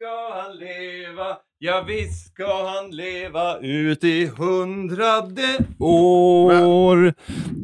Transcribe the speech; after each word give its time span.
ska 0.00 0.42
han 0.42 0.56
leva, 0.56 1.36
ja 1.58 1.84
visst 1.86 2.26
ska 2.26 2.68
han 2.68 2.90
leva 2.90 3.58
ut 3.58 4.04
i 4.04 4.26
hundrade 4.26 5.58
år. 5.78 7.14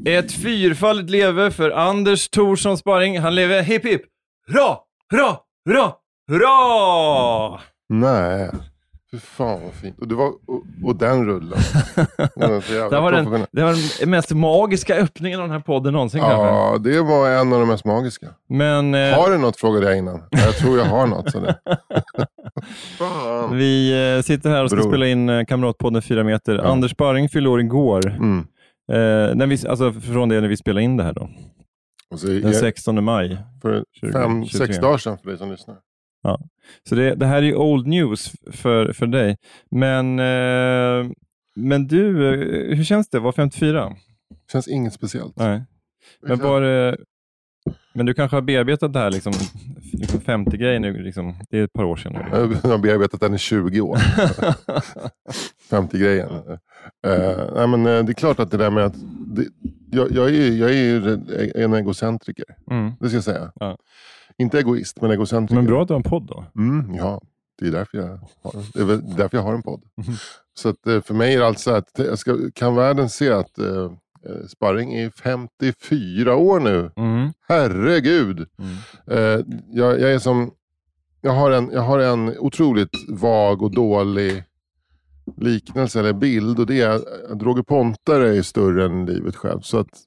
Ett 0.07 0.33
fyrfaldigt 0.33 1.11
leve 1.11 1.51
för 1.51 1.71
Anders 1.71 2.29
Thorsson 2.29 2.79
Sparring. 2.79 3.19
Han 3.21 3.35
lever 3.35 3.63
hipp 3.63 3.85
hipp, 3.85 4.03
hurra, 4.47 4.79
hurra, 5.11 5.39
hurra, 5.69 5.93
hurra! 6.31 7.61
Nej. 7.89 8.51
Fy 9.17 9.21
fan 9.21 9.61
vad 9.63 9.73
fint. 9.73 9.99
Och, 10.01 10.09
det 10.09 10.15
var, 10.15 10.27
och, 10.27 10.63
och 10.85 10.97
den 10.97 11.27
rullen. 11.27 11.59
Det 12.35 13.01
var, 13.01 13.13
den, 13.33 13.47
det 13.53 13.63
var 13.63 14.01
den 14.01 14.11
mest 14.11 14.31
magiska 14.31 14.97
öppningen 14.97 15.41
av 15.41 15.47
den 15.47 15.53
här 15.53 15.61
podden 15.61 15.93
någonsin 15.93 16.21
kanske. 16.21 16.47
Ja, 16.47 16.79
det 16.81 17.01
var 17.03 17.31
en 17.31 17.53
av 17.53 17.61
de 17.61 17.69
mest 17.69 17.85
magiska. 17.85 18.27
Men 18.49 18.95
eh, 18.95 19.19
Har 19.19 19.31
du 19.31 19.39
något 19.39 19.57
frågade 19.57 19.87
jag 19.87 19.99
innan. 19.99 20.23
Jag 20.31 20.57
tror 20.57 20.79
jag 20.79 20.85
har 20.85 21.07
något. 21.07 21.31
Så 21.33 21.41
vi 23.55 23.93
eh, 24.17 24.23
sitter 24.23 24.51
här 24.51 24.65
och 24.65 24.71
ska 24.71 24.77
Bror. 24.81 24.91
spela 24.91 25.07
in 25.07 25.29
eh, 25.29 25.45
Kamratpodden 25.45 26.03
4 26.03 26.25
meter. 26.25 26.55
Ja. 26.55 26.63
Anders 26.63 26.91
Sparring 26.91 27.29
fyllde 27.29 27.51
år 27.51 27.61
igår. 27.61 28.07
Mm. 28.07 28.39
Eh, 28.93 29.35
när 29.37 29.47
vi, 29.47 29.67
alltså 29.69 29.93
från 29.93 30.29
det 30.29 30.41
när 30.41 30.49
vi 30.49 30.57
spelade 30.57 30.85
in 30.85 30.97
det 30.97 31.05
här 31.05 31.13
då. 31.13 31.29
Så, 32.17 32.27
Den 32.27 32.55
16 32.55 33.05
maj. 33.05 33.39
för 33.63 33.85
20, 34.01 34.13
fem, 34.13 34.45
23. 34.45 34.67
sex 34.67 34.79
dagar 34.79 34.99
sedan 34.99 35.19
för 35.19 35.29
dig 35.29 35.39
som 35.39 35.51
lyssnar. 35.51 35.77
Så 36.89 36.95
det, 36.95 37.15
det 37.15 37.27
här 37.27 37.37
är 37.37 37.43
ju 37.43 37.55
old 37.55 37.87
news 37.87 38.33
för, 38.51 38.93
för 38.93 39.07
dig. 39.07 39.37
Men, 39.71 40.19
eh, 40.19 41.11
men 41.57 41.87
du, 41.87 42.27
eh, 42.35 42.77
hur 42.77 42.85
känns 42.85 43.09
det? 43.09 43.19
Var 43.19 43.33
54? 43.33 43.93
Känns 44.53 44.69
inget 44.69 44.93
speciellt. 44.93 45.37
Nej. 45.37 45.65
Men, 46.23 46.39
var, 46.39 46.61
det- 46.61 46.97
men 47.95 48.07
du 48.07 48.15
kanske 48.15 48.37
har 48.37 48.43
bearbetat 48.43 48.93
det 48.93 48.99
här 48.99 49.11
liksom, 49.11 49.33
liksom 49.93 50.21
50-grejen 50.21 50.83
nu, 50.83 51.03
liksom, 51.03 51.35
det 51.51 51.59
är 51.59 51.65
ett 51.65 51.73
par 51.73 51.85
år 51.85 51.97
sedan 51.97 52.13
nu. 52.13 52.21
Jag 52.63 52.71
har 52.71 52.79
bearbetat 52.79 53.21
den 53.21 53.35
i 53.35 53.39
20 53.39 53.81
år. 53.81 53.97
50-grejen. 55.71 56.29
Eh, 57.07 57.55
nej, 57.55 57.67
men, 57.69 57.87
eh, 57.87 58.05
det 58.05 58.13
är 58.13 58.15
klart 58.15 58.41
att 58.41 58.51
det 58.51 58.57
där 58.57 58.71
med 58.71 58.85
att... 58.85 58.95
Det, 59.27 59.45
jag, 59.91 60.11
jag 60.13 60.27
är 60.29 60.33
ju 60.33 60.55
jag 60.59 60.71
är 60.71 60.75
ju 60.75 61.19
en 61.65 61.75
egocentriker. 61.75 62.45
Mm. 62.71 62.93
Det 63.01 63.09
ska 63.09 63.17
jag 63.17 63.25
säga. 63.25 63.53
Ja. 63.55 63.79
Inte 64.39 64.59
egoist, 64.59 65.01
men 65.01 65.11
egocentriker. 65.11 65.55
Men 65.55 65.67
bra 65.67 65.83
att 65.83 65.89
du 65.89 65.95
har 65.95 65.99
en 65.99 66.03
podd 66.03 66.27
då. 66.27 66.45
Mm, 66.57 66.95
ja, 66.95 67.21
det 67.59 67.67
är 67.67 67.71
därför 67.71 67.99
jag 67.99 68.09
har, 68.43 68.63
det 68.75 68.93
är 68.93 69.17
därför 69.17 69.37
jag 69.37 69.45
har 69.45 69.55
en 69.55 69.63
podd. 69.63 69.83
Mhm. 69.97 70.15
Så 70.55 70.69
att, 70.69 70.87
eh, 70.87 71.01
för 71.01 71.15
mig 71.15 71.35
är 71.35 71.39
det 71.39 71.47
alltså 71.47 71.71
att 71.71 71.91
jag 71.95 72.19
ska, 72.19 72.51
kan 72.55 72.75
världen 72.75 73.11
se 73.11 73.31
att 73.31 73.59
eh, 73.59 73.85
eh, 74.27 74.47
Sparring 74.49 74.95
är 74.95 75.11
54 75.11 76.37
år 76.37 76.61
nu. 76.61 76.91
Mm. 76.97 77.33
Herregud! 77.49 78.49
Mm. 78.59 78.77
Eh, 79.07 79.45
jag, 79.71 80.01
jag 80.01 80.13
är 80.13 80.19
som... 80.19 80.51
Jag 81.21 81.33
har, 81.33 81.51
en, 81.51 81.71
jag 81.73 81.83
har 81.83 81.99
en 81.99 82.39
otroligt 82.39 83.09
vag 83.09 83.63
och 83.63 83.75
dålig 83.75 84.45
liknelse 85.37 86.01
eller 86.01 86.13
bild 86.13 86.59
och 86.59 86.67
det 86.67 86.81
är 86.81 86.89
att 86.89 87.43
Roger 87.43 87.63
Pontare 87.63 88.37
är 88.37 88.43
större 88.43 88.85
än 88.85 89.07
livet 89.07 89.37
själv. 89.37 89.61
Så 89.61 89.79
att 89.79 90.06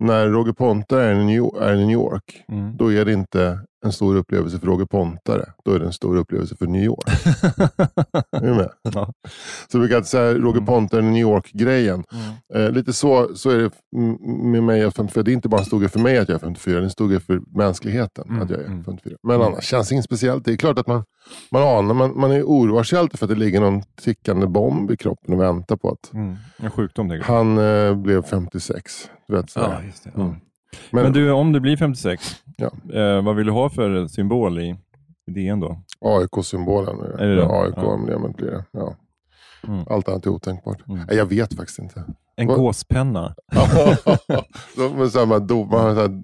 när 0.00 0.28
Roger 0.28 0.52
Pontare 0.52 1.04
är 1.04 1.14
i 1.14 1.24
New 1.24 1.36
York, 1.36 1.54
är 1.60 1.74
i 1.74 1.78
New 1.86 1.90
York 1.90 2.44
Mm. 2.48 2.76
då 2.76 2.92
är 2.92 3.04
det 3.04 3.12
inte 3.12 3.60
en 3.86 3.92
stor 3.92 4.16
upplevelse 4.16 4.58
för 4.58 4.66
Roger 4.66 4.84
Pontare. 4.86 5.44
Då 5.64 5.72
är 5.72 5.78
det 5.78 5.86
en 5.86 5.92
stor 5.92 6.16
upplevelse 6.16 6.56
för 6.56 6.66
New 6.66 6.82
York. 6.82 7.04
är 8.32 8.40
du 8.46 8.54
med? 8.54 8.70
Ja. 8.82 9.12
Så 9.72 9.78
vi 9.78 9.94
alltid 9.94 10.06
säga 10.06 10.34
Roger 10.34 10.50
Mm. 10.58 10.66
Pontare 10.66 11.02
New 11.02 11.20
York-grejen. 11.20 12.04
Mm. 12.12 12.64
Eh, 12.66 12.72
lite 12.72 12.92
så, 12.92 13.30
så 13.36 13.50
är 13.50 13.58
det 13.58 13.70
med 14.52 14.62
mig 14.62 14.90
54. 14.90 15.22
Det 15.22 15.30
är 15.30 15.32
inte 15.32 15.48
bara 15.48 15.60
en 15.60 15.64
stor 15.66 15.78
grej 15.80 15.88
för 15.88 15.98
mig 16.00 16.18
att 16.18 16.28
jag 16.28 16.34
är 16.36 16.38
54, 16.40 16.74
det 16.74 16.80
är 16.80 16.84
en 16.84 16.90
stor 16.90 17.08
grej 17.08 17.20
för 17.20 17.40
mänskligheten 17.58 18.24
Mm, 18.28 18.42
att 18.42 18.50
jag 18.50 18.60
är 18.60 18.64
mm. 18.66 18.84
54. 18.84 19.16
Men 19.22 19.36
Mm. 19.36 19.46
annars 19.46 19.64
känns 19.64 19.88
det 19.88 19.92
inget 19.92 20.04
speciellt. 20.04 20.44
Det 20.44 20.52
är 20.52 20.56
klart 20.56 20.78
att 20.78 20.86
man, 20.86 21.04
man 21.50 21.62
anar, 21.62 21.94
man, 21.94 22.20
man 22.20 22.32
är 22.32 22.42
oroar 22.42 22.82
sig 22.82 22.98
alltid 22.98 23.18
för 23.18 23.26
att 23.26 23.30
det 23.30 23.36
ligger 23.36 23.60
någon 23.60 23.82
tickande 24.02 24.46
bomb 24.46 24.90
i 24.90 24.96
kroppen 24.96 25.34
och 25.34 25.40
väntar 25.40 25.76
på 25.76 25.88
att 25.90 26.14
Mm. 26.14 26.36
En 26.56 26.70
sjukdom 26.70 27.20
han 27.22 27.58
eh, 27.58 27.94
blev 27.94 28.22
56. 28.22 28.92
Du 29.28 29.34
vet. 29.36 29.56
Ja, 29.56 29.82
just 29.86 30.04
det. 30.04 30.10
Mm. 30.16 30.34
Men, 30.90 31.02
Men 31.02 31.12
du, 31.12 31.30
om 31.30 31.52
du 31.52 31.60
blir 31.60 31.76
56, 31.76 32.22
Ja. 32.56 32.70
eh, 33.00 33.22
vad 33.24 33.36
vill 33.36 33.46
du 33.46 33.52
ha 33.52 33.70
för 33.70 34.06
symbol 34.06 34.58
i 34.58 34.76
i 35.26 35.30
DN 35.30 35.60
då? 35.60 35.78
AIK-symbolen. 36.00 37.00
Är 37.18 37.26
det 37.26 37.34
det? 37.36 37.46
AIK-emblemet 37.46 38.36
blir 38.36 38.50
det. 38.50 38.64
Ja. 38.70 38.94
Mm. 39.68 39.84
Allt 39.90 40.08
annat 40.08 40.26
är 40.26 40.30
otänkbart. 40.30 40.88
Mm. 40.88 41.04
Nej, 41.08 41.16
jag 41.16 41.26
vet 41.26 41.54
faktiskt 41.56 41.78
inte. 41.78 42.04
En 42.36 42.46
Vad- 42.46 42.56
gåspenna? 42.58 43.34
De 44.76 45.00
är 45.00 45.08
samma 45.08 45.38
do, 45.38 45.64
man 45.64 45.80
har 45.80 45.94
så 45.94 46.00
här, 46.00 46.22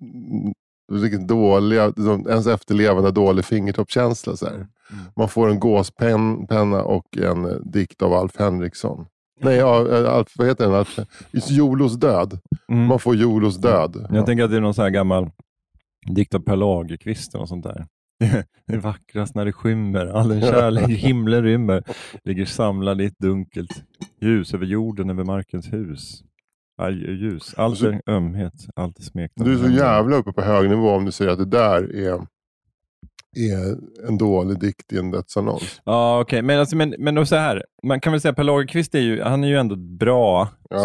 riktigt 0.92 1.28
dåliga, 1.28 1.92
som, 1.92 2.26
ens 2.28 2.46
efterlevande 2.46 3.10
dålig 3.10 3.44
fingertoppskänsla. 3.44 4.36
Så 4.36 4.46
här. 4.46 4.54
Mm. 4.54 4.68
Man 5.16 5.28
får 5.28 5.50
en 5.50 5.60
gåspenna 5.60 6.82
och 6.82 7.16
en 7.16 7.44
eh, 7.44 7.56
dikt 7.64 8.02
av 8.02 8.12
Alf 8.12 8.32
Henriksson. 8.38 9.06
Nej, 9.42 9.56
ja, 9.56 9.96
eh, 9.96 10.24
vad 10.36 10.48
heter 10.48 10.70
den? 10.70 11.06
Jolos 11.56 11.96
död. 11.96 12.38
Mm. 12.68 12.84
Man 12.84 12.98
får 12.98 13.16
Jolos 13.16 13.56
död. 13.56 14.06
Jag 14.10 14.26
tänker 14.26 14.44
att 14.44 14.50
det 14.50 14.56
är 14.56 14.60
någon 14.60 14.74
sån 14.74 14.82
här 14.82 14.90
gammal 14.90 15.30
dikt 16.06 16.34
av 16.34 16.38
Per 16.38 16.56
Lagerkvist 16.56 17.34
och 17.34 17.48
sånt 17.48 17.64
där. 17.64 17.86
Det 18.66 18.74
är 18.74 18.78
vackrast 18.78 19.34
när 19.34 19.44
det 19.44 19.52
skymmer, 19.52 20.06
all 20.06 20.28
den 20.28 20.40
kärlek 20.40 20.88
himlen 20.88 21.42
rymmer 21.42 21.82
ligger 22.24 22.44
samlad 22.44 23.00
i 23.00 23.04
ett 23.04 23.18
dunkelt 23.18 23.82
ljus 24.20 24.54
över 24.54 24.66
jorden, 24.66 25.10
över 25.10 25.24
markens 25.24 25.72
hus. 25.72 26.22
Aj, 26.82 26.94
ljus, 26.94 27.54
allt 27.56 27.82
är 27.82 28.02
ömhet, 28.06 28.52
allt 28.76 28.98
är 28.98 29.02
smeknad. 29.02 29.46
Du 29.46 29.54
är 29.54 29.58
så 29.58 29.70
jävla 29.70 30.16
uppe 30.16 30.32
på 30.32 30.42
hög 30.42 30.70
nivå 30.70 30.90
om 30.90 31.04
du 31.04 31.12
säger 31.12 31.30
att 31.30 31.38
det 31.38 31.44
där 31.44 31.96
är, 31.96 32.26
är 33.36 33.76
en 34.08 34.18
dålig 34.18 34.60
dikt 34.60 34.92
i 34.92 34.98
en 34.98 35.10
dödsannons. 35.10 35.80
Ja, 35.84 36.20
okej, 36.20 36.42
men, 36.42 36.60
alltså, 36.60 36.76
men, 36.76 36.94
men 36.98 37.26
så 37.26 37.36
här, 37.36 37.64
man 37.82 38.00
kan 38.00 38.12
väl 38.12 38.20
säga 38.20 38.34
Per 38.34 38.44
Lagerkvist 38.44 38.94
är 38.94 39.00
ju, 39.00 39.22
han 39.22 39.44
är 39.44 39.48
ju 39.48 39.56
ändå 39.56 39.76
bra. 39.76 40.48
Ja. 40.70 40.78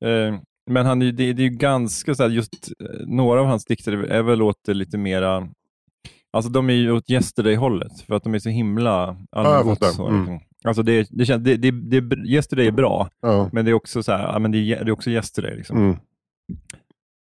Så. 0.00 0.06
Eh, 0.06 0.34
men 0.70 0.86
han 0.86 1.02
är, 1.02 1.12
det, 1.12 1.32
det 1.32 1.42
är 1.42 1.50
ju 1.50 1.56
ganska 1.56 2.14
så 2.14 2.22
här, 2.22 2.30
just 2.30 2.52
eh, 2.80 3.06
några 3.06 3.40
av 3.40 3.46
hans 3.46 3.64
dikter 3.64 3.92
är 3.92 4.22
väl 4.22 4.42
åt 4.42 4.68
lite 4.68 4.98
mera, 4.98 5.48
alltså 6.32 6.50
de 6.50 6.70
är 6.70 6.74
ju 6.74 6.92
åt 6.92 7.10
Yesterday-hållet, 7.10 8.00
för 8.06 8.14
att 8.14 8.24
de 8.24 8.34
är 8.34 8.38
så 8.38 8.48
himla 8.48 9.16
allmängods. 9.32 9.78
fattar. 9.80 9.92
så, 9.92 10.06
Mm. 10.08 10.38
Alltså 10.64 10.82
det, 10.82 11.08
det, 11.10 11.26
känns, 11.26 11.44
det, 11.44 11.56
det, 11.56 11.70
det, 12.00 12.16
Yesterday 12.28 12.66
är 12.66 12.72
bra, 12.72 13.08
Ja. 13.22 13.50
men 13.52 13.64
det 13.64 13.70
är 13.70 13.74
också 13.74 14.02
så 14.02 14.12
här, 14.12 14.22
ja, 14.32 14.38
men 14.38 14.50
det, 14.52 14.58
är, 14.58 14.84
det 14.84 14.90
är 14.90 14.92
också 14.92 15.10
Yesterday. 15.10 15.56
Liksom. 15.56 15.76
Mm. 15.78 15.96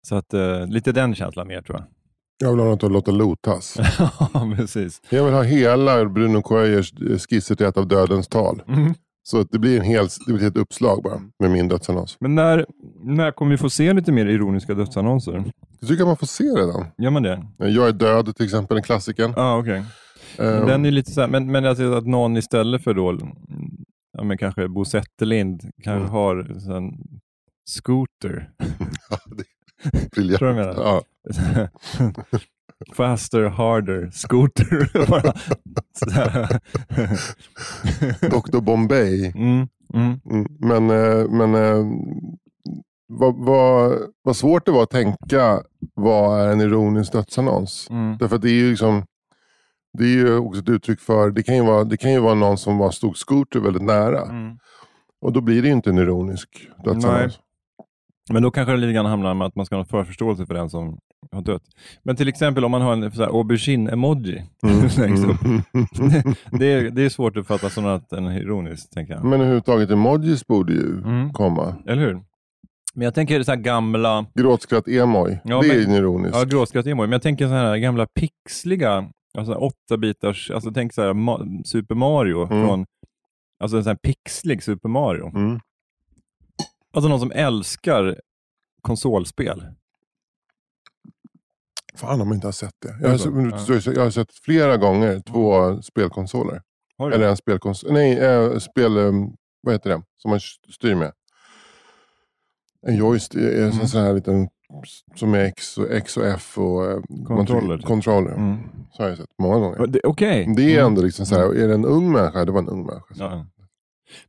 Så 0.08 0.16
att, 0.16 0.34
eh, 0.34 0.68
lite 0.68 0.92
den 0.92 1.16
känslan 1.16 1.48
mer 1.48 1.62
tror 1.62 1.78
jag. 1.80 1.88
Jag 2.38 2.52
vill 2.52 2.60
ha 2.60 2.66
något 2.66 2.84
att 2.84 2.92
låta 2.92 3.12
lotas. 3.12 3.78
Ja, 4.34 4.54
precis. 4.58 5.02
Jag 5.10 5.26
vill 5.26 5.34
ha 5.34 5.44
hela 5.44 6.06
Bruno 6.06 6.42
Coyers 6.42 6.94
eh, 7.02 7.18
skisser 7.18 7.56
till 7.56 7.66
ett 7.66 7.78
av 7.78 7.88
dödens 7.88 8.28
tal. 8.28 8.62
Mm. 8.68 8.94
Så 9.24 9.44
det 9.44 9.60
blir, 9.60 9.78
en 9.80 9.86
hel, 9.86 10.08
det 10.28 10.34
blir 10.34 10.48
ett 10.48 10.58
uppslag 10.58 11.04
bara 11.04 11.22
med 11.40 11.52
min 11.52 11.68
dödsannons. 11.68 12.18
Men 12.20 12.36
när, 12.36 12.66
när 13.04 13.32
kommer 13.32 13.52
vi 13.52 13.58
få 13.58 13.70
se 13.70 13.94
lite 13.94 14.12
mer 14.12 14.26
ironiska 14.26 14.74
dödsannonser? 14.74 15.44
Jag 15.80 15.90
tycker 15.90 16.06
man 16.06 16.18
får 16.18 16.28
se 16.28 16.44
redan. 16.44 16.86
Gör 16.98 17.10
man 17.10 17.24
det? 17.24 17.48
Jag 17.58 17.88
är 17.88 17.92
död 17.92 18.36
till 18.36 18.46
exempel, 18.46 18.78
en 18.78 18.84
klassiker. 18.84 19.34
Ja, 19.36 19.58
okej. 19.58 19.84
Eh, 20.40 20.66
Den 20.66 20.86
är 20.86 20.92
lite 20.92 21.12
så 21.12 21.22
här, 21.22 21.28
men, 21.28 21.52
men 21.52 21.66
alltså 21.66 21.94
att 21.94 22.06
någon 22.08 22.38
istället 22.38 22.84
för 22.84 22.94
då, 22.94 23.20
ja, 24.18 24.24
men 24.24 24.38
kanske 24.38 24.68
Bo 24.68 24.86
Zetterlind 24.86 25.62
kanske 25.84 26.00
Mm. 26.00 26.10
har 26.12 26.36
en 26.78 26.92
scooter. 27.70 28.50
ja, 29.10 29.18
det 29.26 29.44
briljant. 30.16 30.40
Tror 30.40 30.54
du 30.54 30.60
jag 30.60 30.68
menar? 30.68 30.84
Ja. 30.84 31.02
Faster, 32.94 33.44
harder, 33.44 34.10
scooter. 34.14 34.90
Dr 38.30 38.60
Bombay. 38.62 39.32
mm, 39.36 39.68
mm, 39.94 40.20
Mm, 40.32 40.46
Men, 40.60 40.90
eh, 40.90 41.30
men 41.30 41.56
eh, 41.56 41.86
vad, 43.08 43.36
vad, 43.46 44.00
vad 44.24 44.36
svårt 44.36 44.66
det 44.66 44.72
var 44.72 44.84
att 44.84 44.90
tänka 44.90 45.62
vad 45.94 46.42
är 46.42 46.52
en 46.52 46.62
ironisk 46.62 47.12
dödsannons. 47.14 47.88
mm. 47.90 48.18
Därför 48.18 48.36
att 48.36 48.42
det 48.42 48.50
är 48.50 48.54
ju 48.54 48.70
liksom 48.70 49.04
det 49.98 50.04
är 50.04 50.08
ju 50.10 50.38
också 50.38 50.62
ett 50.62 50.70
uttryck 50.70 51.00
för, 51.00 51.32
det 51.32 51.44
kan 51.44 51.56
ju 51.56 51.62
vara, 51.66 51.84
det 51.84 51.98
kan 51.98 52.12
ju 52.12 52.20
vara 52.20 52.34
någon 52.36 52.58
som 52.58 52.78
var 52.78 52.92
stod 52.92 53.18
scooter 53.18 53.60
väldigt 53.60 53.84
nära. 53.84 54.22
Mm. 54.22 54.58
Och 55.22 55.34
då 55.34 55.42
blir 55.42 55.62
det 55.62 55.68
ju 55.68 55.74
inte 55.74 55.90
en 55.90 55.98
ironisk 55.98 56.50
dödsannons. 56.86 57.40
Men 58.30 58.44
då 58.44 58.52
kanske 58.52 58.72
det 58.72 58.78
lite 58.78 58.94
grann 58.94 59.06
handlar 59.06 59.32
om 59.32 59.42
att 59.42 59.56
man 59.56 59.66
ska 59.66 59.76
ha 59.76 59.80
en 59.82 59.86
förförståelse 59.86 60.46
för 60.46 60.54
den 60.54 60.70
som 60.70 60.98
har 61.32 61.42
dött. 61.42 61.64
Men 62.04 62.16
till 62.16 62.28
exempel 62.28 62.66
om 62.66 62.72
man 62.72 62.82
har 62.82 62.94
en 62.94 63.04
aubergine-emoji 63.04 64.44
längst 64.98 65.26
upp. 65.26 65.44
Mm. 65.44 65.62
det, 66.52 66.66
är, 66.74 66.90
det 66.92 67.02
är 67.06 67.10
svårt 67.10 67.38
att 67.38 67.48
fatta 67.48 67.70
som 67.70 67.86
att 67.86 68.10
den 68.10 68.26
är 68.26 68.40
ironisk, 68.42 68.90
tänker 68.90 69.14
jag. 69.14 69.24
Men 69.24 69.34
överhuvudtaget 69.34 69.92
emojis 69.92 70.48
borde 70.48 70.74
ju 70.74 70.98
Mm. 71.04 71.34
komma. 71.34 71.76
Eller 71.88 72.02
hur? 72.02 72.14
Men 72.94 73.06
jag 73.06 73.14
tänker 73.16 73.44
så 73.44 73.52
här 73.52 73.60
gamla, 73.60 74.26
Gråtskratt-emoj, 74.34 75.40
Ja, 75.44 75.62
det 75.62 75.68
men- 75.68 75.78
är 75.78 75.90
ju 75.90 75.96
ironiskt. 75.98 76.36
ja 76.38 76.44
gråskratt-emoji, 76.44 77.08
men 77.08 77.12
jag 77.12 77.22
tänker 77.22 77.48
så 77.48 77.54
här 77.54 77.78
gamla 77.78 78.08
pixliga, 78.20 79.10
alltså 79.38 79.54
åtta 79.54 79.98
bitars, 79.98 80.52
alltså 80.52 80.72
tänk 80.72 80.94
så 80.94 81.02
här 81.02 81.14
Ma- 81.14 81.64
Super 81.64 81.96
Mario 81.96 82.46
Mm. 82.52 82.68
från, 82.68 82.86
alltså 83.60 83.78
en 83.78 83.84
sån 83.84 83.90
här 83.92 83.98
pixlig 84.04 84.64
Super 84.64 84.90
Mario. 84.90 85.32
Mm. 85.36 85.60
Alltså 86.96 87.10
någon 87.10 87.20
som 87.20 87.32
älskar 87.32 88.22
konsolspel. 88.82 89.66
Fan 91.96 92.22
om 92.22 92.28
jag 92.28 92.38
inte 92.38 92.48
har 92.48 92.52
sett 92.52 92.76
det. 92.82 92.98
Jag 93.02 93.10
har, 93.10 93.18
sett, 93.80 93.96
jag 93.96 94.04
har 94.04 94.10
sett 94.10 94.34
flera 94.34 94.78
gånger 94.78 95.20
två 95.20 95.82
spelkonsoler. 95.82 96.62
Eller 97.14 97.28
en 97.28 97.38
spelkonsol. 97.38 97.94
Nej, 97.94 98.20
äh, 98.20 98.58
spel... 98.58 98.98
Um, 98.98 99.36
vad 99.62 99.74
heter 99.74 99.90
det? 99.90 100.02
Som 100.18 100.32
man 100.32 100.40
styr 100.74 100.96
med. 100.96 101.12
En 102.88 102.96
joystick. 102.96 103.42
Mm. 103.42 103.64
En 103.64 103.72
Mm. 103.72 103.88
sån 103.88 104.02
här 104.02 104.14
liten... 104.14 104.48
Som 105.16 105.34
är 105.34 105.40
X 105.40 105.78
och, 105.78 105.92
X 105.92 106.18
och 106.18 106.26
F 106.26 106.58
och... 106.58 106.86
eh, 106.92 107.00
man 107.10 107.26
Controller, 107.38 107.78
trycker- 107.78 108.22
typ. 108.26 108.38
Mm. 108.38 108.58
Så 108.92 109.04
har 109.04 109.10
jag 109.10 109.18
sett 109.18 109.30
många 109.40 109.60
gånger. 109.60 109.88
Det- 109.88 110.02
Okej. 110.04 110.54
Det 110.58 110.64
är 110.64 110.74
Mm. 110.80 110.86
ändå 110.86 111.02
liksom 111.02 111.26
så 111.26 111.36
här, 111.36 111.56
är 111.56 111.68
det 111.68 111.74
en 111.74 111.86
ung 111.86 112.12
människa? 112.12 112.46
Det 112.46 112.52
var 112.52 112.60
en 112.60 112.70
ung 112.70 112.86
människa. 112.86 113.14
Ja. 113.16 113.46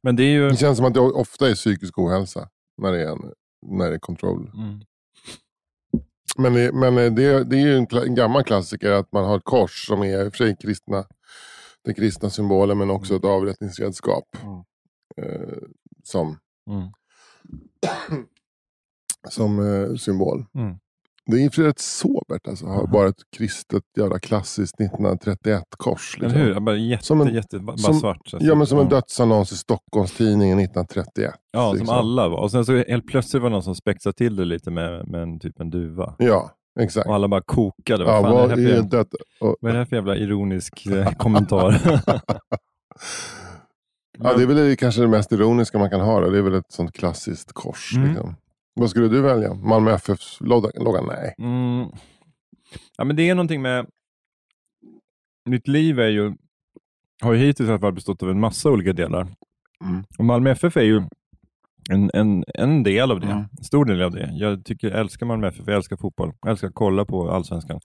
Men 0.00 0.16
det 0.16 0.22
är 0.22 0.30
ju... 0.30 0.48
Det 0.50 0.56
känns 0.56 0.76
som 0.76 0.86
att 0.86 0.94
det 0.94 1.00
ofta 1.00 1.48
är 1.50 1.54
psykisk 1.54 1.98
ohälsa 1.98 2.48
när 2.78 2.92
det 2.92 3.02
är, 3.02 3.12
en, 3.12 3.32
när 3.66 3.88
det 3.88 3.96
är 3.96 3.98
control. 3.98 4.50
Mm. 4.54 4.80
Men, 6.38 6.52
det, 6.52 6.72
men 6.72 6.94
det, 6.94 7.44
det 7.44 7.56
är 7.56 7.66
ju 7.66 7.76
en, 7.76 7.86
en 7.92 8.14
gammal 8.14 8.44
klassiker 8.44 8.90
att 8.90 9.12
man 9.12 9.24
har 9.24 9.36
ett 9.36 9.44
kors 9.44 9.86
som 9.86 10.02
är 10.02 10.24
i 10.24 10.28
och 10.28 10.32
för 10.32 10.44
sig 10.44 10.56
kristna, 10.56 11.04
den 11.84 11.94
kristna 11.94 12.30
symbolen 12.30 12.78
men 12.78 12.90
också 12.90 13.16
ett 13.16 13.24
avrättningsredskap. 13.24 14.36
Mm. 14.42 14.62
Eh, 15.16 15.58
som 16.04 16.38
Mm. 16.70 16.88
som 19.28 19.58
eh, 19.58 19.94
symbol. 19.96 20.44
Mm. 20.54 20.78
Det 21.30 21.36
är 21.44 21.62
rätt 21.62 21.78
sobert 21.78 22.48
alltså. 22.48 22.66
Ha 22.66 22.86
bara 22.86 23.08
ett 23.08 23.22
kristet 23.36 23.82
jävla 23.98 24.18
klassiskt 24.18 24.74
1931-kors. 24.80 26.16
Eller 26.18 26.28
Liksom. 26.28 26.42
hur? 26.42 26.60
Bara 26.60 26.76
jätte, 26.76 27.04
Som 27.04 27.20
en- 27.20 27.34
jätte, 27.34 27.58
bara 27.58 27.76
som- 27.76 27.94
svart. 27.94 28.20
så- 28.28 28.38
Ja 28.40 28.54
men 28.54 28.66
som 28.66 28.78
en 28.78 28.88
dödsannons 28.88 29.52
i 29.52 29.56
Stockholmstidningen 29.56 30.58
1931. 30.58 31.34
Ja, 31.52 31.68
som 31.68 31.78
liksom. 31.78 31.96
alla 31.96 32.28
var. 32.28 32.38
Och 32.38 32.50
sen 32.50 32.64
så 32.64 32.76
helt 32.76 33.06
plötsligt 33.06 33.42
var 33.42 33.50
det 33.50 33.54
någon 33.54 33.62
som 33.62 33.74
spexade 33.74 34.12
till 34.12 34.36
det 34.36 34.44
lite 34.44 34.70
med, 34.70 35.08
med 35.08 35.22
en 35.22 35.38
typ 35.40 35.60
en 35.60 35.70
duva. 35.70 36.14
Ja, 36.18 36.50
exakt. 36.80 37.06
Och 37.08 37.14
alla 37.14 37.28
bara 37.28 37.42
kokade. 37.42 38.04
Vad 38.04 38.14
Ja, 38.14 38.22
fan 38.22 38.32
är 38.32 38.56
det 38.56 38.62
här 38.72 38.80
vad 38.82 38.90
för? 38.90 39.06
Och, 39.40 39.56
vad 39.60 39.68
är 39.70 39.72
det 39.72 39.78
här 39.78 39.84
för 39.86 39.96
jävla 39.96 40.16
ironisk 40.16 40.86
eh, 40.86 41.12
kommentar? 41.12 41.80
ja, 44.18 44.34
det 44.36 44.42
är 44.42 44.46
väl 44.46 44.76
kanske 44.76 45.00
det 45.00 45.08
mest 45.08 45.32
ironiska 45.32 45.78
man 45.78 45.90
kan 45.90 46.00
ha. 46.00 46.20
Då. 46.20 46.30
Det 46.30 46.38
är 46.38 46.42
väl 46.42 46.54
ett 46.54 46.72
sånt 46.72 46.92
klassiskt 46.92 47.52
kors. 47.52 47.92
Mm. 47.96 48.08
Liksom. 48.08 48.34
Vad 48.76 48.90
skulle 48.90 49.08
du 49.08 49.22
välja? 49.22 49.54
Malmö 49.54 49.94
FFs 49.94 50.40
logga? 50.40 51.02
Nej. 51.02 51.34
Mm. 51.38 51.88
Ja, 52.96 53.04
men 53.04 53.16
det 53.16 53.28
är 53.28 53.34
någonting 53.34 53.62
med... 53.62 53.86
Mitt 55.48 55.68
liv 55.68 56.00
är 56.00 56.08
ju, 56.08 56.34
har 57.22 57.32
ju 57.32 57.38
hittills 57.38 57.68
i 57.68 57.72
alla 57.72 57.80
fall 57.80 57.92
bestått 57.92 58.22
av 58.22 58.30
en 58.30 58.40
massa 58.40 58.70
olika 58.70 58.92
delar. 58.92 59.28
Mm. 59.84 60.04
Och 60.18 60.24
Malmö 60.24 60.50
FF 60.50 60.76
är 60.76 60.82
ju 60.82 61.02
en, 61.90 62.10
en, 62.14 62.44
en 62.54 62.82
del 62.82 63.10
av 63.10 63.20
det. 63.20 63.26
Mm. 63.26 63.44
En 63.58 63.64
stor 63.64 63.84
del 63.84 64.02
av 64.02 64.12
det. 64.12 64.30
Jag 64.32 64.64
tycker, 64.64 64.90
jag 64.90 65.00
älskar 65.00 65.26
Malmö 65.26 65.48
FF, 65.48 65.66
jag 65.66 65.76
älskar 65.76 65.96
fotboll. 65.96 66.32
Jag 66.42 66.50
älskar 66.50 66.68
att 66.68 66.74
kolla 66.74 67.04
på 67.04 67.30
Allsvenskan. 67.30 67.80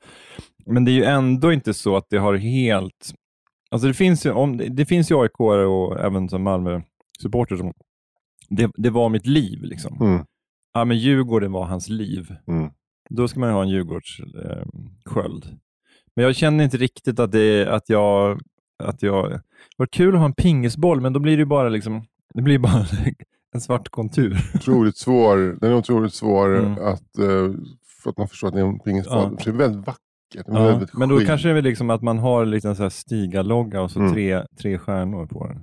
Men 0.66 0.86
det 0.86 0.92
är 0.92 0.94
ju 0.94 1.04
ändå 1.04 1.54
inte 1.54 1.74
så 1.74 1.96
att 1.98 2.06
det 2.10 2.18
har 2.18 2.36
helt... 2.36 3.14
Alltså 3.72 3.88
det 3.88 3.94
finns 3.94 4.26
ju, 4.26 4.32
om, 4.32 4.58
det 4.58 4.86
finns 4.86 5.12
ju 5.12 5.22
aik 5.22 5.40
och 5.40 6.00
även 6.00 6.30
som 6.30 6.44
Malmö-supporter 6.44 7.56
som... 7.56 7.74
Det, 8.50 8.72
det 8.74 8.90
var 8.90 9.10
mitt 9.10 9.26
liv 9.26 9.64
liksom. 9.64 10.02
Mm. 10.02 10.26
Ja, 10.74 10.86
men 10.86 10.98
Djurgården 10.98 11.52
var 11.52 11.66
hans 11.66 11.90
liv. 11.90 12.36
Mm. 12.48 12.72
Då 13.10 13.28
ska 13.28 13.40
man 13.40 13.50
ju 13.50 13.54
ha 13.56 13.62
en 13.64 13.70
Djurgårdssköld. 13.70 15.46
Eh, 15.46 15.52
men 16.16 16.26
jag 16.26 16.36
känner 16.36 16.64
inte 16.64 16.78
riktigt 16.78 17.20
att, 17.20 17.32
det, 17.32 17.68
att 17.68 17.90
jag... 17.90 18.40
Att 18.84 19.04
jag 19.04 19.40
var 19.78 19.86
kul 19.86 20.14
att 20.14 20.20
ha 20.20 20.26
en 20.26 20.34
pingisboll, 20.34 21.02
men 21.02 21.14
då 21.14 21.20
blir 21.20 21.38
det 21.38 21.46
bara 21.46 21.70
liksom... 21.70 22.06
Det 22.34 22.42
blir 22.42 22.60
bara 22.60 22.86
en 23.54 23.62
svart 23.62 23.90
kontur. 23.90 24.38
Otroligt 24.56 24.98
svår. 24.98 25.38
Den 25.62 25.72
är 25.72 25.76
otroligt 25.76 26.14
svår 26.14 26.58
Mm. 26.60 26.72
att... 26.74 27.18
eh, 27.18 27.54
för 28.04 28.10
att 28.10 28.18
man 28.18 28.28
förstår 28.28 28.48
att 28.48 28.54
det 28.54 28.60
är 28.60 28.66
en 28.66 28.80
pingisboll. 28.80 29.18
Ja. 29.38 29.44
Det 29.46 29.50
är 29.50 29.54
väldigt 29.56 29.88
vackert. 29.88 30.46
Ja, 30.48 30.64
väldigt 30.66 30.94
men 30.94 31.10
då 31.10 31.18
skit. 31.18 31.28
kanske 31.28 31.48
det 31.50 31.58
är 31.58 31.62
liksom 31.62 31.90
att 31.90 32.02
man 32.02 32.20
har 32.20 32.42
en 32.44 32.52
liten 32.52 32.76
så 32.76 32.84
här 32.84 32.90
Stiga-logga 32.90 33.82
och 33.82 33.92
så 33.92 34.00
Mm. 34.00 34.14
tre, 34.14 34.44
tre 34.62 34.78
stjärnor 34.78 35.26
på 35.26 35.48
den. 35.48 35.62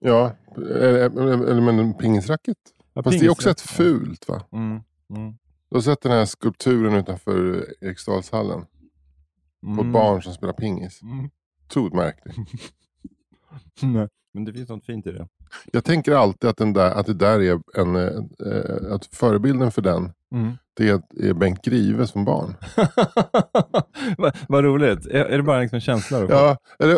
Ja, 0.00 0.32
eller, 0.56 0.94
eller, 0.94 1.32
eller 1.50 1.60
men 1.60 1.78
en 1.78 1.94
pingisracket. 1.94 2.56
Ja, 2.94 3.02
Fast 3.02 3.20
det 3.20 3.26
är 3.26 3.30
också 3.30 3.50
ett 3.50 3.60
fult 3.60 4.28
va? 4.28 4.42
Mm. 4.52 4.80
Mm. 5.16 5.32
Du 5.70 5.76
har 5.76 5.80
sett 5.80 6.00
den 6.00 6.12
här 6.12 6.24
skulpturen 6.24 6.94
utanför 6.94 7.66
Eriksdalshallen. 7.80 8.60
På 9.60 9.72
ett 9.72 9.80
Mm. 9.80 9.92
barn 9.92 10.22
som 10.22 10.34
spelar 10.34 10.52
pingis. 10.52 11.02
Mm. 11.02 11.30
Otroligt 11.66 11.94
märkligt. 11.94 12.36
Nej, 13.82 14.08
Men 14.32 14.44
det 14.44 14.52
finns 14.52 14.68
något 14.68 14.84
fint 14.86 15.06
i 15.06 15.12
det. 15.12 15.28
Jag 15.72 15.84
tänker 15.84 16.12
alltid 16.12 16.50
att, 16.50 16.56
den 16.56 16.72
där, 16.72 16.90
att 16.90 17.06
det 17.06 17.14
där 17.14 17.40
är 17.40 17.60
en... 17.80 17.96
eh, 17.96 18.92
att 18.94 19.06
förebilden 19.06 19.70
för 19.72 19.82
den, 19.82 20.12
Mm. 20.32 20.52
Det 20.76 20.88
är, 20.88 21.02
är 21.28 21.32
Bengt 21.34 21.64
Grive 21.64 22.06
som 22.06 22.24
barn. 22.24 22.54
Vad 24.18 24.36
vad 24.48 24.64
roligt. 24.64 25.06
Är, 25.06 25.24
är 25.24 25.36
det 25.36 25.42
bara 25.42 25.60
liksom 25.60 25.80
känsla? 25.80 26.18
Ja, 26.28 26.56
eh, 26.80 26.88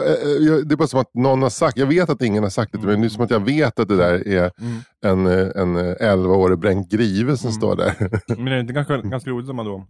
jag- 0.40 0.68
det 0.68 0.74
är 0.74 0.76
bara 0.76 0.88
som 0.88 1.00
att 1.00 1.14
någon 1.14 1.42
har 1.42 1.50
sagt, 1.50 1.76
jag 1.76 1.86
vet 1.86 2.10
att 2.10 2.22
ingen 2.22 2.42
har 2.42 2.50
sagt 2.50 2.72
det 2.72 2.78
till 2.78 2.86
mig, 2.86 2.94
men 2.96 3.00
det 3.00 3.06
är 3.06 3.08
som 3.08 3.24
att 3.24 3.30
jag 3.30 3.44
vet 3.44 3.78
att 3.80 3.88
det 3.88 3.96
där 3.96 4.28
är 4.28 4.50
Mm. 4.60 4.78
en, 5.04 5.26
eh, 5.26 5.48
en 5.62 5.76
eh, 5.76 5.94
11-årig 6.00 6.58
Bengt 6.58 6.90
Grive 6.90 7.36
som 7.36 7.48
Mm. 7.48 7.52
står 7.60 7.76
där. 7.76 7.94
Men 8.38 8.48
är 8.48 8.54
det 8.54 8.60
inte 8.60 8.72
ganska, 8.72 8.96
ganska 9.02 9.30
roligt 9.30 9.50
om 9.50 9.56
man 9.56 9.66
då 9.66 9.86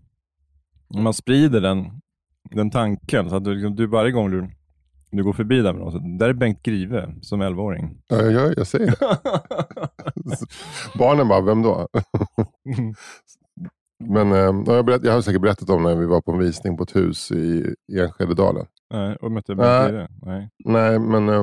om 0.88 1.02
man 1.02 1.14
sprider 1.14 1.60
den, 1.60 1.84
den 2.50 2.70
tanken, 2.70 3.30
så 3.30 3.36
att 3.36 3.44
du, 3.44 3.54
liksom, 3.54 3.74
du 3.76 3.86
varje 3.86 4.12
gång 4.12 4.30
du, 4.30 4.50
du 5.10 5.24
går 5.24 5.32
förbi 5.32 5.60
där 5.60 5.72
med 5.72 5.82
någon, 5.82 5.92
så 5.92 5.98
där 6.18 6.28
är 6.28 6.32
Bengt 6.32 6.62
Grive 6.62 7.14
som 7.22 7.42
11-åring. 7.42 7.96
Ja, 8.08 8.16
jag, 8.22 8.54
jag 8.58 8.66
säger 8.66 8.86
det. 8.86 9.18
Barnen 10.98 11.28
bara, 11.28 11.40
vem 11.40 11.62
då? 11.62 11.88
Men 14.08 14.32
eh, 14.32 14.38
ja, 14.66 14.74
jag, 14.74 14.84
berätt, 14.86 15.04
jag 15.04 15.12
har 15.12 15.20
säkert 15.20 15.40
berättat 15.42 15.70
om 15.70 15.82
när 15.82 15.94
vi 15.96 16.06
var 16.06 16.20
på 16.20 16.32
en 16.32 16.38
visning 16.38 16.76
på 16.76 16.82
ett 16.82 16.96
hus 16.96 17.32
i, 17.32 17.74
i 17.92 18.00
Enskededalen. 18.00 18.66
Nej, 18.90 19.16
och 19.16 19.32
mötte 19.32 19.54
Bengt 19.54 20.08
Nej. 20.22 20.48
Nej. 20.64 20.98
Men 20.98 21.28
eh, 21.28 21.38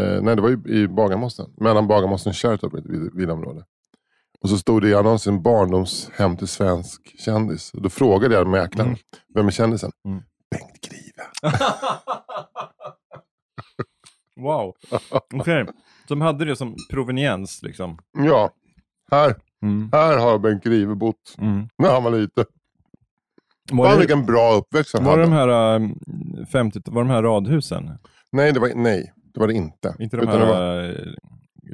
eh, 0.00 0.22
nej, 0.22 0.36
det 0.36 0.42
var 0.42 0.48
ju 0.48 0.62
i 0.82 0.88
Bagarmossen. 0.88 1.50
Mellan 1.56 1.86
Bagarmossen 1.88 2.30
och 2.30 2.34
Kärrtorp, 2.34 2.74
ett 2.74 2.86
vill- 2.86 3.10
villaområde. 3.14 3.64
Och 4.40 4.48
så 4.48 4.58
stod 4.58 4.82
det 4.82 4.88
i 4.88 4.94
annonsen 4.94 5.42
barndomshem 5.42 6.36
till 6.36 6.48
svensk 6.48 7.20
kändis. 7.20 7.74
Och 7.74 7.82
då 7.82 7.88
frågade 7.88 8.34
jag 8.34 8.46
mäklaren, 8.48 8.88
Mm. 8.88 8.98
vem 9.34 9.46
är 9.46 9.50
kändisen? 9.50 9.90
Mm. 10.08 10.22
Bengt 10.50 10.80
Grive. 10.88 11.54
wow. 14.40 14.74
Okej, 15.34 15.66
så 16.08 16.14
de 16.14 16.20
hade 16.20 16.44
det 16.44 16.56
som 16.56 16.76
proveniens 16.90 17.62
liksom. 17.62 17.98
Ja, 18.18 18.50
här, 19.10 19.34
Mm. 19.62 19.88
här 19.92 20.18
har 20.18 20.38
Bengt 20.38 20.64
Grive 20.64 20.94
bott 20.94 21.34
Mm. 21.38 21.68
när 21.78 21.90
han 21.90 22.04
var 22.04 22.10
liten. 22.10 22.44
Var, 23.72 23.88
Fan 23.88 23.98
vilken 23.98 24.26
bra 24.26 24.52
uppväxt 24.54 24.94
han 24.94 25.04
var, 25.04 25.10
hade. 25.10 25.22
de 25.22 25.32
här, 25.32 25.76
ähm, 25.76 25.94
50, 26.52 26.80
var 26.86 27.02
de 27.04 27.10
här 27.10 27.22
radhusen? 27.22 27.90
Nej, 28.32 28.52
det 28.52 28.60
var, 28.60 28.70
nej, 28.74 29.12
det 29.34 29.40
var 29.40 29.46
det 29.46 29.54
inte. 29.54 29.94
Inte 29.98 30.16
de 30.16 30.22
Utan 30.22 30.38
här 30.40 30.46
var, 30.46 30.84
äh, 30.88 30.94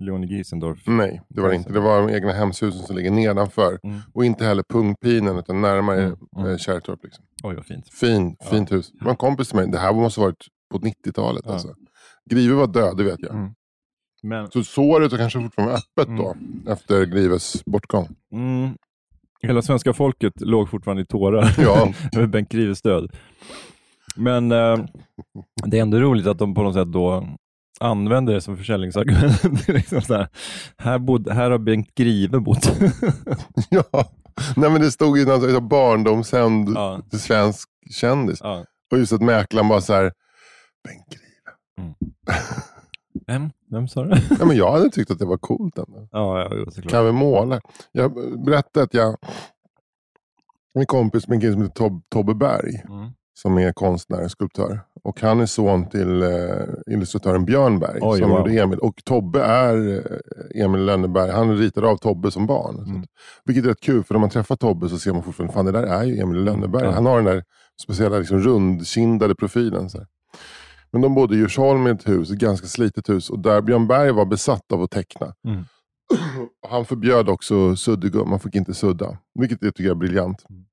Leonie 0.00 0.28
Giesendorf? 0.36 0.82
nej, 0.86 1.22
det 1.28 1.40
var 1.40 1.48
det 1.48 1.54
inte. 1.56 1.72
Det 1.72 1.80
var 1.80 2.00
de 2.08 2.14
egna 2.14 2.32
hemshusen 2.32 2.86
som 2.86 2.96
ligger 2.96 3.10
nedanför. 3.10 3.78
Mm. 3.82 4.00
Och 4.14 4.24
inte 4.24 4.44
heller 4.44 4.62
Pungpinen 4.62 5.38
utan 5.38 5.60
närmare 5.60 6.02
Mm, 6.02 6.16
mm. 6.38 6.50
eh, 6.50 6.56
Kärrtorp. 6.56 7.04
Liksom. 7.04 7.24
Oj, 7.42 7.54
vad 7.54 7.66
fint. 7.66 7.88
Fin, 7.94 8.36
Ja. 8.40 8.46
fint 8.50 8.72
hus. 8.72 8.90
Det 8.92 9.04
var 9.04 9.10
en 9.10 9.16
kompis 9.16 9.48
till 9.48 9.56
mig. 9.56 9.68
Det 9.70 9.78
här 9.78 9.92
måste 9.92 10.20
ha 10.20 10.26
varit 10.26 10.46
på 10.72 10.78
90-talet. 10.78 11.42
Ja. 11.46 11.52
Alltså. 11.52 11.74
Grive 12.30 12.54
var 12.54 12.66
död, 12.66 12.96
det 12.96 13.04
vet 13.04 13.20
jag. 13.22 13.34
Mm. 13.34 13.50
Men, 14.24 14.50
Så 14.50 14.64
såret 14.64 15.12
är 15.12 15.16
kanske 15.18 15.40
fortfarande 15.42 15.74
öppet 15.74 16.08
Mm. 16.08 16.16
då. 16.18 16.36
Efter 16.72 17.04
Grives 17.04 17.64
bortgång. 17.64 18.08
mm, 18.32 18.70
hela 19.42 19.62
svenska 19.62 19.92
folket 19.92 20.32
låg 20.40 20.70
fortfarande 20.70 21.02
i 21.02 21.06
tårar 21.06 21.54
Ja. 21.58 21.92
över 22.16 22.26
Bengt 22.26 22.48
Grives 22.48 22.82
död. 22.82 23.12
Men 24.16 24.52
eh, 24.52 24.84
det 25.66 25.78
är 25.78 25.82
ändå 25.82 25.98
roligt 26.00 26.26
att 26.26 26.38
de 26.38 26.54
på 26.54 26.62
något 26.62 26.74
sätt 26.74 26.92
då 26.92 27.28
använder 27.80 28.34
det 28.34 28.40
som 28.40 28.56
försäljningsargument. 28.56 29.68
liksom 29.68 30.00
så 30.02 30.14
här, 30.14 30.28
här, 30.78 30.98
bod, 30.98 31.28
här 31.30 31.50
har 31.50 31.58
Bengt 31.58 31.94
Grive 31.94 32.40
bott. 32.40 32.72
ja. 33.70 33.82
Nej 34.56 34.70
men 34.70 34.80
det 34.80 34.90
stod 34.90 35.18
ju 35.18 35.24
något 35.26 35.62
barndomshem 35.62 36.74
ja, 36.74 37.00
till 37.10 37.20
svensk 37.20 37.68
kändis. 37.90 38.38
ja. 38.42 38.64
Och 38.92 38.98
just 38.98 39.12
att 39.12 39.22
mäklaren 39.22 39.68
bara 39.68 39.80
så 39.80 39.92
här. 39.92 40.12
Bengt 40.88 41.06
Grive. 41.10 41.94
Vem? 43.26 43.50
Vem 43.74 43.88
sa 43.88 44.04
det? 44.04 44.22
Ja, 44.38 44.44
men 44.46 44.56
jag 44.56 44.72
hade 44.72 44.90
tyckt 44.90 45.10
att 45.10 45.18
det 45.18 45.24
var 45.24 45.36
coolt 45.36 45.78
ändå. 45.78 46.08
ja, 46.12 46.48
ja, 46.50 46.70
såklart. 46.70 46.90
Kan 46.90 47.04
vi 47.06 47.12
måla? 47.12 47.60
Jag 47.92 48.12
berättade 48.44 48.84
att 48.84 48.94
jag, 48.94 49.16
min 50.74 50.86
kompis 50.86 51.28
med 51.28 51.34
en 51.36 51.40
kille 51.40 51.52
som 51.52 51.62
heter 51.62 51.74
Tob, 51.74 52.02
Tobbe 52.08 52.34
Berg, 52.34 52.82
Mm. 52.88 53.10
som 53.42 53.58
är 53.58 53.72
konstnär 53.72 54.24
och 54.24 54.30
skulptör. 54.30 54.80
Och 55.04 55.20
han 55.20 55.40
är 55.40 55.46
son 55.46 55.88
till 55.88 56.22
eh, 56.22 56.28
illustratören 56.86 57.44
Björn 57.44 57.78
Berg, 57.78 57.98
Oj, 58.02 58.18
som 58.20 58.30
wow. 58.30 58.38
gjorde 58.38 58.60
Emil. 58.62 58.78
Och 58.78 58.94
Tobbe 59.04 59.42
är 59.42 59.96
eh, 59.96 60.64
Emil 60.64 60.84
Lönneberg. 60.84 61.30
Han 61.30 61.56
ritade 61.58 61.88
av 61.88 61.96
Tobbe 61.96 62.30
som 62.30 62.46
barn. 62.46 62.78
Mm. 62.78 63.02
Så, 63.02 63.08
vilket 63.44 63.64
är 63.64 63.68
rätt 63.68 63.80
kul, 63.80 64.04
för 64.04 64.14
när 64.14 64.20
man 64.20 64.30
träffar 64.30 64.56
Tobbe 64.56 64.88
så 64.88 64.98
ser 64.98 65.12
man 65.12 65.22
fortfarande, 65.22 65.52
fan 65.54 65.64
det 65.64 65.72
där 65.72 65.82
är 65.82 66.04
ju 66.04 66.18
Emil 66.20 66.44
Lönneberg. 66.44 66.84
Ja. 66.84 66.90
Han 66.90 67.06
har 67.06 67.16
den 67.16 67.24
där 67.24 67.44
speciella 67.82 68.18
liksom, 68.18 68.38
rundkindade 68.38 69.34
profilen. 69.34 69.90
Så 69.90 69.98
här. 69.98 70.06
Men 70.94 71.00
de 71.00 71.14
bodde 71.14 71.34
i 71.34 71.38
Djursholm 71.38 71.86
i 71.86 71.90
ett 71.90 72.08
hus, 72.08 72.30
ett 72.30 72.38
ganska 72.38 72.66
slitet 72.66 73.08
hus. 73.08 73.30
Och 73.30 73.38
där 73.38 73.60
Björn 73.60 73.86
Berg 73.86 74.12
var 74.12 74.24
besatt 74.24 74.72
av 74.72 74.82
att 74.82 74.90
teckna. 74.90 75.34
Mm. 75.48 75.64
Han 76.68 76.84
förbjöd 76.84 77.28
också 77.28 77.76
suddigum, 77.76 78.30
man 78.30 78.40
fick 78.40 78.54
inte 78.54 78.74
sudda. 78.74 79.18
Vilket 79.34 79.62
jag 79.62 79.74
tycker 79.74 79.90
är 79.90 79.94
briljant. 79.94 80.44
Mm. 80.50 80.64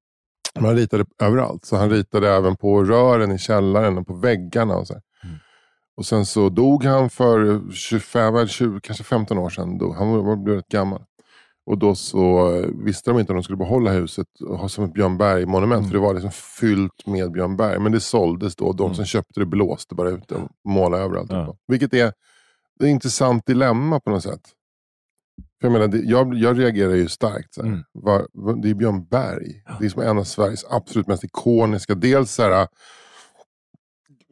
Men 0.55 0.65
han 0.65 0.75
ritade 0.75 1.05
överallt. 1.21 1.65
Så 1.65 1.77
han 1.77 1.89
ritade 1.89 2.29
även 2.29 2.57
på 2.57 2.83
rören 2.83 3.31
i 3.31 3.37
källaren 3.37 3.97
och 3.97 4.07
på 4.07 4.13
väggarna. 4.13 4.75
Och, 4.75 4.87
så. 4.87 4.93
Mm. 4.93 5.35
och 5.97 6.05
sen 6.05 6.25
så 6.25 6.49
dog 6.49 6.83
han 6.83 7.09
för 7.09 7.61
25, 7.71 8.35
eller 8.35 8.47
20, 8.47 8.79
kanske 8.83 9.03
15 9.03 9.37
år 9.37 9.49
sedan. 9.49 9.77
Dog. 9.77 9.95
Han 9.95 10.25
var, 10.25 10.35
blev 10.35 10.55
rätt 10.55 10.67
gammal. 10.67 11.03
Och 11.65 11.77
då 11.77 11.95
så 11.95 12.55
eh, 12.55 12.67
visste 12.85 13.11
de 13.11 13.19
inte 13.19 13.31
om 13.31 13.37
de 13.37 13.43
skulle 13.43 13.57
behålla 13.57 13.91
huset 13.91 14.27
och 14.41 14.57
ha 14.57 14.69
som 14.69 14.83
ett 14.85 14.93
Björn 14.93 15.17
Berg-monument. 15.17 15.79
Mm. 15.79 15.89
För 15.91 15.97
det 15.97 16.03
var 16.05 16.13
liksom 16.13 16.31
fyllt 16.31 17.07
med 17.07 17.31
Björn 17.31 17.57
Berg. 17.57 17.79
Men 17.79 17.91
det 17.91 17.99
såldes 17.99 18.55
då. 18.55 18.73
De 18.73 18.83
Mm. 18.83 18.95
som 18.95 19.05
köpte 19.05 19.39
det 19.39 19.45
blåste 19.45 19.95
bara 19.95 20.09
ut 20.09 20.27
det 20.27 20.35
och 20.35 20.49
målade 20.69 21.03
överallt. 21.03 21.31
Ja. 21.31 21.55
Vilket 21.67 21.93
är 21.93 22.07
ett 22.07 22.87
intressant 22.87 23.45
dilemma 23.45 23.99
på 23.99 24.09
något 24.09 24.23
sätt. 24.23 24.41
För 25.61 25.67
jag, 25.67 25.71
menar, 25.71 25.87
det, 25.87 25.97
jag, 25.97 26.33
jag 26.33 26.59
reagerar 26.59 26.95
ju 26.95 27.07
starkt. 27.07 27.53
Så. 27.53 27.61
Mm. 27.61 27.83
Var, 27.91 28.27
var, 28.33 28.55
det 28.55 28.69
är 28.69 28.73
Björn 28.73 29.05
Berg. 29.05 29.63
Det 29.79 29.85
är 29.85 29.89
som 29.89 30.01
en 30.01 30.17
av 30.19 30.23
Sveriges 30.23 30.65
absolut 30.69 31.07
mest 31.07 31.23
ikoniska. 31.23 31.95
Dels 31.95 32.31
så 32.31 32.43
här, 32.43 32.67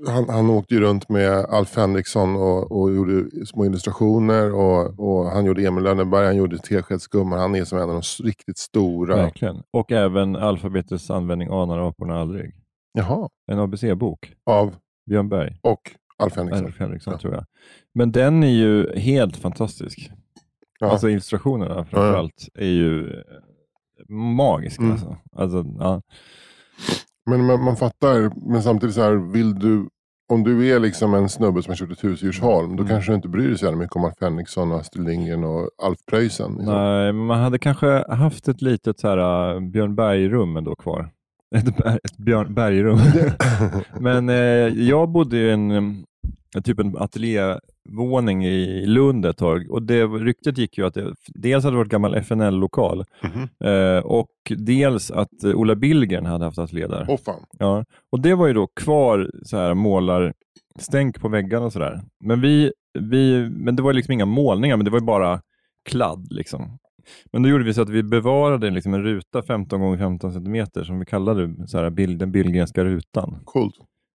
han, 0.08 0.30
han 0.30 0.50
åkte 0.50 0.74
ju 0.74 0.80
runt 0.82 1.10
med 1.10 1.32
Alf 1.32 1.76
Henriksson 1.78 2.36
och, 2.36 2.72
och 2.72 2.96
gjorde 2.96 3.46
små 3.46 3.66
illustrationer. 3.66 4.54
Och, 4.54 5.00
och 5.00 5.26
Han 5.26 5.46
gjorde 5.46 5.68
Emil 5.68 5.84
Lönneberg, 5.84 6.26
han 6.26 6.36
gjorde 6.36 6.58
Teskedsgumman. 6.58 7.40
Han 7.40 7.56
är 7.56 7.66
som 7.66 7.78
en 7.78 7.90
av 7.90 8.02
de 8.18 8.24
riktigt 8.24 8.58
stora. 8.58 9.16
Verkligen. 9.16 9.64
Och 9.74 9.92
även 9.92 10.36
alfabetets 10.36 11.10
användning 11.10 11.48
anar 11.52 11.88
aporna 11.88 12.20
aldrig. 12.22 12.56
Jaha, 12.94 13.30
En 13.52 13.60
ABC-bok. 13.60 14.34
av 14.46 14.76
Björn 15.10 15.30
Berg. 15.30 15.60
och 15.64 15.82
Alf 16.18 16.36
Henriksson. 16.36 16.66
Alf 16.66 16.80
Henriksson 16.80 17.14
Ja. 17.14 17.20
tror 17.20 17.34
jag. 17.34 17.46
Men 17.94 18.12
den 18.12 18.44
är 18.44 18.48
ju 18.52 19.00
helt 19.00 19.38
fantastisk. 19.38 20.12
Ja. 20.80 20.92
Alltså 20.92 21.10
illustrationerna 21.10 21.74
framförallt 21.86 22.48
är 22.56 22.66
ju 22.66 23.24
magiska. 24.10 24.82
Mm. 24.84 24.92
Alltså. 24.94 25.18
Alltså, 25.36 25.66
ja. 25.80 26.02
Men 27.30 27.46
man, 27.46 27.64
man 27.64 27.76
fattar, 27.76 28.32
men 28.52 28.64
samtidigt 28.64 28.96
så 28.96 29.02
här, 29.02 29.32
vill 29.34 29.60
du, 29.60 29.88
om 30.32 30.44
du 30.44 30.68
är 30.68 30.80
liksom 30.80 31.14
en 31.14 31.30
snubbe 31.30 31.64
som 31.64 31.72
har 31.72 31.76
köpt 31.76 31.92
ett 31.92 32.04
hus 32.04 32.24
i 32.24 32.26
Djursholm, 32.26 32.76
då 32.76 32.84
Mm. 32.84 32.88
kanske 32.88 33.12
du 33.12 33.16
inte 33.16 33.28
bryr 33.30 33.48
dig 33.48 33.58
så 33.58 33.72
mycket 33.72 33.96
om 33.96 34.06
Alf 34.06 34.14
Henriksson, 34.22 34.72
och 34.72 34.80
Astrid 34.80 35.06
Lindgren 35.08 35.44
och 35.44 35.70
Alf 35.84 35.98
Preussen. 36.12 36.52
Liksom. 36.52 36.74
Nej, 36.74 37.14
men 37.14 37.26
man 37.26 37.40
hade 37.40 37.60
kanske 37.60 38.06
haft 38.14 38.48
ett 38.48 38.62
litet 38.62 39.00
så 39.00 39.08
här, 39.08 39.54
uh, 39.56 39.60
Björn 39.70 39.96
Berg-rum 39.96 40.58
ändå 40.58 40.76
kvar. 40.76 41.10
Ett, 41.56 41.78
ber- 41.78 42.00
ett 42.04 42.18
Björn 42.18 42.54
Berg-rum. 42.54 43.00
men 44.00 44.30
eh, 44.30 44.36
jag 44.90 45.10
bodde 45.10 45.38
i 45.38 45.52
en, 45.52 46.04
typ 46.64 46.80
en 46.80 46.98
ateljévåning 47.90 48.46
i 48.46 48.86
Lund 48.86 49.26
ett 49.26 49.38
tag 49.38 49.72
och 49.72 49.84
det 49.84 50.04
ryktet 50.06 50.58
gick 50.58 50.78
ju 50.78 50.86
att 50.86 50.94
det 50.94 51.14
dels 51.28 51.64
hade 51.64 51.78
varit 51.78 51.92
gammal 51.92 52.16
FNL-lokal 52.16 53.04
Mhm. 53.24 53.48
eh, 53.64 54.00
och 54.06 54.30
dels 54.58 55.12
att 55.12 55.44
eh, 55.44 55.52
Ola 55.52 55.76
Billgren 55.76 56.26
hade 56.26 56.46
haft 56.46 56.60
ateljé 56.60 56.88
där. 56.88 57.06
Åh 57.10 57.18
fan. 57.26 57.44
Ja, 57.60 57.86
och 58.12 58.22
det 58.22 58.36
var 58.36 58.48
ju 58.48 58.54
då 58.54 58.68
kvar 58.68 59.30
så 59.44 59.58
här 59.58 59.74
målarstänk 59.74 61.22
på 61.22 61.30
väggarna 61.30 61.66
och 61.66 61.74
sådär. 61.74 62.02
Men, 62.24 62.42
vi, 62.42 62.72
vi, 63.00 63.50
men 63.50 63.76
det 63.76 63.82
var 63.84 63.94
liksom 63.94 64.12
inga 64.12 64.26
målningar, 64.26 64.78
men 64.78 64.86
det 64.86 64.92
var 64.92 65.00
ju 65.00 65.06
bara 65.06 65.42
kladd. 65.90 66.28
Liksom. 66.32 66.78
Men 67.34 67.44
då 67.44 67.50
gjorde 67.50 67.64
vi 67.64 67.74
så 67.74 67.82
att 67.82 67.90
vi 67.90 68.04
bevarade 68.04 68.70
liksom 68.70 68.94
en 68.94 69.04
ruta 69.04 69.42
15 69.42 69.82
gånger 69.82 69.98
15 69.98 70.34
centimeter 70.34 70.84
som 70.84 71.00
vi 71.00 71.06
kallade 71.06 71.68
så 71.68 71.78
här, 71.78 71.90
bild, 71.90 72.20
den 72.20 72.32
Billgrenska 72.32 72.84
rutan. 72.86 73.40
Coolt. 73.46 73.76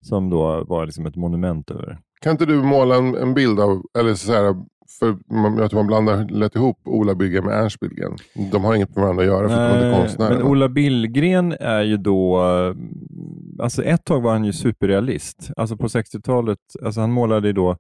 Som 0.07 0.31
då 0.31 0.65
var 0.65 0.87
liksom 0.87 1.07
ett 1.07 1.17
monument 1.17 1.71
över. 1.71 1.99
Kan 2.21 2.33
inte 2.33 2.47
du 2.47 2.63
måla 2.63 2.97
en, 2.97 3.15
en 3.15 3.35
bild 3.35 3.61
av, 3.61 3.83
eller 3.99 4.15
så 4.15 4.33
här, 4.33 4.57
för 4.99 5.35
man, 5.35 5.57
jag 5.59 5.71
tror 5.71 5.81
man 5.81 5.87
blandar 5.87 6.29
lätt 6.29 6.57
ihop 6.57 6.79
Ola 6.85 7.15
Billgren 7.15 7.45
med 7.45 7.55
Ernst 7.63 7.81
Billgren. 7.81 8.17
De 8.53 8.65
har 8.65 8.75
inget 8.75 8.97
med 8.97 9.03
varandra 9.03 9.23
att 9.23 9.29
göra 9.29 9.49
för 9.49 9.57
att 9.75 9.81
de 9.81 9.87
är 9.87 9.99
konstnärer. 10.01 10.35
men? 10.39 10.43
Ola 10.47 10.69
Billgren 10.69 11.53
är 11.61 11.83
ju 11.83 11.97
då, 11.97 12.39
alltså 13.61 13.83
ett 13.83 14.05
tag 14.05 14.21
var 14.21 14.33
han 14.33 14.45
ju 14.45 14.53
superrealist. 14.53 15.51
Alltså 15.57 15.77
på 15.77 15.87
60-talet, 15.87 16.59
alltså 16.85 17.01
han 17.01 17.13
målade 17.13 17.47
ju 17.47 17.53
då 17.53 17.77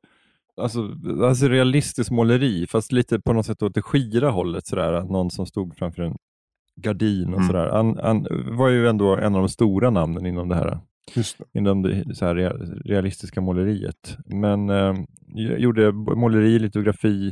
Alltså, 0.60 0.88
alltså 1.22 1.48
realistiskt 1.48 2.10
måleri, 2.10 2.66
fast 2.66 2.92
lite 2.92 3.20
på 3.20 3.32
något 3.32 3.46
sätt 3.46 3.62
åt 3.62 3.74
det 3.74 3.82
skira 3.82 4.30
hållet. 4.30 4.66
Sådär. 4.66 4.92
att 4.92 5.10
Någon 5.10 5.30
som 5.30 5.46
stod 5.46 5.76
framför 5.76 6.02
en 6.02 6.16
gardin 6.76 7.28
och 7.28 7.34
Mm. 7.40 7.46
sådär. 7.46 7.68
Han, 7.72 7.98
han 8.02 8.26
var 8.58 8.68
ju 8.68 8.88
ändå 8.88 9.16
en 9.16 9.34
av 9.34 9.40
de 9.40 9.48
stora 9.48 9.90
namnen 9.90 10.26
inom 10.26 10.48
det 10.48 10.54
här. 10.54 10.78
Inom 11.52 11.82
det 11.82 12.14
så 12.14 12.24
här 12.26 12.34
rea- 12.34 12.82
realistiska 12.84 13.40
måleriet. 13.40 14.16
Men 14.26 14.70
eh, 14.70 14.94
jag 15.34 15.58
gjorde 15.60 15.92
måleri, 15.92 16.58
litografi. 16.58 17.28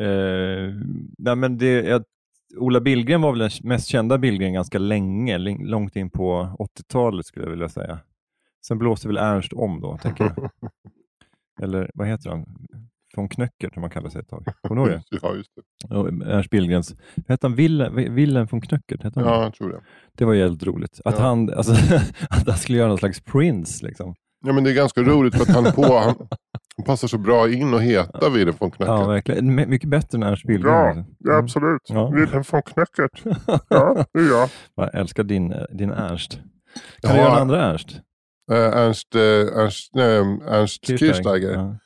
Eh, 0.00 0.74
nej, 1.18 1.36
men 1.36 1.58
det, 1.58 1.66
jag, 1.88 2.04
Ola 2.58 2.80
Billgren 2.80 3.20
var 3.20 3.30
väl 3.32 3.38
den 3.38 3.50
mest 3.62 3.86
kända 3.88 4.18
Billgren 4.18 4.52
ganska 4.52 4.78
länge, 4.78 5.38
långt 5.38 5.96
in 5.96 6.10
på 6.10 6.56
80-talet 6.58 7.26
skulle 7.26 7.44
jag 7.46 7.50
vilja 7.50 7.68
säga. 7.68 7.98
Sen 8.66 8.78
blåste 8.78 9.08
väl 9.08 9.16
Ernst 9.16 9.52
om 9.52 9.80
då, 9.80 9.98
tänker 9.98 10.24
jag. 10.24 10.50
Eller 11.62 11.90
vad 11.94 12.08
heter 12.08 12.30
han? 12.30 12.46
Von 13.16 13.28
Knöckert, 13.28 13.74
som 13.74 13.80
man 13.80 13.90
kallar 13.90 14.10
sig 14.10 14.20
ett 14.20 14.28
tag. 14.28 14.44
Kommer 14.68 14.84
du 14.84 14.90
ihåg 14.92 15.00
det? 15.10 15.18
Ja, 15.22 15.34
just 15.34 15.50
det. 15.88 15.94
Och 15.96 16.08
Ernst 16.08 16.50
Billgrens, 16.50 16.94
vad 17.16 17.28
hette 17.28 17.46
han? 17.46 17.54
Wilhelm, 18.14 18.46
von 18.50 18.60
Knöckert? 18.60 19.02
Hette 19.02 19.20
han? 19.20 19.28
Ja, 19.28 19.42
jag 19.42 19.54
tror 19.54 19.68
det. 19.72 19.80
Det 20.16 20.24
var 20.24 20.34
jävligt 20.34 20.62
roligt. 20.62 21.00
Att, 21.04 21.14
Ja. 21.18 21.24
han, 21.24 21.54
alltså, 21.54 21.72
att 22.30 22.48
han 22.48 22.56
skulle 22.58 22.78
göra 22.78 22.88
någon 22.88 22.98
slags 22.98 23.20
Prince. 23.20 23.86
Liksom. 23.86 24.14
Ja, 24.46 24.52
men 24.52 24.64
det 24.64 24.70
är 24.70 24.74
ganska 24.74 25.02
roligt 25.02 25.34
för 25.34 25.42
att 25.42 25.48
han, 25.48 25.64
på, 25.72 25.82
han, 25.98 26.14
han 26.76 26.84
passar 26.86 27.08
så 27.08 27.18
bra 27.18 27.50
in 27.50 27.74
och 27.74 27.82
heta 27.82 28.28
Wilhelm 28.28 28.56
von 28.60 28.70
Knöckert. 28.70 28.94
Ja, 29.00 29.06
verkligen. 29.08 29.54
My- 29.54 29.66
Mycket 29.66 29.90
bättre 29.90 30.16
än 30.16 30.22
Ernst 30.22 30.44
Billgren. 30.46 30.72
Ja, 30.72 30.88
alltså. 30.88 31.04
ja, 31.18 31.36
absolut. 31.38 31.80
Ja. 31.88 32.10
Wilhelm 32.10 32.44
von 32.50 32.62
Knöckert. 32.62 33.22
Ja, 33.68 34.04
det 34.12 34.20
är 34.20 34.28
jag. 34.28 34.48
Jag 34.74 34.94
älskar 34.94 35.22
din, 35.24 35.54
din 35.72 35.90
Ernst. 35.90 36.32
Kan 36.32 36.42
Ja. 37.02 37.12
du 37.12 37.18
göra 37.18 37.32
en 37.34 37.40
andra 37.40 37.62
Ernst? 37.64 38.00
Eh, 38.52 38.56
Ernst, 38.58 39.14
eh, 39.14 39.20
Ernst, 39.62 39.90
nej, 39.94 40.16
Ernst 40.48 40.86
Kirchsteiger. 40.86 41.52
Ja. 41.52 41.76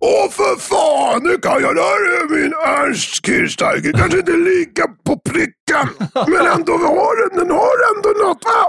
Åh 0.00 0.30
för 0.30 0.56
fan, 0.56 1.22
nu 1.22 1.38
kan 1.38 1.62
jag 1.62 1.76
det 1.76 2.34
min 2.34 2.52
Ernst 2.52 3.26
Kirchsteiger. 3.26 3.92
Kanske 3.92 4.18
inte 4.18 4.32
lika 4.32 4.88
på 5.06 5.18
pricken, 5.30 5.88
men 6.26 6.46
ändå 6.46 6.72
har 6.72 7.16
den, 7.20 7.38
den 7.38 7.50
har 7.56 7.76
ändå 7.96 8.08
något 8.24 8.44
va? 8.44 8.64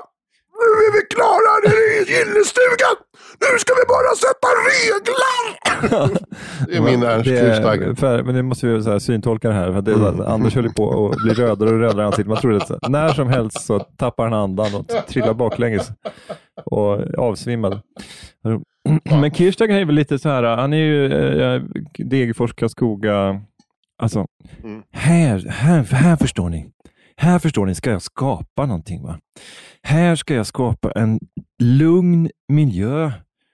Nu 0.59 0.67
är 0.85 0.91
vi 0.93 1.01
klara, 1.15 1.51
det 1.63 1.97
är 1.97 2.05
gillestugan. 2.05 2.95
Nu 3.41 3.59
ska 3.59 3.73
vi 3.73 3.85
bara 3.87 4.15
sätta 4.15 4.47
reglar. 4.69 6.19
det 6.67 6.75
är 6.77 6.81
min 6.81 7.03
Ernst 7.03 8.25
men 8.25 8.35
nu 8.35 8.41
måste 8.41 8.67
vi 8.67 8.83
så 8.83 8.91
här 8.91 8.99
syntolka 8.99 9.47
det 9.47 9.53
här. 9.53 9.73
För 9.73 9.81
det, 9.81 9.91
är- 9.91 10.29
Anders 10.33 10.55
höll 10.55 10.73
på 10.73 11.09
att 11.09 11.17
bli 11.23 11.33
rödare 11.33 11.69
och 11.69 11.79
rödare 11.79 12.01
i 12.01 12.05
ansiktet. 12.05 12.27
Man 12.27 12.37
trodde 12.37 12.57
att 12.57 12.67
så- 12.67 12.79
när 12.89 13.09
som 13.09 13.27
helst 13.27 13.61
så 13.61 13.79
tappar 13.79 14.23
han 14.23 14.33
andan 14.33 14.75
och 14.75 14.87
trillar 15.07 15.33
baklänges 15.33 15.89
och 16.65 17.19
avsvimmad. 17.19 17.81
Men 19.21 19.31
Kirchsteiger 19.33 19.79
är 19.79 19.85
väl 19.85 19.95
lite 19.95 20.19
så 20.19 20.29
här, 20.29 20.43
han 20.43 20.73
är 20.73 20.77
ju 20.77 21.05
eh, 21.13 21.61
Degerfors, 21.97 22.53
Karlskoga. 22.53 23.41
Alltså, 24.01 24.25
Mm. 24.63 24.81
här, 24.91 25.45
här, 25.49 25.83
här 25.83 26.15
förstår 26.15 26.49
ni. 26.49 26.69
Här 27.17 27.39
förstår 27.39 27.65
ni, 27.65 27.75
ska 27.75 27.91
jag 27.91 28.01
skapa 28.01 28.65
någonting. 28.65 29.03
va? 29.03 29.19
Här 29.83 30.15
ska 30.15 30.33
jag 30.33 30.45
skapa 30.47 30.91
en 30.91 31.19
lugn 31.59 32.29
miljö 32.49 33.11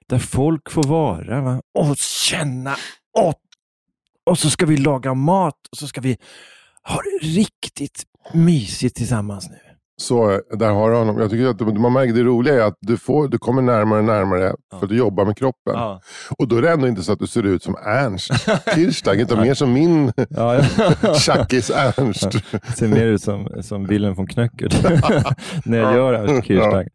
där 0.10 0.20
folk 0.20 0.72
får 0.72 0.84
vara 0.84 1.42
va? 1.42 1.62
och 1.80 1.98
känna. 1.98 2.76
Och, 3.18 3.42
och 4.26 4.40
så 4.40 4.50
ska 4.50 4.66
vi 4.66 4.78
laga 4.78 5.14
mat 5.14 5.68
och 5.72 5.78
så 5.78 5.88
ska 5.88 6.02
vi 6.02 6.18
ha 6.84 7.02
det 7.02 7.28
riktigt 7.28 8.04
mysigt 8.34 8.96
tillsammans 8.96 9.50
nu. 9.50 9.75
Så 9.98 10.42
där 10.52 10.72
har 10.72 10.92
du 10.92 10.98
honom. 10.98 11.20
Jag 11.20 11.30
tycker 11.30 11.48
att 11.48 11.80
man 11.80 11.94
märker 11.94 12.14
det 12.14 12.24
roliga 12.24 12.56
är 12.56 12.68
att 12.68 12.78
du, 12.82 12.98
får, 12.98 13.28
du 13.28 13.38
kommer 13.38 13.62
närmare 13.62 14.00
och 14.00 14.06
närmare 14.06 14.54
för 14.74 14.84
att 14.84 14.90
du 14.90 14.98
jobbar 14.98 15.26
med 15.26 15.38
kroppen. 15.38 15.74
Ja. 15.74 16.02
Och 16.38 16.48
då 16.48 16.56
är 16.58 16.62
det 16.62 16.70
ändå 16.72 16.88
inte 16.88 17.04
så 17.04 17.12
att 17.14 17.20
du 17.20 17.28
ser 17.28 17.44
ut 17.44 17.64
som 17.64 17.76
Ernst 17.86 18.32
Kirchsteiger, 18.76 19.24
utan 19.24 19.42
mer 19.42 19.54
som 19.54 19.74
min 19.74 20.12
Ja, 20.30 20.62
ja. 21.04 21.14
tjackis 21.20 21.70
Ernst. 21.70 22.32
Ser 22.78 22.88
mer 22.88 23.06
ut 23.06 23.22
som, 23.22 23.48
som 23.62 23.86
Wilhelm 23.88 24.14
von 24.16 24.28
Knöckert 24.28 24.84
när 25.66 25.78
jag 25.78 25.96
gör 25.96 26.14
Ernst 26.14 26.48
Kirchsteiger. 26.48 26.92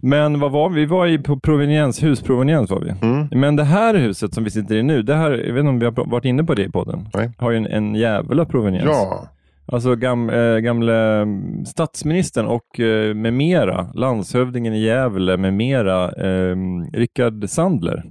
Men 0.00 0.40
vad 0.40 0.52
var 0.52 0.68
vi? 0.68 0.80
Vi 0.80 0.86
var 0.86 1.06
i 1.06 1.18
på 1.18 1.40
proveniens, 1.40 2.02
husproveniens 2.02 2.70
var 2.70 2.80
vi. 2.80 2.90
Mm. 3.02 3.28
Men 3.30 3.56
det 3.56 3.64
här 3.64 3.94
huset 3.94 4.34
som 4.34 4.44
vi 4.44 4.50
sitter 4.50 4.74
i 4.74 4.82
nu, 4.82 5.02
det 5.02 5.14
här, 5.14 5.30
jag 5.30 5.54
vet 5.54 5.60
inte 5.60 5.68
om 5.68 5.78
vi 5.78 5.84
har 5.84 6.10
varit 6.10 6.24
inne 6.24 6.44
på 6.44 6.54
det 6.54 6.64
i 6.64 6.70
podden, 6.70 7.08
Nej. 7.14 7.30
har 7.38 7.50
ju 7.50 7.56
en, 7.56 7.66
en 7.66 7.94
jävla 7.94 8.44
proveniens. 8.44 8.86
Ja, 8.86 9.28
Alltså 9.66 9.96
gam, 9.96 10.30
eh, 10.30 10.58
gamle 10.58 10.94
mm, 10.94 11.64
statsministern 11.64 12.46
och 12.46 12.80
eh, 12.80 13.14
med 13.14 13.32
mera, 13.32 13.92
landshövdingen 13.94 14.74
i 14.74 14.84
Gävle 14.84 15.36
med 15.36 15.54
mera, 15.54 16.12
eh, 16.12 16.56
Rickard 16.92 17.48
Sandler, 17.48 18.04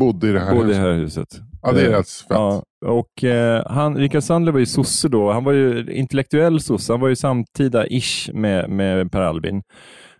bodde 0.00 0.28
i 0.28 0.32
det 0.32 0.40
här 0.40 0.54
bodde 0.54 0.70
i 0.70 0.74
det 0.74 0.80
huset. 0.80 0.84
här 0.84 0.92
huset. 0.92 1.28
Ja, 1.62 1.72
det 1.72 1.80
är 1.80 1.90
Eh, 1.90 1.96
rätt 1.96 2.08
fett. 2.08 2.26
Ja, 2.28 2.62
och 2.86 3.24
eh, 3.24 3.62
han, 3.66 3.96
Rickard 3.96 4.22
Sandler 4.22 4.52
var 4.52 4.58
ju 4.58 4.66
sosse 4.66 5.08
då. 5.08 5.32
Han 5.32 5.44
var 5.44 5.52
ju 5.52 5.92
intellektuell 5.92 6.60
sosse. 6.60 6.92
Han 6.92 7.00
var 7.00 7.08
ju 7.08 7.14
samtida-ish 7.14 8.32
med, 8.34 8.70
med 8.70 9.12
Per 9.12 9.20
Albin 9.20 9.62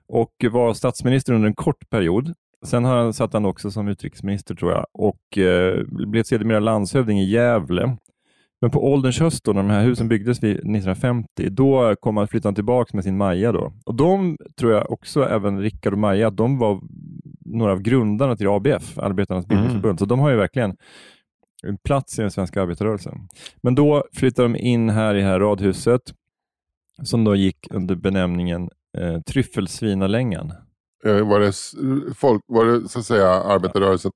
och 0.09 0.33
var 0.51 0.75
statsminister 0.75 1.33
under 1.33 1.49
en 1.49 1.55
kort 1.55 1.91
period. 1.91 2.33
Sen 2.67 2.85
har 2.85 2.97
han, 2.97 3.13
satt 3.13 3.33
han 3.33 3.45
också 3.47 3.71
som 3.71 3.89
utrikesminister 3.89 4.55
tror 4.55 4.73
jag 4.73 4.87
och 4.93 5.39
eh, 5.39 5.85
blev 5.89 6.23
sedermera 6.23 6.61
landshövding 6.61 7.21
i 7.21 7.25
Gävle. 7.25 7.97
Men 8.65 8.71
på 8.71 8.93
ålderns 8.93 9.21
höst, 9.21 9.45
då, 9.45 9.53
när 9.53 9.63
de 9.63 9.71
här 9.71 9.85
husen 9.85 10.09
byggdes 10.09 10.43
vid 10.43 10.51
1950, 10.51 11.49
då 11.51 11.97
kom 12.01 12.17
han 12.17 12.29
flyttade 12.29 12.55
tillbaka 12.55 12.91
med 12.95 13.05
sin 13.05 13.17
Maja. 13.17 13.53
Då. 13.53 13.73
Och 13.87 13.95
de 13.95 14.37
tror 14.59 14.73
jag 14.73 14.93
också, 14.93 15.25
även 15.25 15.61
Rickard 15.61 15.93
och 15.93 15.99
Maja, 15.99 16.31
de 16.31 16.59
var 16.59 16.81
några 17.45 17.73
av 17.73 17.81
grundarna 17.81 18.37
till 18.37 18.49
ABF, 18.49 18.99
Arbetarnas 18.99 19.47
bildningsförbund. 19.47 19.99
Så 19.99 20.05
de 20.05 20.21
har 20.21 20.31
ju 20.31 20.37
verkligen 20.37 20.77
en 21.63 21.79
plats 21.85 22.19
i 22.19 22.23
den 22.23 22.31
svenska 22.31 22.63
arbetarrörelsen. 22.63 23.29
Men 23.63 23.75
då 23.75 24.05
flyttade 24.13 24.49
de 24.49 24.57
in 24.57 24.91
här 24.91 25.15
i 25.15 25.21
det 25.21 25.27
här 25.27 25.41
radhuset 25.41 26.03
som 27.03 27.25
då 27.25 27.35
gick 27.35 27.67
under 27.71 27.95
benämningen 27.95 28.71
eh, 28.99 29.21
Tryffelsvinalängan. 29.21 30.53
Eh, 31.07 31.29
Var 31.29 31.41
det, 31.41 31.53
folk, 32.15 32.43
var 32.47 32.65
det 32.65 32.89
så 32.89 32.99
att 32.99 33.05
säga 33.05 33.29
arbetarrörelsen? 33.31 34.11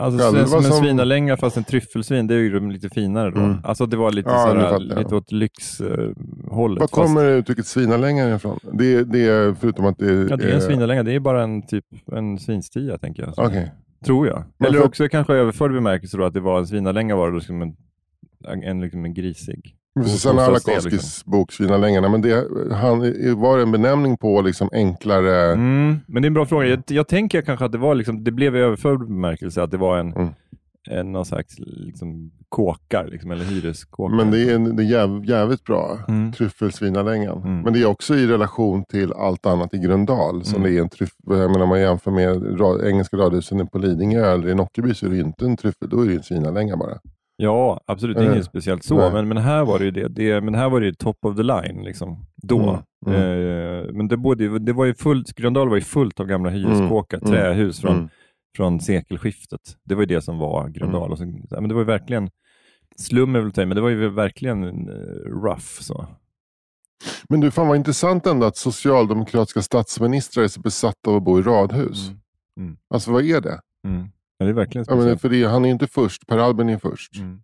Alltså 0.00 0.24
Ja, 0.24 0.32
det 0.32 0.46
som 0.46 0.58
en 0.58 0.64
som- 0.64 0.78
svinalänga 0.84 1.36
fast 1.36 1.56
en 1.56 1.64
tryffelsvin, 1.64 2.26
det 2.26 2.34
är 2.34 2.38
ju 2.38 2.70
lite 2.70 2.88
finare 2.88 3.30
då. 3.30 3.40
Mm. 3.40 3.56
Alltså 3.64 3.86
det 3.86 3.96
var 3.96 4.10
lite, 4.12 4.30
Ja, 4.30 4.46
sådär, 4.48 4.78
lite 4.78 5.14
åt 5.14 5.32
lyxhållet. 5.32 6.80
Var 6.80 6.88
fast- 6.88 6.92
kommer 6.92 7.24
uttrycket 7.24 7.66
svinalängan 7.66 8.34
ifrån? 8.34 8.58
Det, 8.72 9.04
det 9.04 9.18
är 9.28 9.54
förutom 9.54 9.86
att 9.86 9.98
det 9.98 10.12
Ja, 10.30 10.36
det 10.36 10.50
är 10.50 10.54
en 10.54 10.60
svinalänga, 10.62 11.02
det 11.02 11.14
är 11.14 11.20
bara 11.20 11.42
en 11.42 11.66
typ 11.66 11.84
en 12.12 12.38
svinstia 12.38 12.98
tänker 12.98 13.22
jag. 13.22 13.34
Okej. 13.46 13.72
Tror 14.04 14.26
jag. 14.26 14.44
Men 14.58 14.68
Eller 14.68 14.78
för- 14.78 14.86
också 14.86 15.08
kanske 15.08 15.34
överförd 15.34 15.72
bemärkelse 15.72 16.16
då 16.16 16.24
att 16.24 16.34
det 16.34 16.40
var 16.40 16.58
en 16.58 16.66
svinalänga 16.66 17.16
var 17.16 17.28
det 17.28 17.34
då 17.36 17.40
som 17.40 17.62
en, 17.62 17.76
en, 18.64 18.80
liksom 18.80 19.04
en 19.04 19.14
grisig. 19.14 19.76
Susanna 20.04 20.36
bostadsdel, 20.46 20.72
Alakoskis 20.74 20.92
liksom. 20.92 21.30
bok 21.30 21.52
Svinalängarna, 21.52 22.08
men 22.08 22.22
det 22.22 22.46
han, 22.72 22.98
var 23.40 23.56
det 23.56 23.62
en 23.62 23.72
benämning 23.72 24.16
på 24.16 24.42
liksom 24.42 24.68
enklare... 24.72 25.52
Mm, 25.52 26.00
men 26.06 26.22
det 26.22 26.26
är 26.26 26.30
en 26.30 26.34
bra 26.34 26.46
fråga. 26.46 26.66
Jag, 26.66 26.82
jag 26.88 27.08
tänker 27.08 27.42
kanske 27.42 27.64
att 27.64 27.72
det 27.72 27.78
var 27.78 27.94
liksom, 27.94 28.24
det 28.24 28.30
blev 28.30 28.56
i 28.56 28.58
överförd 28.58 28.98
bemärkelse 28.98 29.62
att 29.62 29.70
det 29.70 29.76
var 29.76 29.98
en, 29.98 30.12
Mm. 30.12 30.28
en 30.90 31.12
någon 31.12 31.24
slags 31.24 31.54
liksom, 31.58 32.30
kåkar 32.48 33.06
liksom, 33.06 33.30
eller 33.30 33.44
hyreskåkar. 33.44 34.16
Men 34.16 34.30
det 34.30 34.38
är, 34.50 34.58
det 34.58 34.82
är 34.82 34.86
jäv, 34.86 35.24
jävligt 35.24 35.64
bra. 35.64 35.98
Mm. 36.08 36.32
Tryffelsvinalängan. 36.32 37.38
Mm. 37.42 37.60
Men 37.60 37.72
det 37.72 37.80
är 37.82 37.86
också 37.86 38.14
i 38.14 38.26
relation 38.26 38.84
till 38.84 39.12
allt 39.12 39.46
annat 39.46 39.74
i 39.74 39.78
Gröndal. 39.78 40.44
Som 40.44 40.56
Mm. 40.56 40.70
det 40.72 40.78
är 40.78 40.82
en 40.82 40.88
tryff, 40.88 41.10
jag 41.26 41.50
menar, 41.50 41.66
man 41.66 41.80
jämför 41.80 42.10
med 42.10 42.60
ra, 42.60 42.88
engelska 42.88 43.16
radhusen 43.16 43.66
på 43.66 43.78
Lidingö 43.78 44.32
eller 44.32 44.48
i 44.48 44.54
Nockeby 44.54 44.94
så 44.94 45.06
är 45.06 45.10
det 45.10 45.18
inte 45.18 45.44
en 45.44 45.56
tryffel, 45.56 45.88
då 45.88 46.00
är 46.02 46.08
det 46.08 46.14
en 46.14 46.22
svinalänga 46.22 46.76
bara. 46.76 46.98
Ja, 47.42 47.80
absolut. 47.86 48.16
Det 48.16 48.22
är 48.22 48.26
Eh, 48.26 48.32
inget 48.32 48.44
speciellt 48.44 48.84
så, 48.84 48.96
nej. 48.96 49.12
men, 49.12 49.28
men 49.28 49.36
här 49.36 49.64
var 49.64 49.78
det 49.78 49.84
ju 49.84 49.90
det. 49.90 50.08
det. 50.08 50.40
Men 50.40 50.54
här 50.54 50.68
var 50.70 50.80
det 50.80 50.86
ju 50.86 50.94
top 50.94 51.24
of 51.24 51.36
the 51.36 51.42
line 51.42 51.82
liksom, 51.84 52.26
då. 52.42 52.82
Mm, 53.06 53.14
Eh, 53.14 53.92
men 53.92 54.08
det, 54.08 54.16
både, 54.16 54.58
det 54.58 54.72
var 54.72 54.84
ju 54.84 54.94
fullt, 54.94 55.32
Gröndal 55.34 55.68
var 55.68 55.76
ju 55.76 55.82
fullt 55.82 56.20
av 56.20 56.26
gamla 56.26 56.50
hyreskåkar, 56.50 57.18
Mm, 57.18 57.30
trähus 57.30 57.80
från, 57.80 57.96
Mm. 57.96 58.08
från 58.56 58.80
sekelskiftet. 58.80 59.60
Det 59.84 59.94
var 59.94 60.02
ju 60.02 60.06
det 60.06 60.20
som 60.20 60.38
var 60.38 60.68
Gröndal. 60.68 61.10
Och 61.12 61.18
så, 61.18 61.24
men 61.50 61.68
det 61.68 61.74
var 61.74 61.80
ju 61.80 61.86
verkligen, 61.86 62.30
slum 62.96 63.34
är 63.36 63.40
väl 63.40 63.52
men 63.66 63.74
det 63.76 63.80
var 63.80 63.88
ju 63.88 64.08
verkligen 64.08 64.64
eh, 64.88 65.30
rough. 65.44 65.80
Så. 65.80 66.06
Men 67.28 67.40
du, 67.40 67.50
fan 67.50 67.68
vad 67.68 67.76
intressant 67.76 68.26
ändå 68.26 68.46
att 68.46 68.56
socialdemokratiska 68.56 69.62
statsministrar 69.62 70.44
är 70.44 70.48
så 70.48 70.60
besatta 70.60 71.10
av 71.10 71.16
att 71.16 71.22
bo 71.22 71.38
i 71.38 71.42
radhus. 71.42 72.08
Mm. 72.08 72.20
Mm. 72.58 72.76
Alltså 72.94 73.12
vad 73.12 73.24
är 73.24 73.40
det? 73.40 73.60
Mm. 74.40 74.46
Ja, 74.48 74.54
det 74.54 74.60
är 74.60 74.64
verkligen 74.64 74.84
Ja, 74.88 74.94
men 74.94 75.02
speciellt. 75.02 75.20
för 75.20 75.28
det, 75.28 75.44
han 75.44 75.64
är 75.64 75.68
ju 75.68 75.72
inte 75.72 75.86
först, 75.86 76.26
Per 76.26 76.38
Albin 76.38 76.68
är 76.68 76.78
först. 76.78 77.16
Mm. 77.18 77.40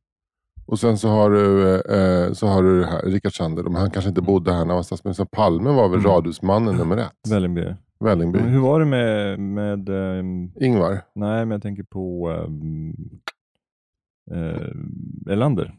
Och 0.66 0.78
sen 0.78 0.98
så 0.98 1.08
har 1.08 1.30
du, 1.30 1.74
eh, 1.74 2.32
så 2.32 2.46
har 2.46 2.62
du 2.62 2.80
det 2.80 2.86
här, 2.86 3.02
Rickard 3.02 3.36
Sander, 3.36 3.62
men 3.62 3.74
han 3.74 3.90
kanske 3.90 4.08
inte 4.08 4.22
bodde 4.22 4.50
här 4.52 4.58
när 4.58 4.66
han 4.66 4.76
var 4.76 4.82
statsminister. 4.82 5.24
Palme 5.24 5.70
var 5.70 5.88
väl 5.88 5.98
Mm. 6.00 6.10
radhusmannen 6.10 6.74
nummer 6.78 6.96
ett. 6.96 7.12
Vällingby. 7.30 7.64
Vällingby. 8.00 8.38
Men 8.38 8.48
hur 8.48 8.60
var 8.60 8.80
det 8.80 8.86
med, 8.86 9.38
med 9.40 9.88
ehm, 9.88 10.50
Ingvar. 10.60 10.92
nej 11.14 11.38
men 11.46 11.50
jag 11.50 11.62
tänker 11.62 11.82
på 11.82 12.30
um, 12.30 12.94
uh, 14.32 15.32
Elander. 15.32 15.74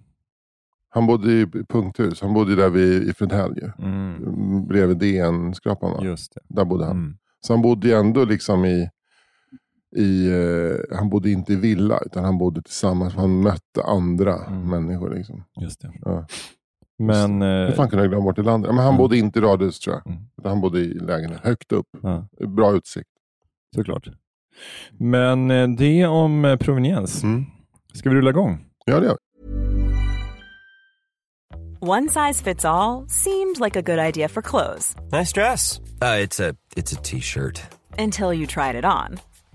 Han 0.90 1.08
bodde 1.08 1.32
i 1.32 1.46
punkthus. 1.70 2.22
Han 2.22 2.34
bodde 2.34 2.56
där 2.56 2.70
vid, 2.70 3.10
i 3.10 3.14
Fredhäll. 3.14 3.72
Mm. 3.80 4.68
Bredvid 4.68 4.98
DN-skrapan. 4.98 6.16
Där 6.48 6.66
bodde 6.66 6.86
han. 6.86 6.98
Mm. 6.98 7.18
Så 7.42 7.54
han 7.54 7.62
bodde 7.62 7.88
ju 7.88 7.94
ändå 7.94 8.26
liksom 8.26 8.66
i, 8.66 8.90
i 9.98 10.30
eh, 10.32 10.98
han 10.98 11.10
bodde 11.10 11.32
inte 11.32 11.54
i 11.54 11.56
villa 11.56 12.00
utan 12.06 12.24
han 12.26 12.38
bodde 12.38 12.62
tillsammans. 12.62 13.14
Han 13.16 13.42
mötte 13.42 13.84
andra 13.86 14.46
Mm. 14.46 14.70
människor. 14.70 15.16
Liksom. 15.16 15.44
Just 15.62 15.82
det. 15.82 15.92
Ja. 16.02 16.26
Men, 17.00 17.42
Hur 17.42 17.70
eh, 17.70 17.76
fan 17.76 17.90
kunde 17.90 18.04
jag 18.04 18.10
glömma 18.12 18.24
bort 18.24 18.36
det 18.36 18.42
landet? 18.44 18.70
Men 18.72 18.78
han 18.78 18.88
Mm. 18.88 18.98
bodde 18.98 19.18
inte 19.18 19.40
i 19.40 19.42
radhus 19.42 19.80
tror 19.80 19.96
jag. 19.96 20.08
Mm. 20.14 20.20
Utan 20.38 20.50
han 20.52 20.62
bodde 20.62 20.80
i 20.80 20.94
lägenhet 20.94 21.40
högt 21.44 21.72
upp. 21.72 21.88
ja, 22.04 22.28
Bra 22.48 22.74
utsikt. 22.76 23.10
såklart. 23.76 24.08
Men 25.00 25.52
eh, 25.52 25.68
det 25.68 26.06
om 26.08 26.46
eh, 26.46 26.56
proveniens. 26.58 27.24
Mm. 27.24 27.46
Ska 27.94 28.10
vi 28.10 28.16
rulla 28.16 28.30
igång? 28.30 28.66
Ja 28.86 29.00
det 29.00 29.06
gör 29.06 29.14
vi. 29.14 29.18
One 31.80 32.10
size 32.10 32.44
fits 32.44 32.66
all 32.66 33.06
seemed 33.10 33.60
like 33.60 33.80
a 33.80 33.82
good 33.82 34.00
idea 34.00 34.28
for 34.30 34.42
clothes 34.42 34.96
Nice 35.12 35.32
dress. 35.32 35.80
Uh, 36.02 36.18
it's 36.24 36.40
a 36.50 36.54
it's 36.76 36.94
a 36.98 37.00
t-shirt. 37.04 37.62
until 38.00 38.34
you 38.34 38.48
tried 38.48 38.76
it 38.76 38.86
on. 38.86 39.18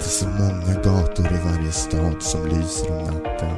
Inte 0.00 0.10
så 0.10 0.28
många 0.28 0.82
gator 0.82 1.26
i 1.26 1.38
varje 1.44 1.72
stad 1.72 2.22
som 2.22 2.46
lyser 2.46 2.90
om 2.90 3.04
natten. 3.04 3.56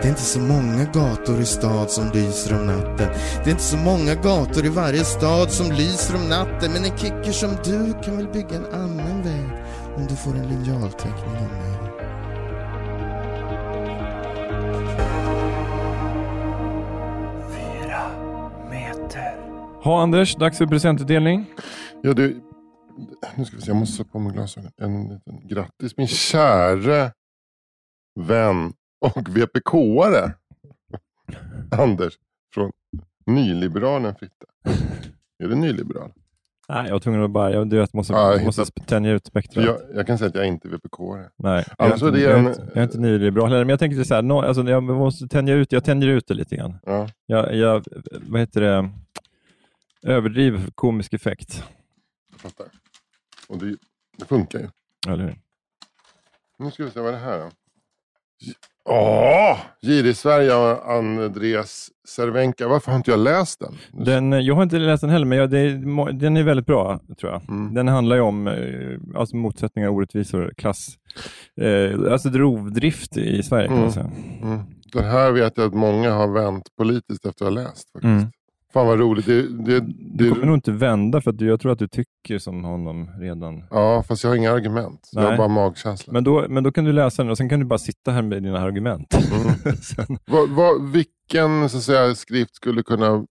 Det 0.00 0.04
är 0.04 0.08
inte 0.08 0.22
så 0.22 0.38
många 0.38 0.84
gator 0.84 1.40
i 1.40 1.44
stad 1.44 1.90
som 1.90 2.10
lyser 2.14 2.60
om 2.60 2.66
natten. 2.66 3.08
Det 3.44 3.50
är 3.50 3.50
inte 3.50 3.62
så 3.62 3.76
många 3.76 4.14
gator 4.14 4.66
i 4.66 4.68
varje 4.68 5.04
stad 5.04 5.50
som 5.50 5.72
lyser 5.72 6.14
om 6.14 6.28
natten. 6.28 6.72
Men 6.72 6.84
en 6.84 6.98
kicker 6.98 7.32
som 7.32 7.50
du 7.64 7.94
kan 8.04 8.16
väl 8.16 8.28
bygga 8.28 8.56
en 8.56 8.66
annan 8.72 9.22
väg 9.22 9.50
om 9.96 10.06
du 10.06 10.16
får 10.16 10.30
en 10.30 10.48
linjalteckning 10.48 11.36
av 11.36 11.42
mig. 11.42 11.74
Ha 19.82 20.02
Anders, 20.02 20.36
dags 20.36 20.58
för 20.58 20.66
presentutdelning. 20.66 21.46
Ja, 22.02 22.12
du, 22.12 22.40
nu 23.36 23.44
ska 23.44 23.56
vi 23.56 23.62
se, 23.62 23.70
jag 23.70 23.76
måste 23.76 23.96
sätta 23.96 24.10
på 24.10 24.18
mig 24.18 24.32
glasögonen. 24.32 24.72
En 24.76 25.08
liten 25.08 25.48
grattis 25.48 25.96
min 25.96 26.06
käre 26.08 27.12
vän 28.20 28.72
och 29.00 29.28
VPK-are 29.28 30.32
Anders 31.78 32.14
från 32.54 32.72
Nyliberalerna 33.26 34.14
Fritte. 34.14 34.46
Är 35.38 35.48
du 35.48 35.54
nyliberal? 35.54 36.12
Nej, 36.68 36.84
jag 36.86 36.92
var 36.92 37.00
tvungen 37.00 37.22
att 37.22 37.30
bara, 37.30 37.50
jag, 37.52 37.70
du 37.70 37.78
vet, 37.78 37.92
måste, 37.92 38.12
Ja, 38.12 38.32
jag 38.32 38.44
måste 38.44 38.62
hittat- 38.62 38.86
tänja 38.88 39.12
ut 39.12 39.26
spektrat. 39.26 39.64
Jag, 39.64 39.78
jag 39.94 40.06
kan 40.06 40.18
säga 40.18 40.28
att 40.28 40.34
jag 40.34 40.44
är 40.44 40.48
inte 40.48 40.68
VPK-are. 40.68 41.28
Nej, 41.36 41.64
jag 41.78 41.86
är, 41.88 41.92
Alltså, 41.92 42.06
inte, 42.06 42.18
det 42.18 42.24
är 42.24 42.30
jag, 42.30 42.38
är 42.38 42.42
en- 42.42 42.46
inte, 42.48 42.62
jag 42.66 42.76
är 42.76 42.82
inte 42.82 42.98
nyliberal 42.98 43.48
heller, 43.48 43.64
men 43.64 43.68
jag 43.70 43.78
tänkte 43.78 44.04
så 44.04 44.14
här, 44.14 44.22
no, 44.22 44.32
alltså, 44.32 44.62
jag 44.62 44.82
måste 44.82 45.28
tänja 45.28 45.54
ut, 45.54 45.72
jag 45.72 45.84
tänjer 45.84 46.08
ut 46.08 46.26
det 46.26 46.34
lite 46.34 46.56
grann. 46.56 46.78
Ja. 46.84 47.08
Jag, 47.26 47.54
jag 47.56 47.84
vad 48.28 48.40
heter 48.40 48.60
det, 48.60 48.90
överdriver 50.02 50.60
komisk 50.74 51.12
effekt. 51.14 51.64
Jag 52.30 52.40
fattar. 52.40 52.66
Och 53.48 53.58
det, 53.58 53.76
det 54.18 54.24
funkar 54.24 54.58
ju. 54.58 54.68
Eller 55.12 55.24
hur? 55.24 55.36
Nu 56.58 56.70
ska 56.70 56.84
vi 56.84 56.90
se 56.90 57.00
vad 57.00 57.08
är 57.08 57.12
det 57.12 57.18
här 57.24 57.38
då. 57.38 57.50
Åh! 58.88 59.58
Girig 59.82 60.16
Sverige 60.16 60.54
och 60.54 60.92
Andreas 60.92 61.90
Cervenka. 62.08 62.68
Varför 62.68 62.90
har 62.90 62.96
inte 62.96 63.10
jag 63.10 63.20
läst 63.20 63.60
den? 63.60 64.04
Den, 64.04 64.32
eh, 64.32 64.38
jag 64.38 64.54
har 64.54 64.62
inte 64.62 64.78
läst 64.78 65.00
den 65.00 65.10
heller, 65.10 65.26
men 65.26 65.38
jag, 65.38 65.50
det, 65.50 65.58
är 65.58 66.12
den 66.12 66.36
är 66.36 66.42
väldigt 66.42 66.66
bra, 66.66 67.00
tror 67.20 67.32
jag. 67.32 67.42
Mm. 67.48 67.74
Den 67.74 67.88
handlar 67.88 68.16
ju 68.16 68.22
om 68.22 68.46
eh, 68.48 69.18
alltså 69.20 69.36
motsättningar, 69.36 69.88
orättvisor, 69.88 70.52
klass. 70.56 70.88
Eh, 71.60 72.12
alltså 72.12 72.28
rovdrift 72.28 73.16
i 73.16 73.42
Sverige 73.42 73.68
kan 73.68 73.76
man 73.76 73.82
Mm. 73.82 73.92
säga. 73.92 74.10
Mm. 74.42 74.60
Den 74.92 75.04
här 75.04 75.32
vet 75.32 75.52
jag 75.56 75.66
att 75.66 75.74
många 75.74 76.10
har 76.12 76.28
vänt 76.28 76.68
politiskt 76.76 77.26
efter 77.26 77.44
att 77.46 77.52
ha 77.54 77.62
läst. 77.62 77.90
Faktiskt. 77.92 78.34
Fan 78.74 78.86
vad 78.86 78.98
roligt. 78.98 79.26
Det, 79.26 79.42
det, 79.42 79.80
Du 79.80 80.24
det, 80.24 80.28
kommer 80.28 80.46
nog 80.46 80.56
inte 80.56 80.72
vända, 80.72 81.20
för 81.20 81.30
att 81.30 81.38
du, 81.38 81.46
jag 81.46 81.60
tror 81.60 81.72
att 81.72 81.78
du 81.78 81.88
tycker 81.88 82.38
som 82.38 82.64
honom 82.64 83.10
redan. 83.20 83.64
Ja, 83.70 84.02
fast 84.02 84.24
jag 84.24 84.30
har 84.30 84.36
inga 84.36 84.52
argument. 84.52 85.08
Jag 85.12 85.22
har 85.22 85.28
Nej. 85.28 85.38
bara 85.38 85.48
magkänsla. 85.48 86.12
Men 86.12 86.24
då, 86.24 86.46
men 86.48 86.64
då 86.64 86.72
kan 86.72 86.84
du 86.84 86.92
läsa 86.92 87.22
den 87.22 87.30
och 87.30 87.36
sen 87.36 87.48
kan 87.48 87.60
du 87.60 87.66
bara 87.66 87.78
sitta 87.78 88.10
här 88.10 88.22
med 88.22 88.42
dina 88.42 88.58
argument. 88.58 89.14
Mm. 89.14 89.76
sen, 89.82 90.18
Vad, 90.26 90.50
vad, 90.50 90.90
vilken 90.90 91.68
så 91.68 91.76
att 91.76 91.82
säga, 91.82 92.14
skrift 92.14 92.54
skulle 92.54 92.82
kunna, 92.82 93.26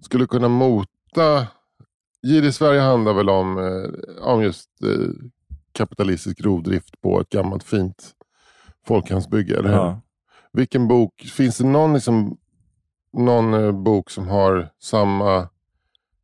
skulle 0.00 0.26
kunna 0.26 0.48
mota... 0.48 1.46
Girig 2.26 2.54
Sverige 2.54 2.80
handlar 2.80 3.12
väl 3.12 3.28
om, 3.30 3.58
eh, 3.58 4.24
om 4.26 4.42
just 4.42 4.68
eh, 4.82 5.08
kapitalistisk 5.72 6.40
rovdrift 6.40 7.00
på 7.00 7.20
ett 7.20 7.28
gammalt 7.28 7.64
fint 7.64 8.10
folkhemsbygge, 8.86 9.58
eller 9.58 9.68
hur? 9.68 9.76
ja. 9.76 10.00
Vilken 10.52 10.88
bok, 10.88 11.12
finns 11.36 11.58
det 11.58 11.66
någon, 11.66 11.94
liksom, 11.94 12.36
någon 13.12 13.54
eh, 13.54 13.72
bok 13.72 14.10
som 14.10 14.28
har 14.28 14.68
samma 14.82 15.48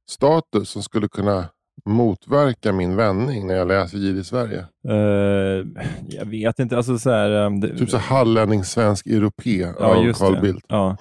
status 0.09 0.71
som 0.71 0.83
skulle 0.83 1.09
kunna 1.09 1.49
motverka 1.85 2.73
min 2.73 2.97
vändning 2.97 3.47
när 3.47 3.55
jag 3.55 3.69
läser 3.69 3.99
Girig 3.99 4.27
Sverige? 4.27 4.65
Eh, 4.89 5.67
jag 6.09 6.25
vet 6.27 6.59
inte, 6.59 6.77
alltså 6.77 6.99
så 6.99 7.11
här... 7.11 7.31
um, 7.31 7.61
det, 7.61 7.79
Typ 7.79 7.91
så 7.91 7.99
hallänning 7.99 8.65
svensk 8.65 9.07
europé 9.07 9.67
ja, 9.81 9.87
av 9.87 10.13
Carl. 10.13 10.41
Bildt. 10.41 10.65
Ja. 10.69 10.97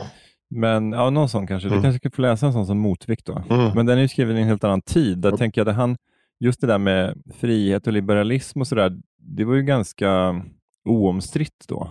Men 0.50 0.91
ja, 0.91 1.10
någon 1.10 1.30
sån 1.30 1.48
kanske. 1.48 1.69
Du 1.69 1.74
Mm. 1.74 1.84
kanske 1.84 2.00
ska 2.00 2.15
få 2.15 2.21
läsa 2.21 2.45
en 2.45 2.54
sån 2.54 2.65
som 2.65 2.78
motvikt 2.78 3.26
då. 3.26 3.43
Mm. 3.50 3.71
Men 3.76 3.86
den 3.86 3.98
är 3.98 4.02
ju 4.02 4.08
skriven 4.08 4.38
i 4.38 4.41
en 4.41 4.48
helt 4.48 4.63
annan 4.63 4.82
tid. 4.82 5.17
Där 5.17 5.32
Ja. 5.32 5.38
tänker 5.38 5.62
jag 5.62 5.69
att 5.69 5.76
han, 5.76 5.98
just 6.39 6.62
det 6.62 6.67
där 6.67 6.78
med 6.78 7.21
frihet 7.39 7.88
och 7.88 7.93
liberalism 7.93 8.62
och 8.62 8.67
sådär, 8.67 8.98
det 9.19 9.43
var 9.45 9.56
ju 9.56 9.62
ganska 9.63 10.41
oomstritt 10.89 11.65
då. 11.67 11.89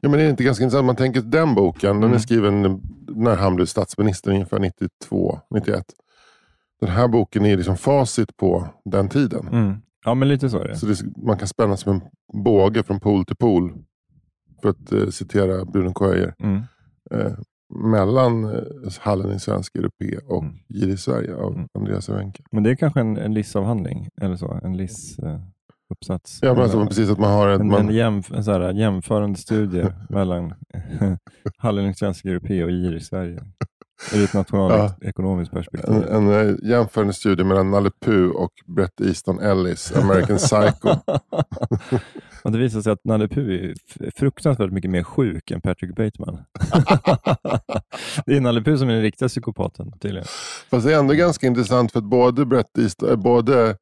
Ja, 0.00 0.08
men 0.08 0.18
det 0.18 0.24
är 0.24 0.30
inte 0.30 0.44
ganska 0.44 0.64
intressant. 0.64 0.86
Man 0.86 0.96
tänker 0.96 1.20
den 1.20 1.54
boken, 1.54 1.94
den 1.94 2.02
är 2.02 2.06
Mm. 2.08 2.18
skriven 2.20 2.82
när 3.08 3.36
han 3.36 3.56
blev 3.56 3.66
statsminister 3.66 4.30
ungefär 4.30 4.58
92, 4.58 5.40
91. 5.50 5.84
Den 6.80 6.90
här 6.90 7.08
boken 7.08 7.46
är 7.46 7.56
liksom 7.56 7.76
facit 7.76 8.36
på 8.36 8.68
den 8.84 9.08
tiden. 9.08 9.48
Mm. 9.48 9.74
Ja, 10.04 10.14
men 10.14 10.28
lite 10.28 10.50
så 10.50 10.58
är 10.58 10.68
det. 10.68 10.76
Så 10.76 10.86
det, 10.86 10.96
man 11.16 11.38
kan 11.38 11.48
spänna 11.48 11.76
som 11.76 11.92
en 11.94 12.00
båge 12.44 12.82
från 12.82 13.00
pol 13.00 13.24
till 13.24 13.36
pol. 13.36 13.72
För 14.62 14.68
att 14.68 14.92
eh, 14.92 15.08
citera 15.08 15.64
Bruno. 15.64 16.04
Öijer. 16.04 16.34
Mm. 16.38 16.62
Eh, 17.10 17.32
mellan 17.74 18.44
eh, 18.44 18.62
Hallen 19.00 19.32
i 19.32 19.40
svensk 19.40 19.74
europé 19.76 20.18
och 20.26 20.42
Mm. 20.42 20.54
Gir 20.68 20.88
i 20.88 20.96
Sverige 20.96 21.34
av 21.36 21.52
Mm. 21.54 21.68
Andreas 21.78 22.04
Cervenka. 22.04 22.42
Men 22.52 22.62
det 22.62 22.70
är 22.70 22.74
kanske 22.74 23.00
en, 23.00 23.16
en 23.16 23.34
LIS-avhandling, 23.34 24.08
eller 24.20 24.36
så. 24.36 24.60
En 24.64 24.76
LIS-uppsats. 25.90 26.38
Ja, 26.42 26.54
men 26.54 26.62
alltså, 26.62 26.86
precis 26.86 27.10
att 27.10 27.18
man 27.18 27.32
har 27.32 27.48
ett... 27.48 27.60
en, 27.60 27.68
Man, 27.68 27.88
en, 27.88 27.94
jämf, 27.94 28.32
en 28.32 28.42
här, 28.42 28.72
jämförande 28.72 29.38
studie 29.38 29.86
mellan 30.08 30.54
Hallen 31.58 31.90
i 31.90 31.94
svensk 31.94 32.24
europé 32.24 32.64
och 32.64 32.70
IR 32.70 32.96
i 32.96 33.00
Sverige. 33.00 33.42
Ur 34.14 34.24
ett 34.24 34.34
nationalekonomiskt 34.34 35.54
perspektiv. 35.54 35.94
en, 35.94 36.28
en 36.28 36.48
eh, 36.48 36.54
jämförande 36.62 37.12
studie 37.12 37.44
mellan 37.44 37.70
Nalle 37.70 37.90
Puh 38.00 38.30
och 38.30 38.52
Bret 38.66 39.00
Easton 39.00 39.40
Ellis, 39.40 39.92
American 39.96 40.36
Psycho. 40.36 40.88
och 42.42 42.52
det 42.52 42.58
visar 42.58 42.80
sig 42.80 42.92
att 42.92 43.04
Nalle 43.04 43.28
Puh 43.28 43.54
är 43.54 43.74
fruktansvärt 44.16 44.70
mycket 44.70 44.90
mer 44.90 45.02
sjuk 45.02 45.50
än 45.50 45.60
Patrick 45.60 45.96
Bateman. 45.96 46.38
det 48.26 48.36
är 48.36 48.40
Nalle 48.40 48.62
Puh 48.62 48.76
som 48.76 48.88
är 48.88 48.92
den 48.92 49.02
riktiga 49.02 49.28
psykopaten 49.28 49.92
tydligen. 49.98 50.26
Fast 50.70 50.86
det 50.86 50.94
är 50.94 50.98
ändå 50.98 51.14
ganska 51.14 51.46
intressant 51.46 51.92
för 51.92 51.98
att 51.98 52.04
både, 52.04 52.46
Bret 52.46 52.78
Easton, 52.78 53.10
eh, 53.10 53.16
både 53.16 53.76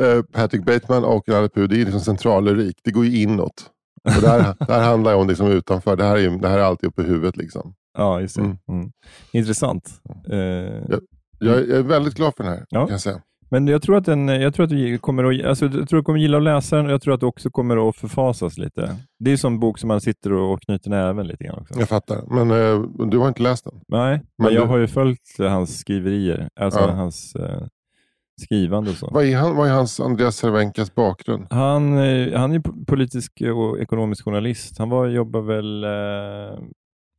eh, 0.00 0.22
Patrick 0.32 0.64
Bateman 0.64 1.04
och 1.04 1.28
Nalle 1.28 1.48
Puh, 1.48 1.68
det 1.68 1.76
är 1.76 1.84
liksom 1.84 2.00
centralrik. 2.00 2.76
Det 2.84 2.90
går 2.90 3.04
ju 3.04 3.22
inåt. 3.22 3.70
Och 4.16 4.22
det, 4.22 4.28
här, 4.28 4.54
det 4.66 4.72
här 4.72 4.84
handlar 4.84 5.12
ju 5.12 5.16
om 5.18 5.28
liksom 5.28 5.46
utanför. 5.46 5.96
Det 5.96 6.04
här, 6.04 6.16
är, 6.16 6.30
det 6.30 6.48
här 6.48 6.58
är 6.58 6.62
alltid 6.62 6.88
uppe 6.88 7.02
i 7.02 7.04
huvudet. 7.04 7.36
Liksom. 7.36 7.74
Ja, 7.96 8.20
just 8.20 8.36
det. 8.36 8.42
Mm. 8.42 8.56
Mm. 8.68 8.90
Intressant. 9.32 9.90
Eh, 10.30 10.36
Jag, 10.38 11.58
är- 11.58 11.66
jag 11.68 11.78
är 11.78 11.82
väldigt 11.82 12.14
glad 12.14 12.34
för 12.36 12.44
den 12.44 12.52
här. 12.52 12.64
Ja. 12.68 12.80
Kan 12.86 12.90
jag 12.90 13.00
säga. 13.00 13.20
Men 13.50 13.66
jag 13.68 13.82
tror 13.82 13.96
att, 13.96 14.04
den, 14.04 14.28
jag 14.28 14.54
tror 14.54 14.64
att 14.64 14.70
du 14.70 14.98
kommer 14.98 15.24
att, 15.24 15.44
alltså, 15.46 15.64
jag 15.64 15.72
tror 15.72 15.82
att 15.84 15.88
du 15.90 16.02
kommer 16.02 16.18
gilla 16.18 16.36
att 16.36 16.42
läsa 16.42 16.76
den 16.76 16.86
och 16.86 16.92
jag 16.92 17.02
tror 17.02 17.14
att 17.14 17.20
du 17.20 17.26
också 17.26 17.50
kommer 17.50 17.88
att 17.88 17.96
förfasas 17.96 18.58
lite. 18.58 18.96
Det 19.18 19.30
är 19.30 19.32
ju 19.32 19.36
som 19.38 19.52
en 19.52 19.60
bok 19.60 19.78
som 19.78 19.88
man 19.88 20.00
sitter 20.00 20.32
och 20.32 20.60
knyter 20.62 20.90
näven 20.90 21.26
lite 21.26 21.44
grann 21.44 21.58
också. 21.60 21.78
Jag 21.78 21.88
fattar. 21.88 22.22
Men 22.30 22.50
eh, 22.50 23.06
du 23.10 23.18
har 23.18 23.28
inte 23.28 23.42
läst 23.42 23.64
den? 23.64 23.74
Nej, 23.88 24.10
men, 24.38 24.44
Men 24.46 24.54
jag 24.54 24.64
du- 24.64 24.68
har 24.68 24.78
ju 24.78 24.86
följt 24.86 25.36
hans 25.38 25.78
skriverier, 25.78 26.48
alltså 26.60 26.80
Ja. 26.80 26.90
hans 26.90 27.34
eh, 27.36 27.62
skrivande 28.42 28.90
och 28.90 28.96
så. 28.96 29.10
Vad 29.12 29.24
är, 29.24 29.36
han, 29.36 29.56
vad 29.56 29.68
är 29.68 29.72
hans 29.72 30.00
Andreas 30.00 30.36
Cervenkas 30.36 30.94
bakgrund? 30.94 31.46
Han, 31.50 31.98
eh, 31.98 32.38
han 32.38 32.52
är 32.52 32.58
po- 32.58 32.84
politisk 32.86 33.32
och 33.54 33.78
ekonomisk 33.80 34.24
journalist. 34.24 34.78
Han 34.78 34.90
var, 34.90 35.06
jobbar 35.06 35.40
väl, 35.40 35.84
eh, 35.84 36.58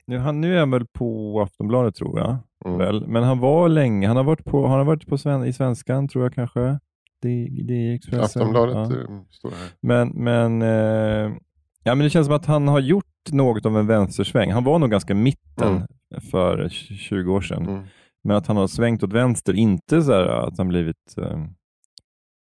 nu, 0.07 0.17
han, 0.17 0.41
nu 0.41 0.55
är 0.55 0.59
han 0.59 0.71
väl 0.71 0.85
på 0.85 1.41
Aftonbladet 1.41 1.95
tror 1.95 2.19
jag. 2.19 2.37
Mm. 2.65 2.77
Väl. 2.77 3.07
Men 3.07 3.23
han 3.23 3.39
var 3.39 3.69
länge, 3.69 4.07
han 4.07 4.17
har 4.17 4.23
varit, 4.23 4.45
på, 4.45 4.67
han 4.67 4.77
har 4.77 4.85
varit 4.85 5.07
på 5.07 5.17
sven, 5.17 5.45
i 5.45 5.53
Svenskan 5.53 6.07
tror 6.07 6.23
jag 6.25 6.33
kanske. 6.33 6.79
Det, 7.21 7.47
det 7.67 7.73
är 7.73 7.93
Expressen. 7.95 8.23
Aftonbladet 8.41 8.75
Ja. 8.75 8.81
eh, 8.83 9.21
står 9.29 9.49
det 9.49 9.55
här. 9.55 9.69
Men, 9.81 10.09
men, 10.09 10.61
eh, 10.61 11.37
ja, 11.83 11.95
men 11.95 11.99
det 11.99 12.09
känns 12.09 12.27
som 12.27 12.35
att 12.35 12.45
han 12.45 12.67
har 12.67 12.79
gjort 12.79 13.05
något 13.31 13.65
av 13.65 13.77
en 13.77 13.87
vänstersväng. 13.87 14.51
Han 14.51 14.63
var 14.63 14.79
nog 14.79 14.91
ganska 14.91 15.15
mitten 15.15 15.67
Mm. 16.11 16.21
för 16.31 16.69
20 16.69 17.33
år 17.33 17.41
sedan. 17.41 17.65
Mm. 17.67 17.83
Men 18.23 18.37
att 18.37 18.47
han 18.47 18.57
har 18.57 18.67
svängt 18.67 19.03
åt 19.03 19.13
vänster, 19.13 19.53
inte 19.53 20.01
så 20.01 20.11
här 20.13 20.25
att 20.27 20.57
han 20.57 20.67
blivit 20.67 21.17
eh, 21.17 21.43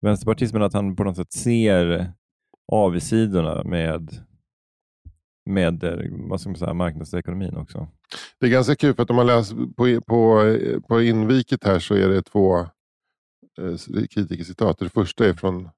vänsterpartist, 0.02 0.52
men 0.52 0.62
att 0.62 0.72
han 0.74 0.96
på 0.96 1.04
något 1.04 1.16
sätt 1.16 1.32
ser 1.32 2.12
avigsidorna 2.72 3.64
med, 3.64 4.10
med 5.46 5.84
eh, 5.84 5.98
vad 6.10 6.40
ska 6.40 6.50
man 6.50 6.58
säga, 6.58 6.74
marknadsekonomin 6.74 7.56
också. 7.56 7.88
Det 8.40 8.46
är 8.46 8.50
ganska 8.50 8.76
kul 8.76 8.94
för 8.94 9.02
att 9.02 9.10
om 9.10 9.16
man 9.16 9.26
läser 9.26 9.56
på, 9.56 10.00
på, 10.00 10.56
på 10.88 11.02
inviket 11.02 11.64
här 11.64 11.78
så 11.78 11.94
är 11.94 12.08
det 12.08 12.22
två 12.22 12.58
eh, 12.58 14.06
kritikercitat. 14.10 14.78
Det 14.78 14.88
första 14.88 15.26
är 15.26 15.32
från 15.32 15.68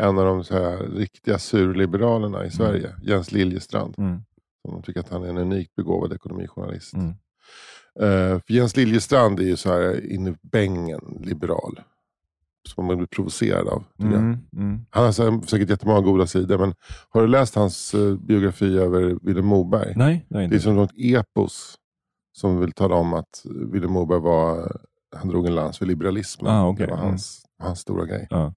en 0.00 0.18
av 0.18 0.24
de 0.24 0.44
så 0.44 0.54
här, 0.54 0.76
riktiga 0.76 1.38
surliberalerna 1.38 2.46
i 2.46 2.50
Sverige, 2.50 2.94
Jens 3.02 3.32
Liljestrand. 3.32 3.94
Mm. 3.98 4.20
Som 4.68 4.82
tycker 4.82 5.00
att 5.00 5.08
han 5.08 5.22
är 5.22 5.28
en 5.28 5.38
unikt 5.38 5.74
begåvad 5.74 6.12
ekonomijournalist. 6.12 6.94
Mm. 6.94 7.14
För 8.40 8.52
Jens 8.52 8.76
Liljestrand 8.76 9.40
är 9.40 9.44
ju 9.44 9.56
så 9.56 9.72
här 9.72 10.12
in 10.12 10.26
i 10.26 10.36
bängen 10.42 11.20
liberal. 11.20 11.80
Som 12.68 12.86
man 12.86 12.96
blir 12.96 13.06
provocerad 13.06 13.68
av. 13.68 13.84
Mm. 13.98 14.38
Mm. 14.56 14.80
Han 14.90 15.04
har 15.04 15.46
säkert 15.46 15.70
jättemånga 15.70 16.00
goda 16.00 16.26
sidor. 16.26 16.58
Men 16.58 16.74
har 17.10 17.20
du 17.20 17.26
läst 17.28 17.54
hans 17.54 17.94
eh, 17.94 18.16
biografi 18.16 18.78
över 18.78 19.18
Vilhelm 19.22 19.46
Moberg? 19.46 19.92
Nej, 19.96 20.26
det 20.28 20.46
Det 20.46 20.56
är 20.56 20.60
som 20.60 20.76
något 20.76 20.92
epos 20.96 21.78
som 22.32 22.60
vill 22.60 22.72
tala 22.72 22.94
om 22.94 23.14
att 23.14 23.46
Vilhelm 23.72 23.92
Moberg 23.92 24.20
var, 24.20 24.76
han 25.16 25.28
drog 25.28 25.46
en 25.46 25.54
lans 25.54 25.78
för 25.78 25.86
liberalismen. 25.86 26.52
Ah, 26.52 26.68
okej. 26.68 26.86
Det 26.86 26.92
var 26.92 26.98
hans, 26.98 27.42
hans 27.58 27.80
stora 27.80 28.06
grej. 28.06 28.26
Ja. 28.30 28.54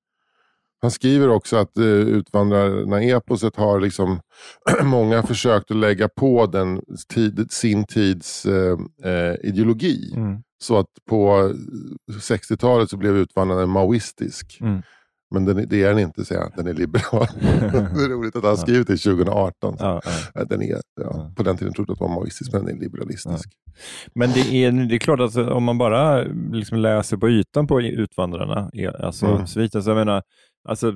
Han 0.82 0.91
skriver 0.91 1.30
också 1.30 1.58
att 1.58 1.78
uh, 1.78 1.86
Utvandrarna-eposet 1.86 3.56
har 3.56 3.80
liksom 3.80 4.20
många 4.84 5.24
försökt 5.24 5.72
att 5.72 5.78
lägga 5.78 6.10
på 6.10 6.46
den 6.46 6.82
tid, 7.13 7.48
sin 7.52 7.86
tids 7.86 8.46
eh, 8.46 8.78
eh, 9.04 9.36
ideologi. 9.43 10.13
Mm. 10.15 10.43
Så 10.63 10.78
att 10.80 10.88
på 11.10 11.52
60-talet 12.12 12.89
så 12.89 12.98
blev 12.98 13.17
Utvandrarna 13.17 13.65
maoistisk. 13.65 14.58
Mm. 14.62 14.82
Men 15.34 15.46
den, 15.46 15.65
det 15.70 15.84
är 15.84 15.89
den 15.89 16.00
inte, 16.00 16.26
säger 16.26 16.41
han. 16.41 16.52
Den 16.56 16.67
är 16.67 16.74
liberal. 16.74 17.28
det 17.41 18.04
är 18.04 18.10
roligt 18.10 18.36
att 18.36 18.43
han 18.43 18.58
skrivit 18.58 18.88
det 18.88 18.98
2018. 18.98 19.76
Ja, 19.80 20.02
ja. 20.34 20.43
Den 20.46 20.62
är, 20.62 20.82
ja. 21.02 21.32
På 21.36 21.43
den 21.43 21.58
tiden 21.58 21.74
trodde 21.74 21.89
jag 21.89 21.93
att 21.93 22.00
den 22.00 22.08
var 22.08 22.15
maoistisk, 22.15 22.54
men 22.54 22.65
den 22.65 22.78
är 22.78 22.82
liberalistisk. 22.82 23.50
Men 24.15 24.32
det 24.32 24.54
är, 24.56 24.72
det 24.72 24.96
är 24.96 25.00
klart 25.00 25.20
att 25.20 25.36
om 25.36 25.63
man 25.63 25.78
bara 25.78 26.24
liksom 26.52 26.78
läser 26.78 27.17
på 27.17 27.30
ytan 27.30 27.67
på 27.67 27.82
Utvandrarna, 27.82 28.70
alltså 29.00 29.26
Mm. 29.26 29.48
sviten, 29.48 29.84
så 29.84 29.89
jag 29.89 29.98
menar, 29.98 30.22
alltså, 30.67 30.93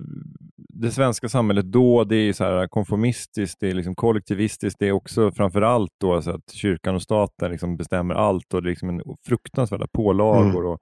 det 0.73 0.91
svenska 0.91 1.29
samhället 1.29 1.65
då, 1.65 2.03
det 2.03 2.15
är 2.15 2.33
så 2.33 2.43
här 2.43 2.67
konformistiskt, 2.67 3.59
det 3.59 3.69
är 3.69 3.73
liksom 3.73 3.95
kollektivistiskt, 3.95 4.79
det 4.79 4.87
är 4.87 4.91
också 4.91 5.31
framför 5.31 5.61
allt 5.61 5.91
då 5.97 6.13
alltså 6.15 6.31
att 6.31 6.51
kyrkan 6.51 6.95
och 6.95 7.01
staten 7.01 7.51
liksom 7.51 7.77
bestämmer 7.77 8.15
allt 8.15 8.53
och 8.53 8.63
det 8.63 8.67
är 8.67 8.69
liksom 8.69 8.89
en 8.89 9.01
fruktansvärda 9.27 9.87
pålagor 9.93 10.65
och 10.65 10.79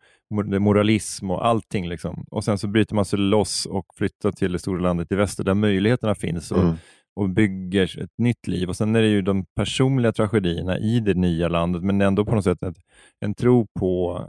det 0.49 0.56
är 0.56 0.60
moralism 0.60 1.32
och 1.32 1.45
allting. 1.47 1.89
Liksom. 1.89 2.25
Och 2.32 2.43
sen 2.43 2.58
så 2.58 2.67
bryter 2.67 2.95
man 2.95 3.06
sig 3.06 3.19
loss 3.19 3.65
och 3.65 3.86
flyttar 3.97 4.32
till 4.32 4.52
det 4.52 4.60
stora 4.60 4.82
landet 4.82 5.12
i 5.12 5.15
väster 5.15 5.43
där 5.43 5.54
möjligheterna 5.54 6.15
finns. 6.15 6.52
Och, 6.52 6.60
Mm. 6.63 6.75
och 7.15 7.30
bygger 7.30 8.04
ett 8.04 8.17
nytt 8.17 8.47
liv. 8.47 8.69
Och 8.69 8.75
Sen 8.75 8.95
är 8.95 9.02
det 9.02 9.08
ju 9.08 9.21
de 9.21 9.45
personliga 9.56 10.12
tragedierna 10.12 10.80
i 10.80 10.99
det 10.99 11.13
nya 11.13 11.47
landet, 11.47 11.84
men 11.84 12.02
ändå 12.02 12.25
på 12.25 12.36
något 12.36 12.43
sätt 12.43 12.63
ett, 12.63 12.78
en 13.19 13.34
tro 13.36 13.67
på, 13.80 14.21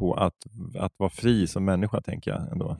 på 0.00 0.14
att, 0.14 0.34
att 0.78 0.92
vara 0.96 1.10
fri 1.10 1.46
som 1.46 1.64
människa, 1.64 2.00
tänker 2.00 2.30
jag. 2.30 2.52
ändå. 2.52 2.76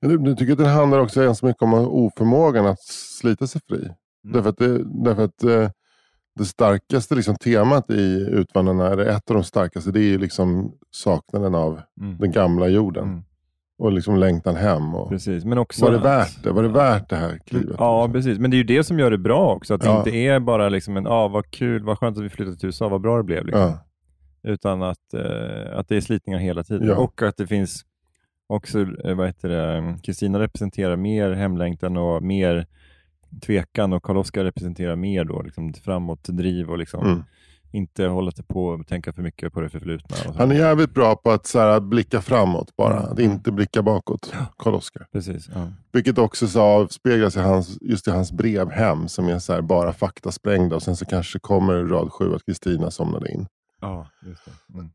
Du, 0.00 0.34
tycker 0.36 0.52
att 0.52 0.58
den 0.58 0.66
handlar 0.66 0.98
också 0.98 1.22
ganska 1.24 1.46
mycket 1.46 1.62
om 1.62 1.74
oförmågan 1.74 2.66
att 2.66 2.80
slita 3.20 3.46
sig 3.46 3.60
fri? 3.68 3.78
Mm. 3.78 3.94
Därför 4.32 4.50
att, 4.50 4.58
det, 4.58 4.78
därför 5.04 5.24
att 5.24 5.42
eh, 5.44 5.70
det 6.38 6.44
starkaste 6.44 7.14
liksom, 7.14 7.36
temat 7.36 7.90
i 7.90 8.26
Utvandrarna, 8.30 8.88
eller 8.88 9.06
ett 9.06 9.30
av 9.30 9.34
de 9.34 9.44
starkaste, 9.44 9.90
det 9.90 10.00
är 10.14 10.18
liksom 10.18 10.72
saknaden 10.90 11.54
av 11.54 11.80
Mm. 12.00 12.18
den 12.18 12.30
gamla 12.32 12.68
jorden. 12.68 13.04
Mm. 13.04 13.22
Och 13.78 13.92
liksom 13.92 14.16
längtan 14.16 14.56
hem. 14.56 14.94
Och, 14.94 15.08
Precis, 15.08 15.44
men 15.44 15.58
också 15.58 15.84
var 15.84 15.92
det 15.92 15.98
värt 15.98 16.42
det? 16.42 16.50
Var 16.52 16.62
det 16.62 16.68
värt 16.68 17.08
det 17.10 17.16
här 17.16 17.38
klivet? 17.46 17.76
Ja, 17.78 18.08
precis. 18.12 18.38
Men 18.38 18.50
det 18.50 18.54
är 18.54 18.58
ju 18.58 18.64
det 18.64 18.84
som 18.84 18.98
gör 18.98 19.10
det 19.10 19.18
bra 19.18 19.54
också. 19.54 19.74
Att 19.74 19.80
det 19.80 19.86
Ja. 19.86 19.98
inte 19.98 20.10
är 20.10 20.40
bara 20.40 20.68
liksom 20.68 20.96
en, 20.96 21.06
ah, 21.06 21.28
vad 21.28 21.50
kul, 21.50 21.84
vad 21.84 21.98
skönt 21.98 22.18
att 22.18 22.24
vi 22.24 22.28
flyttade 22.28 22.56
till 22.56 22.66
USA, 22.66 22.88
vad 22.88 23.00
bra 23.00 23.16
det 23.16 23.22
blev. 23.22 23.44
Liksom. 23.46 23.62
Ja. 23.62 23.78
Utan 24.42 24.82
att, 24.82 25.14
eh, 25.14 25.78
att 25.78 25.88
det 25.88 25.96
är 25.96 26.00
slitningar 26.00 26.38
hela 26.38 26.62
tiden. 26.64 26.88
Ja. 26.88 26.96
Och 26.96 27.22
att 27.22 27.36
det 27.36 27.46
finns 27.46 27.82
också, 28.50 28.80
eh, 29.04 29.14
vad 29.14 29.26
heter 29.26 29.48
det, 29.48 29.98
Kristina 30.02 30.38
representerar 30.38 30.96
mer 30.96 31.30
hemlängtan 31.32 31.96
och 31.96 32.22
mer 32.22 32.66
tvekan 33.46 33.92
och 33.92 34.02
Karl-Oskar 34.02 34.44
representerar 34.44 34.96
mer 34.96 35.24
då, 35.24 35.42
liksom 35.42 35.72
framåt 35.72 36.24
driv 36.24 36.70
och 36.70 36.78
liksom 36.78 37.06
Mm. 37.06 37.22
inte 37.70 38.04
hålla 38.06 38.30
sig 38.30 38.44
på 38.44 38.66
och 38.66 38.86
tänka 38.86 39.12
för 39.12 39.22
mycket 39.22 39.52
på 39.52 39.60
det 39.60 39.68
förflutna. 39.68 40.16
Han 40.38 40.50
är 40.50 40.54
jävligt 40.56 40.94
bra 40.94 41.16
på 41.16 41.30
att 41.30 41.46
så 41.46 41.58
här, 41.58 41.80
blicka 41.80 42.20
framåt 42.22 42.76
bara. 42.76 42.98
Mm. 43.00 43.12
Att 43.12 43.18
inte 43.18 43.52
blicka 43.52 43.82
bakåt. 43.82 44.32
Karl-Oskar. 44.58 45.06
Precis, 45.12 45.48
ja. 45.54 45.68
Vilket 45.92 46.18
också 46.18 46.48
så 46.48 46.60
avspeglas 46.60 47.36
i 47.36 47.40
hans, 47.40 47.78
just 47.80 48.08
i 48.08 48.10
hans 48.10 48.32
brev 48.32 48.70
hem 48.70 49.08
som 49.08 49.28
är 49.28 49.38
så 49.38 49.52
här, 49.52 49.60
bara 49.62 49.92
faktasprängda. 49.92 50.76
Och 50.76 50.82
sen 50.82 50.96
så 50.96 51.04
kanske 51.04 51.38
kommer 51.38 51.74
rad 51.74 52.12
sju 52.12 52.34
att 52.34 52.44
Kristina 52.46 52.90
somnade 52.90 53.32
in. 53.32 53.46
ja 53.80 54.06
just 54.26 54.44
det. 54.44 54.74
Mm. 54.74 54.90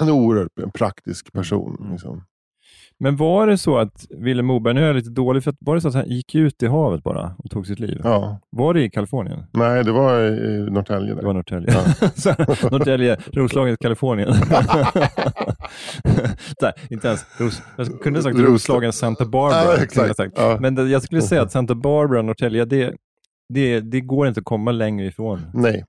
Är 0.00 0.10
oerhört 0.10 0.58
en 0.62 0.70
praktisk 0.70 1.32
person. 1.32 1.76
Mm. 1.80 1.92
Liksom. 1.92 2.24
Men 3.02 3.16
var 3.16 3.46
det 3.46 3.58
så 3.58 3.78
att 3.78 4.06
Willem 4.10 4.46
Moberg, 4.46 4.74
nu 4.74 4.82
är 4.82 4.86
jag 4.86 4.96
lite 4.96 5.10
dålig, 5.10 5.44
för 5.44 5.50
att 5.50 5.56
var 5.60 5.74
det 5.74 5.80
så 5.80 5.88
att 5.88 5.94
han 5.94 6.08
gick 6.08 6.34
ut 6.34 6.62
i 6.62 6.66
havet 6.66 7.02
bara 7.02 7.34
och 7.38 7.50
tog 7.50 7.66
sitt 7.66 7.80
liv? 7.80 8.00
Ja. 8.04 8.40
Var 8.50 8.74
det 8.74 8.82
i 8.82 8.90
Kalifornien? 8.90 9.44
Nej, 9.52 9.84
det 9.84 9.92
var 9.92 10.20
i 10.20 10.70
Norrtälje. 10.70 11.14
Det 11.14 11.20
Där. 11.20 11.26
var 11.26 11.34
Norrtälje. 11.34 11.70
Här, 12.24 12.70
Norrtälje, 12.70 13.16
Roslaget, 13.32 13.78
Kalifornien. 13.78 14.34
Nej, 16.62 16.72
inte 16.90 17.08
ens 17.08 17.26
Ros 17.40 17.62
Jag 17.76 18.00
kunde 18.02 18.18
ha 18.18 18.22
sagt 18.22 18.36
Ros- 18.36 18.46
Roslagen, 18.46 18.92
Santa 18.92 19.24
Barbara. 19.24 19.64
Ja, 19.64 19.82
exakt. 19.82 20.32
Ja. 20.36 20.58
Men 20.60 20.74
det, 20.74 20.88
jag 20.88 21.02
skulle 21.02 21.22
säga 21.22 21.42
att 21.42 21.52
Santa 21.52 21.74
Barbara, 21.74 22.22
Norrtälje, 22.22 22.64
det, 22.64 22.94
det, 23.48 23.80
det 23.80 24.00
går 24.00 24.28
inte 24.28 24.40
att 24.40 24.44
komma 24.44 24.72
längre 24.72 25.06
ifrån. 25.06 25.46
Nej. 25.54 25.84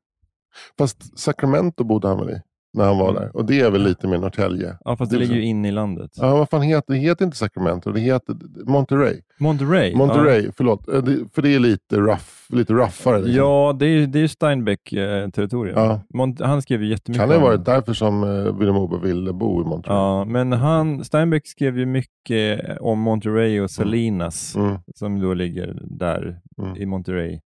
Fast 0.78 1.20
Sacramento 1.20 1.84
bodde 1.84 2.08
han 2.08 2.18
väl 2.18 2.30
i? 2.30 2.42
När 2.76 2.86
han 2.86 2.98
var 2.98 3.10
Mm. 3.10 3.22
där. 3.22 3.36
Och 3.38 3.46
det 3.46 3.60
är 3.60 3.72
väl 3.72 3.84
lite 3.84 4.08
mer 4.08 4.18
Norrtälje. 4.18 4.78
Ja, 4.86 4.96
fast 4.96 5.12
det, 5.12 5.18
Det 5.18 5.22
ligger 5.24 5.36
ju 5.36 5.42
inne 5.44 5.68
i 5.68 5.72
landet. 5.72 6.12
Ja, 6.16 6.36
vad 6.38 6.50
fan 6.50 6.62
heter 6.62 6.94
det? 6.94 7.00
heter 7.00 7.26
inte 7.26 7.38
Sacramento. 7.38 7.92
Det 7.92 8.00
heter 8.00 8.36
Monterey. 8.66 9.22
Monterey. 9.40 9.96
Monterey, 9.96 10.50
förlåt. 10.58 10.88
Eh, 10.88 11.04
det- 11.04 11.20
För 11.36 11.42
det 11.42 11.56
är 11.56 11.60
lite, 11.60 11.98
rough, 11.98 12.24
lite 12.50 12.74
roughare. 12.74 12.90
Ja, 13.06 13.18
Liksom. 13.18 13.36
ja 13.36 13.76
det 13.80 13.86
är 13.86 13.90
ju 13.90 14.06
det 14.06 14.20
är 14.20 14.28
Steinbeck-territorium. 14.28 15.74
Ja. 15.76 16.02
Mont- 16.14 16.42
han 16.46 16.62
skrev 16.62 16.84
ju 16.84 16.90
jättemycket 16.90 17.20
Kan 17.22 17.30
det 17.30 17.36
ha 17.36 17.42
om- 17.42 17.48
varit 17.50 17.66
därför 17.66 17.94
som 17.94 18.24
uh, 18.24 18.58
Willem 18.60 18.76
Moberg 18.76 19.02
ville 19.02 19.34
bo 19.34 19.62
i 19.62 19.66
Monterey? 19.66 19.98
Ja, 19.98 20.26
men 20.26 20.52
han, 20.52 21.04
Steinbeck 21.04 21.48
skrev 21.48 21.78
ju 21.78 21.86
mycket 21.86 22.78
om 22.80 23.00
Monterey 23.00 23.60
och 23.60 23.72
Salinas, 23.72 24.56
Mm. 24.56 24.76
som 24.96 25.20
då 25.22 25.34
ligger 25.34 25.80
där 25.84 26.40
Mm. 26.62 26.78
i 26.78 26.86
Monterey, 26.86 27.40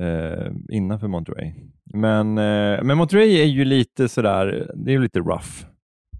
eh, 0.00 0.52
innanför 0.70 1.08
Monterey. 1.08 1.52
Men, 1.94 2.38
eh, 2.38 2.82
men 2.82 2.96
Monterey 2.98 3.40
är 3.40 3.44
ju 3.46 3.64
lite 3.64 4.08
sådär, 4.08 4.70
det 4.74 4.90
är 4.90 4.92
ju 4.92 5.02
lite 5.02 5.18
rough. 5.18 5.66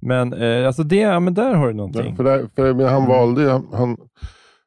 Men, 0.01 0.33
eh, 0.33 0.67
alltså 0.67 0.83
det, 0.83 0.97
ja, 0.97 1.21
men 1.21 1.35
där 1.35 1.55
har 1.55 1.67
du 1.69 1.75
någonting. 1.75 2.07
Ja, 2.11 2.17
för 2.17 2.25
där, 2.25 2.49
för, 2.57 2.75
men 2.75 2.87
han 2.87 3.07
valde 3.07 3.43
ju, 3.43 3.49
han, 3.49 3.97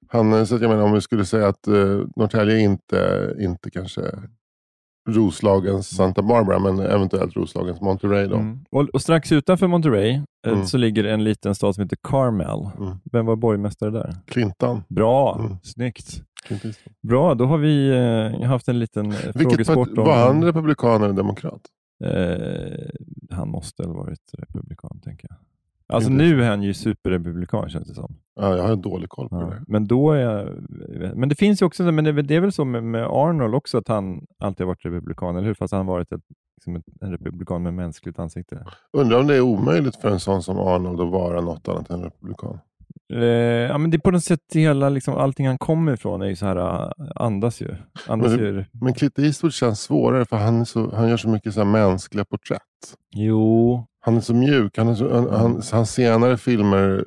han, 0.08 0.48
så 0.48 0.56
att 0.56 0.62
jag 0.62 0.70
menar 0.70 0.84
om 0.84 0.94
vi 0.94 1.02
skulle 1.02 1.26
säga 1.26 1.48
att 1.48 1.68
uh, 1.68 2.06
Norrtälje 2.16 2.60
inte, 2.60 3.34
inte 3.40 3.72
kanske 3.72 4.02
Roslagens 5.10 5.96
Santa 5.96 6.22
Barbara, 6.22 6.60
men 6.60 6.80
eventuellt 6.80 7.36
Roslagens 7.36 7.82
Monterey 7.82 8.28
då. 8.28 8.36
Mm. 8.36 8.60
Och, 8.72 8.90
och 8.94 9.02
strax 9.02 9.32
utanför 9.32 9.68
Monterey 9.68 10.12
eh, 10.48 10.54
Mm. 10.54 10.66
så 10.66 10.78
ligger 10.78 11.04
en 11.04 11.24
liten 11.24 11.56
stad 11.56 11.76
som 11.76 11.84
heter 11.84 11.98
Carmel. 12.04 12.70
Mm. 12.80 12.98
Vem 13.12 13.26
var 13.26 13.36
borgmästare 13.36 13.90
där? 13.92 14.16
Clinton. 14.28 14.84
Bra, 14.90 15.36
Mm. 15.40 15.58
snyggt. 15.64 16.22
Bra, 17.02 17.36
då 17.36 17.46
har 17.46 17.58
vi 17.58 17.90
eh, 18.42 18.42
haft 18.48 18.68
en 18.68 18.80
liten 18.80 19.06
eh, 19.12 19.18
Vilket 19.36 19.42
frågesport 19.68 19.98
om... 19.98 20.04
var 20.04 20.28
han 20.28 20.44
republikan 20.44 21.04
eller 21.04 21.14
demokrat? 21.14 21.62
Eh, 22.04 22.90
han 23.32 23.50
måste 23.50 23.84
väl 23.84 23.92
varit 23.96 24.32
republikan, 24.38 25.00
tänker 25.04 25.28
jag. 25.30 25.38
Alltså 25.94 26.10
nu 26.10 26.44
är 26.44 26.50
han 26.50 26.62
ju 26.64 26.74
superrepublikan 26.74 27.70
känns 27.70 27.88
det 27.88 27.94
som. 27.96 28.16
Ja, 28.36 28.56
jag 28.58 28.64
har 28.64 28.76
dålig 28.76 29.10
koll 29.10 29.30
på 29.30 29.36
Ja. 29.36 29.46
det. 29.46 29.64
Men 29.68 29.88
då 29.88 30.12
är 30.12 30.20
jag, 30.20 30.48
Men 31.18 31.30
det 31.30 31.36
finns 31.36 31.62
ju 31.62 31.66
också, 31.66 31.84
men 31.84 32.04
det, 32.04 32.10
är 32.10 32.14
väl- 32.14 32.28
det 32.28 32.36
är 32.36 32.40
väl 32.42 32.52
så 32.52 32.66
med, 32.66 32.84
med 32.84 33.04
Arnold 33.06 33.56
också, 33.56 33.78
att 33.78 33.88
han 33.88 34.26
alltid 34.40 34.66
har 34.66 34.68
varit 34.68 34.86
republikan, 34.86 35.36
eller 35.36 35.48
hur? 35.48 35.54
Fast 35.54 35.74
han 35.74 35.86
har 35.88 35.94
varit 35.94 36.12
ett, 36.12 36.22
liksom 36.58 36.76
ett, 36.76 36.84
en 37.02 37.12
republikan 37.12 37.64
med 37.64 37.74
mänskligt 37.74 38.20
ansikte. 38.20 38.66
Undrar 38.94 39.20
om 39.20 39.28
det 39.28 39.36
är 39.36 39.42
omöjligt 39.42 39.96
för 39.96 40.10
en 40.10 40.20
sån 40.20 40.44
som 40.44 40.58
Arnold 40.60 41.02
att 41.02 41.12
vara 41.12 41.42
något 41.42 41.68
annat 41.68 41.90
än 41.90 42.04
republikan. 42.04 42.60
Eh, 43.14 43.20
ja, 43.70 43.78
men 43.78 43.92
det 43.92 43.98
är 43.98 44.00
på 44.00 44.12
något 44.12 44.24
sätt 44.24 44.40
hela, 44.54 44.90
liksom, 44.90 45.14
allting 45.14 45.48
han 45.48 45.58
kommer 45.58 45.94
ifrån 45.94 46.22
är 46.22 46.26
ju 46.26 46.36
så 46.36 46.46
här, 46.46 46.58
uh, 46.58 46.92
andas 47.16 47.62
ju. 47.62 47.76
Andas 48.08 48.32
Men 48.32 48.40
ju. 48.40 48.66
Men 48.72 48.94
Clint 48.94 49.20
Eastwood 49.20 49.54
känns 49.54 49.82
svårare 49.82 50.26
för 50.26 50.38
han, 50.38 50.66
så, 50.66 50.96
han 50.96 51.10
gör 51.10 51.18
så 51.18 51.30
mycket 51.30 51.54
så 51.54 51.60
här 51.60 51.68
mänskliga 51.68 52.26
porträtt. 52.26 52.62
Jo, 53.16 53.86
Han 54.02 54.18
är 54.18 54.22
så 54.22 54.34
mjuk. 54.34 54.78
Han 54.78 54.88
är 54.88 54.96
så, 54.96 55.14
han, 55.14 55.30
han, 55.30 55.62
hans 55.72 55.92
senare 55.92 56.38
filmer 56.38 57.06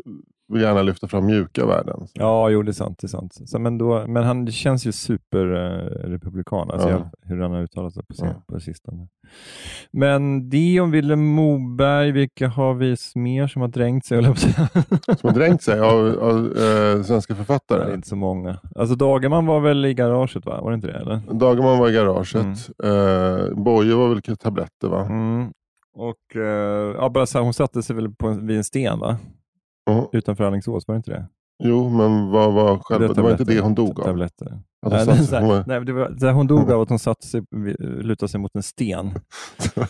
vill 0.52 0.62
gärna 0.62 0.82
lyfta 0.82 1.08
fram 1.08 1.26
mjuka 1.26 1.66
värden. 1.66 2.06
Ja, 2.12 2.50
jo, 2.50 2.62
det 2.62 2.70
är 2.70 2.72
sant. 2.72 2.98
Det 3.00 3.06
är 3.06 3.08
sant. 3.08 3.32
Så, 3.46 3.58
men, 3.58 3.78
då, 3.78 4.04
men 4.06 4.24
han 4.24 4.46
känns 4.52 4.86
ju 4.86 4.92
superrepublikan, 4.92 6.70
alltså 6.70 6.88
Ja. 6.90 7.10
hur 7.22 7.40
han 7.42 7.50
har 7.52 7.62
uttalat 7.62 7.94
sig 7.94 8.04
på, 8.06 8.14
sin, 8.14 8.26
Ja. 8.26 8.42
på 8.48 8.60
sistone. 8.60 9.08
Men 9.90 10.48
det 10.50 10.80
om 10.80 10.90
Willem 10.90 11.24
Moberg, 11.26 12.12
vilka 12.12 12.48
har 12.48 12.74
vi 12.74 12.96
mer 13.14 13.46
som 13.46 13.62
har 13.62 13.68
drängt 13.68 14.04
sig. 14.06 14.24
Som 15.20 15.28
har 15.28 15.32
dränkt 15.34 15.62
sig 15.62 15.80
av, 15.80 16.18
av 16.20 16.46
eh, 16.56 17.02
svenska 17.02 17.34
Det 17.34 17.40
är 17.40 17.44
författare. 17.44 17.94
inte 17.94 18.08
så 18.08 18.16
många. 18.16 18.58
Alltså 18.76 18.94
Dagerman 18.94 19.46
var 19.46 19.60
väl 19.60 19.84
i 19.84 19.94
garaget, 19.94 20.46
va? 20.46 20.60
Var 20.60 20.70
det 20.70 20.74
inte 20.74 20.86
det? 20.86 20.98
Eller? 20.98 21.20
Dagerman 21.32 21.78
var 21.78 21.90
i 21.90 21.92
garaget. 21.92 22.70
Eh, 22.84 23.54
Boje 23.56 23.94
var 23.94 24.08
väl 24.08 24.36
tabletter 24.36 24.88
va? 24.88 25.04
Mm. 25.06 25.50
Och 25.94 26.36
eh, 26.36 26.94
ja, 26.98 27.10
bara 27.10 27.26
så 27.26 27.38
här, 27.38 27.44
hon 27.44 27.54
satte 27.54 27.82
sig 27.82 27.96
väl 27.96 28.14
på 28.14 28.28
en, 28.28 28.46
vid 28.46 28.56
en 28.56 28.64
sten, 28.64 28.98
va? 28.98 29.16
Mm. 29.92 30.04
Utanför 30.12 30.44
Alingsås, 30.44 30.88
var 30.88 30.94
det 30.94 30.96
inte 30.96 31.10
det? 31.10 31.26
Jo, 31.64 31.88
men 31.88 32.30
vad 32.30 32.52
var 32.52 32.78
själva... 32.78 33.14
Det, 33.14 33.22
var 33.22 33.30
inte 33.30 33.44
det 33.44 33.60
hon 33.60 33.74
dog 33.74 34.00
av. 34.00 34.04
Tabletter. 34.04 34.46
Att 34.46 34.92
hon 34.92 34.92
Nej, 34.92 35.06
satt 35.06 35.30
det, 35.30 35.36
här, 35.36 35.40
hon 35.42 35.50
var- 35.50 35.64
nej, 35.66 35.84
det 35.84 35.92
var, 35.92 36.08
det 36.20 36.32
hon 36.32 36.46
dog 36.46 36.72
av 36.72 36.80
att 36.80 36.88
hon 36.88 36.98
satte 36.98 37.26
sig, 37.26 37.42
lutade 37.80 38.28
sig 38.30 38.40
mot 38.40 38.50
en 38.54 38.62
sten. 38.62 39.10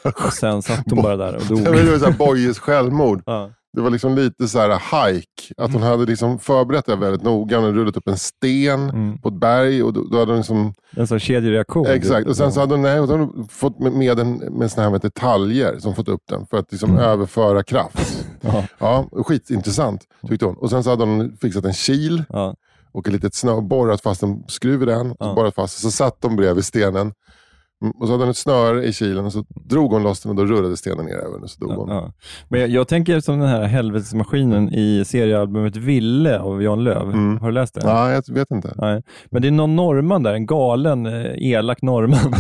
Och 0.26 0.32
sen 0.32 0.62
satt 0.62 0.90
hon 0.90 1.02
bara 1.02 1.16
där 1.16 1.36
och 1.36 1.42
dog. 1.48 1.58
Det 1.64 1.70
var 1.70 1.78
ju 2.08 2.12
Bojes 2.18 2.58
självmord. 2.58 3.22
Ja. 3.26 3.50
Det 3.76 3.80
var 3.82 3.90
liksom 3.90 4.14
lite 4.14 4.48
så 4.48 4.58
här 4.58 4.68
hike. 5.08 5.54
Att 5.56 5.72
hon 5.72 5.82
hade 5.82 6.04
liksom 6.06 6.38
förberett 6.38 6.86
det 6.86 6.96
väldigt 6.96 7.22
noga. 7.22 7.56
Hon 7.56 7.64
hade 7.64 7.76
rullat 7.78 7.96
upp 7.96 8.08
en 8.08 8.16
sten 8.18 8.90
Mm. 8.90 9.18
på 9.18 9.28
ett 9.28 9.34
berg. 9.34 9.82
Och 9.82 9.92
då, 9.92 10.04
då 10.10 10.18
hade 10.18 10.30
hon 10.30 10.36
liksom, 10.38 10.74
En 10.96 11.06
sån 11.06 11.18
kedjereaktion. 11.20 11.86
exakt. 11.86 12.28
Och 12.28 12.36
sen 12.36 12.52
så 12.52 12.60
hade 12.60 12.74
hon, 12.74 12.82
nej, 12.82 12.98
hon 12.98 13.48
fått 13.50 13.78
med, 13.78 13.92
med, 13.92 14.18
en, 14.20 14.32
med 14.36 14.70
såna 14.70 14.90
här 14.90 14.98
detaljer 14.98 15.78
som 15.78 15.94
fått 15.94 16.08
upp 16.08 16.22
den. 16.28 16.46
För 16.46 16.56
att 16.56 16.72
liksom 16.72 16.96
överföra 16.98 17.62
kraft. 17.62 18.21
Ja, 18.42 18.64
Ja, 18.78 19.08
skitintressant 19.12 20.04
tyckte 20.28 20.46
hon. 20.46 20.56
Och 20.56 20.70
sen 20.70 20.84
så 20.84 20.90
hade 20.90 21.04
hon 21.04 21.36
fixat 21.36 21.64
en 21.64 21.72
kil. 21.72 22.24
ja, 22.28 22.54
och 22.92 23.06
ett 23.06 23.12
litet 23.12 23.34
snö, 23.34 23.60
borrat 23.60 24.02
fast 24.02 24.22
en 24.22 24.44
skruv 24.48 24.82
i 24.82 24.86
den. 24.86 25.14
Ja. 25.20 25.34
Borrat 25.34 25.54
fast, 25.54 25.78
så 25.80 25.90
satt 25.90 26.20
de 26.20 26.36
bredvid 26.36 26.64
stenen 26.64 27.12
Och 27.98 28.06
så 28.06 28.12
hade 28.12 28.24
hon 28.24 28.30
ett 28.30 28.36
snöre 28.36 28.84
i 28.84 28.92
kilen 28.92 29.24
och 29.24 29.32
så 29.32 29.44
drog 29.64 29.92
hon 29.92 30.02
loss 30.02 30.20
den 30.20 30.30
och 30.30 30.36
då 30.36 30.44
rullade 30.44 30.76
stenen 30.76 31.06
ner 31.06 31.14
över 31.14 31.32
den 31.32 31.42
och 31.42 31.50
så 31.50 31.60
dog 31.60 31.72
hon. 31.72 31.88
Ja. 31.88 32.12
Men 32.48 32.60
jag, 32.60 32.70
jag 32.70 32.88
tänker 32.88 33.20
som 33.20 33.38
den 33.38 33.48
här 33.48 33.62
helvetesmaskinen 33.62 34.74
i 34.74 35.04
seriealbumet 35.04 35.76
Ville 35.76 36.38
av 36.38 36.62
Jan 36.62 36.84
Löv. 36.84 37.02
Mm. 37.02 37.38
Har 37.38 37.48
du 37.48 37.54
läst 37.54 37.74
det? 37.74 37.80
Ja, 37.84 38.10
jag 38.10 38.34
vet 38.34 38.50
inte. 38.50 38.74
Nej. 38.76 39.02
Men 39.30 39.42
det 39.42 39.48
är 39.48 39.52
någon 39.52 39.76
norrman 39.76 40.22
där, 40.22 40.34
en 40.34 40.46
galen, 40.46 41.06
eh, 41.06 41.26
elak 41.36 41.82
norrman, 41.82 42.34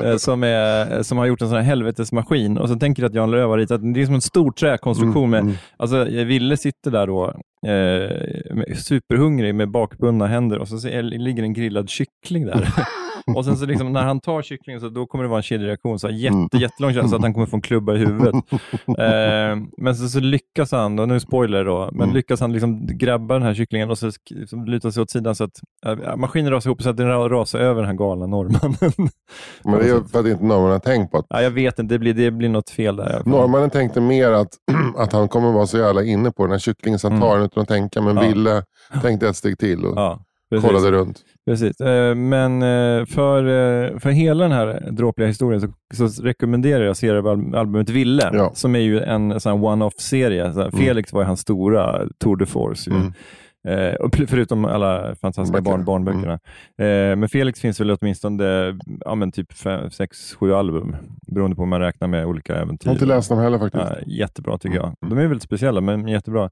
eh, 0.02 0.16
som, 0.16 0.42
är, 0.44 1.02
som 1.02 1.18
har 1.18 1.26
gjort 1.26 1.42
en 1.42 1.48
sån 1.48 1.56
här 1.56 1.64
helvetesmaskin. 1.64 2.58
Och 2.58 2.68
så 2.68 2.76
tänker 2.76 3.02
jag 3.02 3.08
att 3.08 3.14
Jan 3.14 3.30
Löv 3.30 3.48
har 3.48 3.58
ritat, 3.58 3.94
det 3.94 4.02
är 4.02 4.06
som 4.06 4.14
en 4.14 4.20
stor 4.20 4.50
träkonstruktion. 4.50 5.30
med, 5.30 5.36
Mm, 5.36 5.48
mm. 5.48 5.58
Alltså, 5.76 6.04
Ville 6.04 6.56
sitter 6.56 6.90
där 6.90 7.06
då, 7.06 7.34
eh, 7.66 8.74
superhungrig 8.76 9.54
med 9.54 9.70
bakbundna 9.70 10.26
händer 10.26 10.58
och 10.58 10.68
så 10.68 10.78
ser- 10.78 11.02
ligger 11.02 11.42
en 11.42 11.52
grillad 11.52 11.88
kyckling 11.88 12.46
där. 12.46 12.68
och 13.36 13.44
sen 13.44 13.56
så 13.56 13.66
liksom, 13.66 13.92
när 13.92 14.02
han 14.02 14.20
tar 14.20 14.42
kycklingen 14.42 14.80
så 14.80 14.88
då 14.88 15.06
kommer 15.06 15.24
det 15.24 15.28
vara 15.30 15.38
en 15.38 15.42
kedjereaktion, 15.42 15.98
så 15.98 16.06
här 16.06 16.14
jätte, 16.14 16.34
Mm. 16.36 16.48
jättelång 16.52 16.94
chans 16.94 17.12
att 17.12 17.22
han 17.22 17.34
kommer 17.34 17.46
få 17.46 17.56
en 17.56 17.60
klubba 17.62 17.94
i 17.94 17.98
huvudet. 17.98 18.34
eh, 18.98 19.56
men 19.78 19.96
så, 19.96 20.08
så 20.08 20.20
lyckas 20.20 20.72
han, 20.72 20.98
och 20.98 21.08
nu 21.08 21.20
spoiler 21.20 21.64
då, 21.64 21.88
men 21.92 22.02
Mm. 22.02 22.14
lyckas 22.16 22.40
han 22.40 22.52
liksom 22.52 22.86
grabba 22.86 23.34
den 23.34 23.42
här 23.42 23.54
kycklingen 23.54 23.90
och 23.90 23.98
så 23.98 24.10
liksom 24.30 24.64
luta 24.64 24.92
sig 24.92 25.02
åt 25.02 25.10
sidan 25.10 25.34
så 25.34 25.44
att 25.44 25.60
äh, 25.86 26.16
maskinen 26.16 26.50
rasar 26.52 26.70
ihop 26.70 26.82
så 26.82 26.90
att 26.90 26.96
den 26.96 27.06
ra- 27.06 27.28
rasar 27.28 27.58
över 27.58 27.80
den 27.82 27.88
här 27.90 27.96
galna 27.96 28.26
norrmannen. 28.26 29.10
Men 29.64 29.78
det 29.78 29.88
är 29.88 30.08
för 30.12 30.20
att 30.20 30.26
inte 30.26 30.44
norrmannen 30.44 30.72
har 30.72 30.78
tänkt 30.78 31.10
på 31.12 31.18
att 31.18 31.26
ja, 31.28 31.42
jag 31.42 31.50
vet 31.50 31.78
inte, 31.78 31.94
det 31.94 31.98
blir, 31.98 32.14
det 32.14 32.30
blir 32.30 32.48
något 32.48 32.70
fel 32.70 32.96
där. 32.96 33.22
Norrmannen 33.24 33.70
tänkte 33.70 34.00
mer 34.00 34.30
att, 34.30 34.48
att 34.96 35.12
han 35.12 35.28
kommer 35.28 35.52
vara 35.52 35.66
så 35.66 35.78
jävla 35.78 36.02
inne 36.04 36.30
på 36.32 36.42
den 36.42 36.50
här 36.52 36.58
kycklingen 36.58 36.98
så 36.98 37.06
han 37.08 37.16
Mm. 37.16 37.28
tar 37.28 37.38
den 37.38 37.45
utan 37.46 37.62
att 37.62 37.68
tänka. 37.68 38.00
Men 38.02 38.16
Ja. 38.16 38.22
Ville 38.28 38.62
tänkte 39.02 39.28
ett 39.28 39.36
steg 39.36 39.58
till 39.58 39.84
och 39.84 39.96
Ja, 39.96 40.20
kollade 40.62 40.90
runt. 40.92 41.18
Precis, 41.46 41.80
Eh, 41.80 42.14
men 42.14 42.62
eh, 42.62 43.04
för, 43.06 43.44
eh, 43.44 43.98
för 43.98 44.10
hela 44.10 44.42
den 44.44 44.52
här 44.52 44.88
dråpliga 44.90 45.28
historien 45.28 45.60
så, 45.94 46.08
så 46.08 46.22
rekommenderar 46.22 46.84
jag 46.84 46.96
seriealbumet 46.96 47.88
Ville, 47.90 48.30
Ja. 48.32 48.50
som 48.54 48.74
är 48.76 48.80
ju 48.80 49.00
en 49.00 49.32
one-off-serie. 49.62 50.44
Här, 50.44 50.70
Felix 50.70 51.12
var 51.12 51.20
ju 51.20 51.26
hans 51.26 51.40
stora 51.40 52.00
tour 52.18 52.36
de 52.36 52.46
force. 52.46 52.90
Mm. 52.90 53.12
Eh, 53.66 53.94
förutom 54.28 54.64
alla 54.64 55.14
fantastiska 55.14 55.60
barn, 55.60 55.84
barnböckerna. 55.84 56.32
Eh, 56.78 57.16
men 57.16 57.28
Felix 57.28 57.60
finns 57.60 57.80
väl 57.80 57.90
åtminstone 57.90 58.76
ja, 59.00 59.14
men 59.14 59.32
typ 59.32 59.52
fem, 59.52 59.90
sex, 59.90 60.34
sju 60.34 60.54
album, 60.54 60.96
beroende 61.26 61.56
på 61.56 61.62
om 61.62 61.68
man 61.68 61.80
räknar 61.80 62.08
med 62.08 62.26
olika 62.26 62.56
äventyr. 62.56 62.86
Jag 62.86 62.90
har 62.90 62.94
inte 62.94 63.06
läst 63.06 63.28
dem 63.28 63.38
heller 63.38 63.58
faktiskt. 63.58 63.84
Ja, 63.84 63.96
jättebra 64.06 64.58
tycker 64.58 64.76
jag. 64.76 64.94
De 65.00 65.18
är 65.18 65.26
väldigt 65.26 65.42
speciella, 65.42 65.80
men 65.80 66.08
jättebra. 66.08 66.50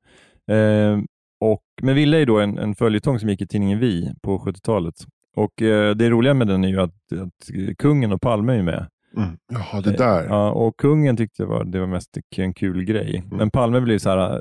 Eh, 0.50 0.98
och, 1.40 1.62
men 1.82 1.94
Ville 1.94 2.18
är 2.18 2.26
då 2.26 2.38
en, 2.38 2.58
en 2.58 2.74
följetong 2.74 3.18
som 3.18 3.28
gick 3.28 3.40
i 3.40 3.46
tidningen 3.46 3.78
Vi 3.78 4.12
på 4.22 4.38
70-talet. 4.38 4.94
Och 5.36 5.62
eh, 5.62 5.94
Det 5.94 6.10
roliga 6.10 6.34
med 6.34 6.46
den 6.46 6.64
är 6.64 6.68
ju 6.68 6.80
att, 6.80 7.12
att 7.12 7.76
kungen 7.78 8.12
och 8.12 8.20
Palme 8.20 8.58
är 8.58 8.62
med. 8.62 8.86
Mm. 9.16 9.36
Jaha, 9.52 9.80
det 9.80 9.92
där. 9.92 10.24
Ja, 10.24 10.50
och 10.50 10.76
kungen 10.76 11.16
tyckte 11.16 11.42
det 11.42 11.46
var, 11.46 11.64
det 11.64 11.80
var 11.80 11.86
mest 11.86 12.18
en 12.36 12.54
kul 12.54 12.84
grej. 12.84 13.16
Mm. 13.16 13.36
Men 13.36 13.50
Palme 13.50 13.80
blev 13.80 13.98
så 13.98 14.10
här, 14.10 14.40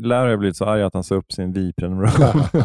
lär 0.00 0.26
har 0.26 0.36
blivit 0.36 0.56
så 0.56 0.64
arg 0.64 0.82
att 0.82 0.94
han 0.94 1.04
sa 1.04 1.14
upp 1.14 1.32
sin 1.32 1.52
Vi-prenumeration. 1.52 2.42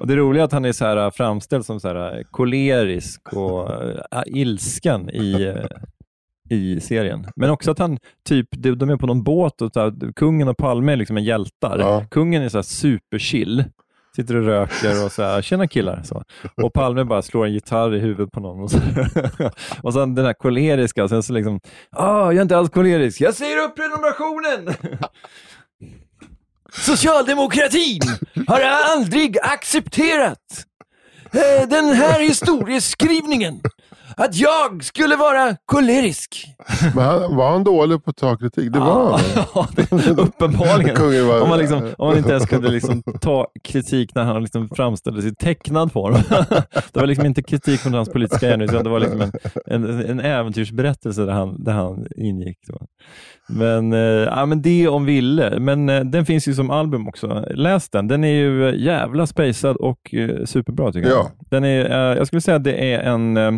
och 0.00 0.06
Det 0.06 0.16
roliga 0.16 0.42
är 0.42 0.44
att 0.44 0.52
han 0.52 0.64
är 0.64 0.72
så 0.72 0.84
här 0.84 1.10
framställd 1.10 1.64
som 1.64 1.80
så 1.80 1.88
här 1.88 2.22
kolerisk 2.30 3.32
och 3.32 3.70
äh, 4.12 4.22
ilsken 4.26 5.10
i, 5.10 5.42
eh, 5.42 5.66
i 6.50 6.80
serien. 6.80 7.26
Men 7.36 7.50
också 7.50 7.70
att 7.70 7.78
han, 7.78 7.98
typ, 8.28 8.48
de 8.50 8.70
de 8.70 8.90
är 8.90 8.96
på 8.96 9.06
någon 9.06 9.22
båt 9.22 9.62
och 9.62 9.72
så 9.72 9.80
här, 9.80 10.12
kungen 10.12 10.48
och 10.48 10.56
Palme 10.56 10.92
är 10.92 10.96
liksom 10.96 11.16
en 11.16 11.24
hjältar. 11.24 11.78
Ja. 11.78 12.06
Kungen 12.10 12.42
är 12.42 12.48
så 12.48 12.58
här 12.58 12.62
superchill. 12.62 13.64
Sitter 14.16 14.36
och 14.36 14.44
röker 14.44 15.04
och 15.04 15.12
så 15.12 15.22
här, 15.22 15.42
tjena 15.42 15.68
killar. 15.68 16.02
Så. 16.04 16.22
Och 16.62 16.72
Palme 16.72 17.04
bara 17.04 17.22
slår 17.22 17.46
en 17.46 17.52
gitarr 17.52 17.94
i 17.94 17.98
huvudet 17.98 18.32
på 18.32 18.40
någon. 18.40 18.60
Och, 18.60 18.70
så. 18.70 18.78
och 19.82 19.92
sen 19.92 20.14
den 20.14 20.24
här 20.24 20.32
koleriska, 20.32 21.08
sen 21.08 21.22
så 21.22 21.32
liksom, 21.32 21.60
ah, 21.90 22.24
jag 22.24 22.36
är 22.36 22.42
inte 22.42 22.56
alls 22.56 22.70
kolerisk, 22.70 23.20
jag 23.20 23.34
säger 23.34 23.64
upp 23.64 23.76
prenumerationen! 23.76 24.74
Socialdemokratin 26.72 28.00
har 28.48 28.60
aldrig 28.60 29.38
accepterat 29.42 30.64
eh, 31.32 31.68
den 31.68 31.84
här 31.88 32.20
historieskrivningen. 32.20 33.60
Att 34.16 34.36
jag 34.36 34.84
skulle 34.84 35.16
vara 35.16 35.56
kolerisk. 35.66 36.46
Men 36.94 37.04
han, 37.04 37.36
var 37.36 37.50
han 37.50 37.64
dålig 37.64 38.04
på 38.04 38.10
att 38.10 38.16
ta 38.16 38.36
kritik? 38.36 38.72
Det 38.72 38.78
var 38.78 39.10
han. 39.10 39.20
Ja, 39.54 39.68
det, 39.76 39.92
uppenbarligen. 40.22 40.96
Var- 41.28 41.40
Om 41.40 41.48
man, 41.48 41.58
liksom, 41.58 41.94
om 41.98 42.08
man 42.08 42.16
inte 42.18 42.30
ens 42.30 42.46
kunde 42.46 42.68
liksom 42.70 43.02
ta 43.20 43.46
kritik 43.64 44.14
när 44.14 44.24
han 44.24 44.42
liksom 44.42 44.68
framställdes 44.68 45.24
i 45.24 45.34
tecknad 45.34 45.92
form. 45.92 46.14
Det 46.92 47.00
var 47.00 47.06
liksom 47.06 47.26
inte 47.26 47.42
kritik 47.42 47.84
mot 47.84 47.94
hans 47.94 48.08
politiska 48.08 48.46
gärning, 48.48 48.68
utan 48.70 48.84
det 48.84 48.90
var 48.90 49.00
liksom 49.00 49.20
en, 49.20 49.30
en, 49.66 50.00
en 50.10 50.20
äventyrsberättelse 50.20 51.22
där 51.24 51.32
han, 51.32 51.64
där 51.64 51.72
han 51.72 52.06
ingick. 52.16 52.58
Men, 53.48 53.92
eh, 53.92 53.98
ja, 53.98 54.46
men 54.46 54.62
det 54.62 54.88
om 54.88 55.04
Ville. 55.04 55.60
Men 55.60 55.88
eh, 55.88 56.00
den 56.00 56.26
finns 56.26 56.48
ju 56.48 56.54
som 56.54 56.70
album 56.70 57.08
också. 57.08 57.44
Läs 57.50 57.90
den. 57.90 58.08
Den 58.08 58.24
är 58.24 58.28
ju 58.34 58.68
eh, 58.68 58.74
jävla 58.84 59.26
spacad 59.26 59.76
och 59.76 60.14
eh, 60.14 60.44
superbra 60.44 60.92
tycker 60.92 61.08
jag. 61.08 61.18
Ja. 61.18 61.30
Den 61.50 61.64
är, 61.64 61.84
eh, 61.90 62.16
jag 62.18 62.26
skulle 62.26 62.40
säga 62.40 62.56
att 62.56 62.64
det 62.64 62.92
är 62.94 63.00
en, 63.00 63.36
eh, 63.36 63.52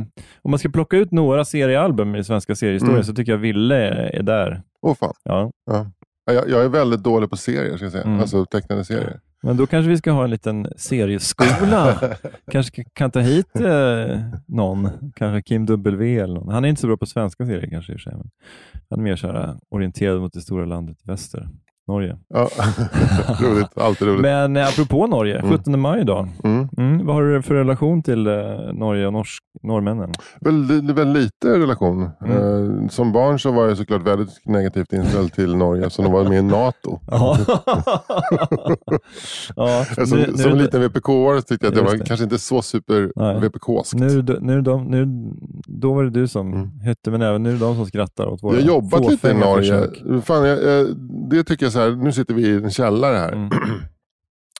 om 0.46 0.50
man 0.50 0.58
ska 0.58 0.68
plocka 0.68 0.96
ut 0.96 1.12
några 1.12 1.44
seriealbum 1.44 2.16
i 2.16 2.24
svenska 2.24 2.54
seriehistorien 2.54 2.94
Mm. 2.96 3.04
så 3.04 3.14
tycker 3.14 3.32
jag 3.32 3.38
Ville 3.38 3.76
är, 3.76 4.16
är 4.16 4.22
där. 4.22 4.62
Åh 4.82 4.94
fan. 4.94 5.14
Ja. 5.24 5.50
Ja. 5.66 5.90
Jag, 6.32 6.50
jag 6.50 6.64
är 6.64 6.68
väldigt 6.68 7.02
dålig 7.02 7.30
på 7.30 7.36
serier, 7.36 7.76
ska 7.76 7.84
jag 7.84 7.92
säga. 7.92 8.04
Mm. 8.04 8.20
alltså 8.20 8.46
tecknade 8.46 8.84
serier. 8.84 9.20
Men 9.42 9.56
då 9.56 9.66
kanske 9.66 9.88
vi 9.90 9.96
ska 9.96 10.10
ha 10.10 10.24
en 10.24 10.30
liten 10.30 10.66
serieskola. 10.76 11.94
kanske 12.52 12.84
kan 12.92 13.10
ta 13.10 13.20
hit 13.20 13.56
eh, 13.60 14.20
någon, 14.46 14.88
kanske 15.16 15.42
Kim 15.42 15.66
W 15.66 16.18
eller 16.18 16.34
någon. 16.34 16.48
Han 16.54 16.64
är 16.64 16.68
inte 16.68 16.80
så 16.80 16.86
bra 16.86 16.96
på 16.96 17.06
svenska 17.06 17.46
serier 17.46 17.70
kanske 17.70 17.92
i 17.92 17.96
och 17.96 18.00
för 18.00 18.10
sig, 18.10 18.18
men 18.18 18.30
han 18.90 18.98
är 18.98 19.02
mer 19.02 19.16
så 19.16 19.26
här, 19.26 19.48
eh, 19.48 19.54
orienterad 19.70 20.20
mot 20.20 20.32
det 20.32 20.40
stora 20.40 20.64
landet 20.64 20.96
väster, 21.04 21.48
Norge. 21.88 22.16
Ja. 22.28 22.48
roligt, 23.42 23.78
alltid 23.78 24.08
roligt. 24.08 24.20
Men 24.22 24.56
eh, 24.56 24.68
apropå 24.68 25.06
Norge, 25.06 25.38
Mm. 25.38 25.50
17 25.58 25.80
maj 25.80 26.00
idag. 26.00 26.28
Mm. 26.44 26.68
Mm, 26.78 27.06
vad 27.06 27.14
har 27.14 27.22
du 27.22 27.42
för 27.42 27.54
relation 27.54 28.02
till 28.02 28.26
eh, 28.26 28.32
Norge 28.72 29.06
och 29.06 29.12
norsk, 29.12 29.42
norrmännen? 29.62 30.12
Väldigt, 30.40 30.84
väldigt 30.84 31.22
lite 31.22 31.58
relation. 31.58 32.10
Mm. 32.24 32.36
Eh, 32.82 32.88
som 32.88 33.12
barn 33.12 33.38
så 33.38 33.52
var 33.52 33.68
jag 33.68 33.76
såklart 33.76 34.02
väldigt 34.06 34.28
negativt 34.46 34.92
inställd 34.92 35.32
till 35.32 35.56
Norge, 35.56 35.90
som 35.90 36.04
de 36.04 36.12
var 36.12 36.24
med 36.24 36.38
i 36.38 36.42
NATO. 36.42 37.00
Ja. 37.10 37.38
ja, 39.56 39.84
Som, 40.06 40.18
nu- 40.18 40.26
nu 40.26 40.36
som 40.36 40.50
det- 40.52 40.58
liten 40.58 40.82
VPK-are 40.82 41.40
tyckte 41.42 41.66
jag 41.66 41.70
att 41.72 41.78
det 41.78 41.84
var 41.84 41.96
det. 41.98 42.04
kanske 42.04 42.24
inte 42.24 42.38
så 42.38 42.62
super. 42.62 43.10
VPK-skt. 43.40 43.94
Nu, 43.98 44.38
nu, 44.40 44.60
de, 44.62 44.84
nu, 44.84 45.06
då 45.66 45.94
var 45.94 46.04
det 46.04 46.10
du 46.10 46.28
som 46.28 46.46
Mm. 46.54 46.70
hette, 46.80 47.10
men 47.10 47.22
även 47.22 47.42
nu 47.42 47.48
är 47.48 47.52
det 47.52 47.58
de 47.60 47.74
som 47.76 47.86
skrattar 47.86 48.26
åt 48.26 48.42
våra 48.42 48.54
Jag 48.56 48.62
har 48.62 48.66
jobbat 48.68 49.10
lite 49.10 49.28
i 49.30 49.34
Norge. 49.34 49.72
försök. 49.72 50.24
Fan, 50.24 50.44
jag, 50.48 50.62
jag, 50.64 50.86
det 51.30 51.44
tycker 51.44 51.66
jag 51.66 51.72
så 51.76 51.80
här, 51.82 51.90
nu 51.90 52.12
sitter 52.12 52.34
vi 52.34 52.46
i 52.48 52.54
en 52.56 52.70
källare 52.70 53.16
här. 53.16 53.32
Mm. 53.32 53.48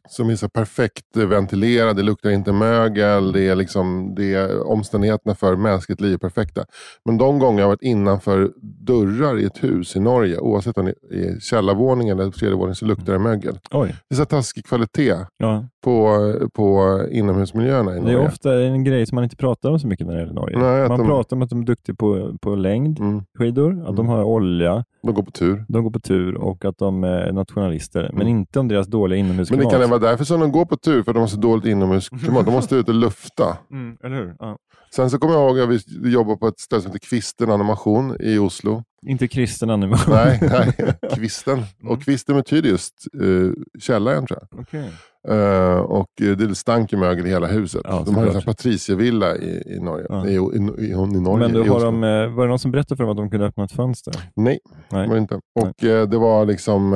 Som 0.09 0.31
är 0.31 0.37
så 0.37 0.49
perfekt 0.49 1.17
ventilerad, 1.17 1.97
det 1.97 2.03
luktar 2.03 2.31
inte 2.31 2.53
mögel, 2.53 3.33
det 3.33 3.49
är 3.49 3.55
liksom, 3.57 4.15
det 4.17 4.35
är 4.35 4.67
omständigheterna 4.67 5.35
för 5.35 5.57
mänskligt 5.57 6.01
liv 6.01 6.15
är 6.15 6.19
perfekta. 6.19 6.65
Men 7.05 7.19
de 7.19 7.39
gånger 7.39 7.61
jag 7.61 7.69
varit 7.69 7.83
innanför 7.83 8.53
dörrar 8.63 9.39
i 9.39 9.45
ett 9.45 9.65
hus 9.65 9.97
i 9.97 10.01
Norge, 10.01 10.39
oavsett 10.39 10.79
om 10.79 10.85
det 10.85 10.95
är 11.11 11.41
källarvåningen 11.41 12.21
eller 12.21 12.31
tredje 12.31 12.57
våningen, 12.57 12.75
så 12.75 12.85
luktar 12.87 13.13
det 13.13 13.19
mögel. 13.19 13.59
Oj, 13.71 13.95
Det 14.09 14.15
är 14.15 14.17
så 14.17 14.25
taskig 14.25 14.65
kvalitet 14.67 15.15
ja. 15.39 15.65
på, 15.85 16.19
på 16.55 17.01
inomhusmiljöerna 17.11 17.93
i 17.93 17.95
Det 17.95 18.01
Norge. 18.01 18.19
är 18.19 18.27
ofta 18.27 18.63
en 18.63 18.85
grej 18.85 19.07
som 19.07 19.15
man 19.17 19.25
inte 19.25 19.37
pratar 19.37 19.71
om 19.71 19.79
så 19.81 19.87
mycket 19.87 20.07
när 20.07 20.15
det 20.15 20.21
gäller 20.21 20.35
Norge. 20.35 20.59
Nej, 20.59 20.89
man 20.89 20.99
de- 20.99 21.07
pratar 21.07 21.37
om 21.37 21.43
att 21.43 21.51
de 21.51 21.61
är 21.61 21.65
duktiga 21.67 21.95
på, 21.97 22.37
på 22.41 22.55
längdskidor, 22.55 23.71
Mm. 23.73 23.87
att 23.87 23.97
de 23.97 24.09
har 24.09 24.23
olja, 24.25 24.85
De 25.07 25.15
går 25.15 25.23
på 25.23 25.31
tur. 25.31 25.65
de 25.69 25.85
går 25.85 25.91
på 25.91 26.01
tur 26.01 26.35
och 26.35 26.65
att 26.65 26.79
de 26.79 27.05
är 27.05 27.33
nationalister, 27.33 28.03
men 28.13 28.23
Mm. 28.23 28.29
inte 28.29 28.61
om 28.61 28.69
deras 28.69 28.87
dåliga 28.87 29.17
Men 29.19 29.27
inomhusklimat. 29.27 29.71
det 29.71 29.79
kan 29.79 29.91
vara 29.91 30.01
därför 30.01 30.25
som 30.25 30.41
de 30.41 30.53
går 30.53 30.65
på 30.65 30.77
tur, 30.77 31.03
för 31.03 31.13
de 31.13 31.19
har 31.21 31.27
så 31.27 31.37
dåligt 31.37 31.65
inomhusklimat. 31.65 32.45
De 32.47 32.51
måste 32.55 32.77
ut 32.77 32.89
och 32.89 32.95
lufta. 32.95 33.57
Mm, 33.73 33.97
eller 34.05 34.17
hur? 34.17 34.35
Ja. 34.39 34.59
Sen 34.97 35.11
så 35.11 35.19
kommer 35.19 35.35
jag 35.35 35.43
ihåg 35.43 35.61
att 35.61 35.83
vi 36.03 36.11
jobbade 36.11 36.39
på 36.39 36.49
ett 36.49 36.61
ställe 36.61 36.83
som 36.83 36.93
heter 36.93 37.09
Kvisten 37.09 37.51
Animation 37.51 38.17
i 38.21 38.39
Oslo. 38.39 38.83
Inte 39.07 39.29
kristen 39.29 39.71
animation. 39.71 40.15
Nej, 40.15 40.39
nej 40.43 40.95
Kvisten. 41.15 41.63
Och 41.85 42.03
Kvisten 42.03 42.37
betyder 42.37 42.69
just 42.69 42.95
uh, 43.23 43.53
källaren 43.79 44.27
tror 44.27 44.39
jag. 44.41 44.61
Okej. 44.61 44.93
Eh, 45.29 45.79
och 45.79 46.23
eh, 46.23 46.37
det 46.37 46.55
stank 46.55 46.93
ju 46.93 46.99
mögel 46.99 47.27
i 47.27 47.29
hela 47.29 47.47
huset. 47.47 47.81
Ja, 47.85 48.03
de 48.07 48.15
hade 48.15 48.37
en 48.37 48.43
patricievilla 48.43 49.37
i, 49.37 49.63
i 49.77 49.81
Norge. 49.81 50.07
Ja. 50.09 50.27
I, 50.27 50.33
i, 50.33 50.37
i, 50.37 50.91
i, 50.91 51.21
Norge. 51.21 51.49
Men 51.49 51.53
då 51.53 51.65
har 51.65 51.85
de, 51.85 52.01
var 52.35 52.43
det 52.43 52.49
någon 52.49 52.59
som 52.59 52.71
berättade 52.71 52.97
för 52.97 53.05
dem 53.05 53.11
att 53.11 53.17
de 53.17 53.31
kunde 53.31 53.47
öppna 53.47 53.65
ett 53.65 53.73
fönster? 53.73 54.15
Nej, 54.37 54.59
Nej. 54.91 55.09
var 55.09 55.17
inte. 55.17 55.41
Och 55.61 55.85
eh, 55.85 56.09
det 56.09 56.19
var 56.19 56.47
liksom 56.47 56.91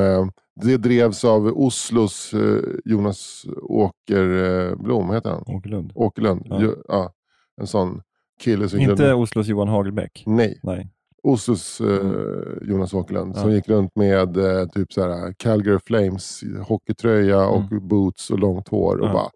det 0.62 0.76
drevs 0.76 1.24
av 1.24 1.46
Oslos 1.46 2.34
Jonas 2.84 3.46
Åkerblom, 3.62 5.10
heter 5.10 5.30
han? 5.30 5.42
Åkerlund. 5.46 5.92
Åkerlund. 5.94 6.42
Ja. 6.44 6.74
Ja. 6.88 7.12
Ja, 7.60 7.62
en 7.62 7.66
sån 7.66 8.02
kille 8.40 8.68
som 8.68 8.78
Inte 8.78 8.88
grundade- 8.88 9.14
Oslos 9.14 9.46
Johan 9.46 9.68
Hagelbäck? 9.68 10.22
Nej, 10.26 10.60
Nej. 10.62 10.90
Oslos 11.22 11.80
eh, 11.80 12.12
Jonas 12.62 12.94
Åkerlund 12.94 13.36
som 13.36 13.52
gick 13.52 13.68
runt 13.68 13.96
med 13.96 14.36
eh, 14.36 14.66
typ 14.68 14.92
så 14.92 15.02
här, 15.02 15.34
Calgary 15.38 15.78
Flames 15.86 16.40
hockeytröja 16.66 17.46
och 17.46 17.62
boots 17.82 18.30
och 18.30 18.38
långt 18.38 18.68
hår. 18.68 18.96
Och, 19.00 19.08
Ja. 19.08 19.12
bara, 19.12 19.28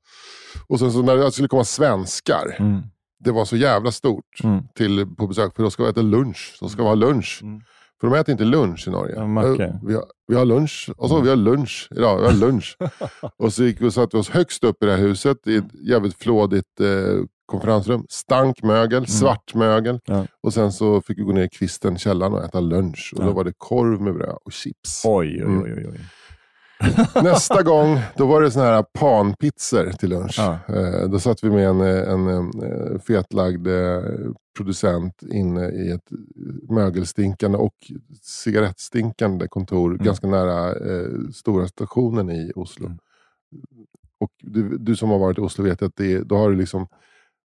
och 0.68 0.78
sen 0.78 0.92
så 0.92 1.02
när 1.02 1.16
det 1.16 1.32
skulle 1.32 1.48
komma 1.48 1.64
svenskar, 1.64 2.56
Mm. 2.58 2.80
det 3.24 3.32
var 3.32 3.44
så 3.44 3.56
jävla 3.56 3.92
stort 3.92 4.40
Mm. 4.44 4.62
till, 4.74 5.06
på 5.16 5.26
besök, 5.26 5.56
för 5.56 5.62
då 5.62 5.70
ska 5.70 5.82
vi 5.84 5.90
äta 5.90 6.02
lunch. 6.02 6.56
De 6.60 6.68
ska 6.68 6.82
ha 6.82 6.94
lunch. 6.94 7.40
Mm. 7.42 7.60
För 8.00 8.06
de 8.10 8.16
äter 8.16 8.32
inte 8.32 8.44
lunch 8.44 8.88
i 8.88 8.90
Norge. 8.90 9.14
Ja. 9.16 9.44
Eh, 9.62 9.74
vi, 9.86 9.94
har, 9.94 10.04
vi 10.28 10.34
har 10.34 10.44
lunch. 10.44 10.90
Och 10.96 11.08
så 11.08 11.20
vi 11.20 11.28
har 11.28 11.36
lunch 11.36 11.88
idag. 11.96 12.18
Vi 12.20 12.24
har 12.26 12.32
lunch. 12.32 12.76
och 13.38 13.52
så 13.52 13.64
gick 13.64 13.80
vi 13.80 13.88
och 13.88 13.94
satte 13.94 14.16
oss 14.16 14.30
högst 14.30 14.64
upp 14.64 14.82
i 14.82 14.86
det 14.86 14.92
här 14.92 14.98
huset 14.98 15.46
i 15.46 15.56
ett 15.56 15.74
jävligt 15.88 16.14
flådigt 16.14 16.80
eh, 16.80 16.86
konferensrum. 17.46 18.06
Stank 18.08 18.62
mögel, 18.62 19.06
svart 19.06 19.54
mögel. 19.54 20.00
Mm. 20.08 20.20
Ja. 20.20 20.26
Och 20.42 20.54
sen 20.54 20.72
så 20.72 21.00
fick 21.00 21.18
vi 21.18 21.22
gå 21.22 21.32
ner 21.32 21.44
i 21.44 21.48
kvisten, 21.48 21.98
källaren 21.98 22.32
och 22.32 22.44
äta 22.44 22.60
lunch. 22.60 23.12
Och 23.16 23.22
Ja. 23.22 23.26
då 23.26 23.32
var 23.32 23.44
det 23.44 23.52
korv 23.58 24.00
med 24.00 24.14
bröd 24.14 24.38
och 24.44 24.52
chips. 24.52 25.02
Oj, 25.04 25.26
oj, 25.28 25.40
Mm. 25.42 25.62
oj. 25.62 25.74
oj, 25.76 25.86
oj. 25.92 26.00
Nästa 27.22 27.62
gång, 27.62 27.98
då 28.16 28.26
var 28.26 28.42
det 28.42 28.50
såna 28.50 28.64
här 28.64 28.82
panpizzor 28.98 29.90
till 29.92 30.10
lunch. 30.10 30.34
Ja. 30.38 30.58
Eh, 30.68 31.08
då 31.08 31.18
satt 31.20 31.44
vi 31.44 31.50
med 31.50 31.68
en, 31.68 31.80
eh, 31.80 32.12
en, 32.12 32.28
eh, 32.62 33.00
fetlagd 33.00 33.66
eh, 33.66 34.02
producent 34.56 35.22
inne 35.22 35.68
i 35.70 35.90
ett 35.90 36.08
mögelstinkande 36.70 37.58
och 37.58 37.74
cigarettstinkande 38.22 39.48
kontor 39.48 39.90
Mm. 39.90 40.04
ganska 40.04 40.26
nära 40.26 40.68
eh, 40.72 41.08
stora 41.34 41.66
stationen 41.68 42.30
i 42.30 42.52
Oslo. 42.54 42.86
Mm. 42.86 42.98
Och 44.20 44.30
du, 44.42 44.78
du 44.78 44.96
som 44.96 45.10
har 45.10 45.18
varit 45.18 45.38
i 45.38 45.40
Oslo 45.40 45.64
vet 45.64 45.82
att 45.82 45.96
det, 45.96 46.18
då 46.18 46.36
har 46.36 46.50
du 46.50 46.56
liksom 46.56 46.86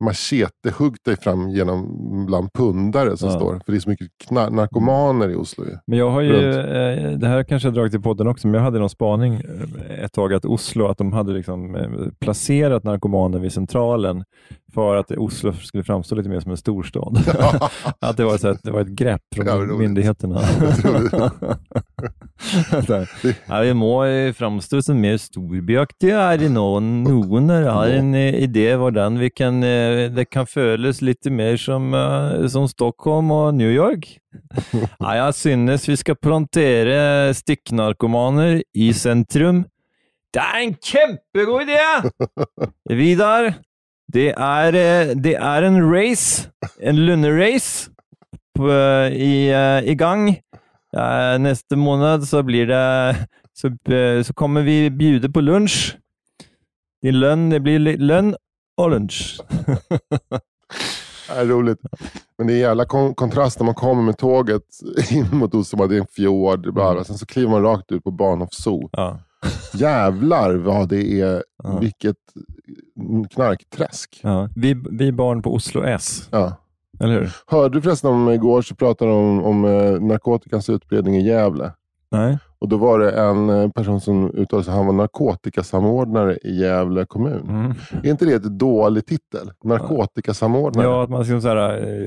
machete-huggt 0.05 1.05
dig 1.05 1.17
fram 1.17 1.49
genom 1.51 1.87
bland 2.27 2.53
pundare 2.53 3.17
som 3.17 3.29
Ja. 3.29 3.35
står. 3.37 3.61
För 3.65 3.73
det 3.73 3.79
är 3.79 3.81
så 3.81 3.89
mycket 3.91 4.09
narkomaner 4.31 5.29
i 5.29 5.35
Oslo. 5.35 5.65
Men 5.87 5.99
jag 5.99 6.11
har 6.11 6.21
ju, 6.21 6.33
Runt. 6.33 6.57
eh, 6.57 7.19
det 7.19 7.29
här 7.29 7.45
kanske 7.45 7.69
jag 7.69 7.75
dragit 7.75 7.95
i 7.95 7.99
podden 7.99 8.27
också, 8.29 8.47
men 8.49 8.55
jag 8.55 8.63
hade 8.63 8.79
någon 8.79 8.91
spaning 8.91 9.35
eh, 9.35 10.05
ett 10.05 10.13
tag 10.13 10.35
att 10.35 10.45
Oslo, 10.45 10.87
att 10.87 10.99
de 10.99 11.13
hade 11.13 11.33
liksom 11.33 11.75
eh, 11.77 11.89
placerat 12.21 12.85
narkomaner 12.85 13.39
vid 13.39 13.53
centralen 13.53 14.25
för 14.75 14.97
att 14.97 15.11
Oslo 15.11 15.53
skulle 15.53 15.85
framstå 15.85 16.15
lite 16.15 16.29
mer 16.29 16.41
som 16.41 16.51
en 16.51 16.57
storstad. 16.57 17.19
att 17.99 18.17
det 18.17 18.25
var, 18.25 18.39
så 18.39 18.49
att 18.49 18.63
det 18.63 18.71
var 18.71 18.81
ett 18.81 18.89
grepp 18.89 19.23
från 19.35 19.47
Ja, 19.47 19.57
myndigheterna. 19.59 20.41
Ja, 23.47 23.61
vi 23.61 23.75
må 23.75 24.05
eh, 24.05 24.33
framstå 24.33 24.83
som 24.83 25.01
mer 25.01 25.17
storbyaktiga 25.17 26.21
här 26.21 26.43
i 26.43 26.49
någon. 26.49 27.07
Her 27.51 27.63
har 27.63 27.89
en 27.89 28.15
eh, 28.15 28.35
idé 28.35 28.77
hvordan 28.77 29.19
vi 29.19 29.31
kan, 29.31 29.63
eh, 29.63 30.11
det 30.11 30.25
kan 30.25 30.47
føles 30.47 31.03
litt 31.03 31.25
mer 31.25 31.57
som, 31.57 31.95
som 32.49 32.69
Stockholm 32.69 33.31
og 33.31 33.55
New 33.55 33.71
York. 33.71 34.19
Ja, 34.99 35.15
jeg 35.15 35.35
synes 35.35 35.89
vi 35.89 35.97
skal 35.97 36.19
plantere 36.19 37.35
stikknarkomaner 37.35 38.63
i 38.75 38.93
sentrum. 38.93 39.65
Det 40.35 40.43
er 40.43 40.65
en 40.65 40.75
kjempegod 40.83 41.63
idé! 41.63 41.79
Vidar, 42.99 43.53
det 44.13 44.33
er, 44.37 44.75
eh, 44.75 45.15
det 45.17 45.35
er 45.35 45.67
en 45.67 45.81
race, 45.93 46.51
en 46.81 46.97
lunderace, 47.07 47.91
eh, 48.59 49.13
i, 49.13 49.49
eh, 49.51 49.91
i 49.91 49.95
gang. 49.95 50.37
Neste 51.43 51.75
måned 51.77 52.23
så 52.23 52.43
blir 52.47 52.67
det 52.71 53.27
så, 53.59 53.71
så 54.23 54.35
kommer 54.35 54.63
vi 54.63 54.91
bjude 54.91 55.27
på 55.33 55.41
lunsj. 55.43 55.97
Din 57.03 57.19
lønn, 57.19 57.49
det 57.51 57.59
blir 57.65 57.81
lønn 57.99 58.35
og 58.79 58.91
lunsj. 58.95 59.41
Det 61.29 61.41
är 61.41 61.47
roligt. 61.47 61.79
Men 62.39 62.47
det 62.47 62.53
är 62.53 62.55
en 62.55 62.61
jävla 62.61 62.85
kon- 62.85 63.15
kontrast 63.15 63.59
när 63.59 63.65
man 63.65 63.75
kommer 63.75 64.03
med 64.03 64.19
tåget 64.19 64.63
in 65.11 65.27
mot 65.33 65.55
Oslo. 65.55 65.87
Det 65.87 65.97
är 65.97 66.01
en 66.01 66.07
fjord. 66.07 66.61
Bla 66.63 66.73
bla. 66.73 66.91
Mm. 66.91 67.05
Sen 67.05 67.19
så 67.19 67.27
kliver 67.27 67.51
man 67.51 67.63
rakt 67.63 67.93
ut 67.93 68.05
på 68.05 68.11
Bahnhof 68.11 68.53
Zoo. 68.53 68.89
Ja. 68.93 69.19
Jävlar 69.75 70.55
vad 70.55 70.89
det 70.89 71.21
är. 71.21 71.43
Ja. 71.63 71.79
Vilket 71.79 72.17
knarkträsk. 73.35 74.21
Ja. 74.23 74.49
Vi, 74.57 74.83
vi 74.91 75.13
barn 75.13 75.43
på 75.43 75.55
Oslo 75.55 75.83
S, 75.85 76.29
Ja. 76.33 76.57
eller 77.01 77.21
hur? 77.21 77.33
Hörde 77.47 77.79
du 77.79 77.83
förresten 77.83 78.11
om 78.11 78.29
igår 78.31 78.63
så 78.63 78.75
pratade 78.75 79.11
de 79.11 79.17
om, 79.19 79.45
om 79.45 79.65
eh, 79.65 80.01
narkotikans 80.01 80.71
utbredning 80.71 81.17
i 81.17 81.27
Gävle. 81.27 81.73
Nej? 82.17 82.39
Och 82.59 82.69
då 82.69 82.77
var 82.77 82.99
det 82.99 83.11
en 83.11 83.49
eh, 83.51 83.69
person 83.71 84.01
som 84.01 84.31
uttalade 84.35 84.65
sig. 84.65 84.75
Han 84.75 84.87
var 84.87 84.93
narkotikasamordnare 84.93 86.37
i 86.43 86.61
Gävle 86.61 87.05
kommun. 87.07 87.49
Mm. 87.49 87.73
Är 88.03 88.11
inte 88.11 88.25
det 88.25 88.33
ett 88.35 88.59
dålig 88.59 89.07
titel? 89.07 89.51
Narkotikasamordnare. 89.65 90.87
Ja, 90.87 91.05
att 91.05 91.11
man, 91.11 91.21
liksom 91.21 91.41
så 91.43 91.49
här, 91.49 91.57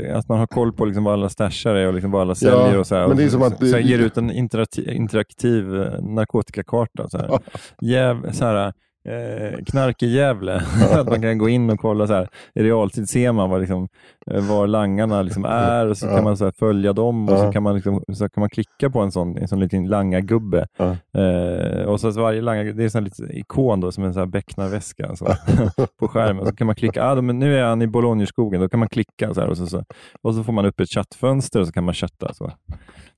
eh, 0.10 0.18
att 0.18 0.30
man 0.30 0.40
har 0.40 0.48
koll 0.48 0.74
på 0.74 0.86
liksom 0.86 1.04
vad 1.04 1.14
alla 1.14 1.30
stashar 1.30 1.76
är 1.76 1.88
och 1.88 1.94
liksom 1.94 2.12
vad 2.12 2.22
alla 2.22 2.36
säljer. 2.36 2.80
och 2.80 2.88
så 2.88 2.96
här, 2.96 3.08
men 3.08 3.18
det 3.18 3.24
är 3.24 3.30
som 3.30 3.42
att 3.42 3.60
det- 3.60 3.68
så 3.68 3.78
ger 3.78 4.00
ut 4.00 4.18
en 4.18 4.32
interaktiv, 4.32 5.82
eh, 5.82 6.02
narkotikakarta. 6.02 7.10
Så 7.10 7.18
här. 7.18 7.40
Jäv, 7.82 8.32
så 8.32 8.46
här, 8.46 8.74
eh, 9.08 9.64
knark 9.66 10.04
i 10.04 10.08
Gävle. 10.08 10.56
att 10.92 11.10
man 11.10 11.22
kan 11.22 11.38
gå 11.38 11.50
in 11.50 11.70
och 11.70 11.80
kolla 11.80 12.08
så 12.08 12.14
här, 12.14 12.30
i 12.54 12.64
realtid 12.64 13.10
ser 13.10 13.32
man 13.32 13.50
vad 13.50 13.60
liksom, 13.60 13.88
eh, 14.32 14.50
var 14.50 14.68
langarna 14.68 15.22
liksom 15.22 15.46
är 15.46 15.88
och 15.88 15.98
så 15.98 16.08
kan 16.08 16.24
man 16.24 16.38
så 16.38 16.52
följa 16.52 16.94
dem 16.94 17.30
och 17.30 17.40
så 17.40 17.52
kan 17.52 17.64
man, 17.64 17.76
liksom, 17.76 18.04
så 18.14 18.30
kan 18.30 18.42
man 18.42 18.50
klicka 18.50 18.90
på 18.90 19.00
en 19.00 19.12
sån, 19.12 19.38
en 19.38 19.48
sån 19.48 19.60
liten 19.60 19.88
langargubbe. 19.88 20.68
Eh, 21.14 21.84
och 21.86 22.00
så, 22.00 22.12
varje 22.12 22.42
langar, 22.42 22.64
det 22.64 22.82
är 22.82 22.84
en 22.84 22.92
sån 22.92 23.04
liten 23.04 23.32
ikon 23.32 23.80
då, 23.80 23.92
som 23.92 24.04
en 24.04 24.14
sån 24.14 24.22
här 24.22 24.28
becknarväska 24.28 25.16
så, 25.16 25.26
på 26.00 26.08
skärmen. 26.08 26.46
Så 26.46 26.56
kan 26.56 26.68
man 26.68 26.76
klicka, 26.76 27.04
ah, 27.04 27.22
men 27.22 27.40
nu 27.40 27.58
är 27.58 27.64
han 27.64 27.82
i 27.82 27.88
Bologneskogen, 27.88 28.62
då 28.62 28.70
kan 28.70 28.80
man 28.80 28.90
klicka 28.90 29.34
så 29.34 29.42
här, 29.42 29.48
och, 29.48 29.58
så, 29.58 29.68
så, 29.68 29.84
och 30.22 30.36
så 30.36 30.44
får 30.44 30.54
man 30.54 30.66
upp 30.66 30.80
ett 30.80 30.90
chattfönster 30.90 31.60
och 31.60 31.68
så 31.68 31.74
kan 31.74 31.84
man 31.84 31.94
chatta. 31.94 32.34
Så. 32.34 32.52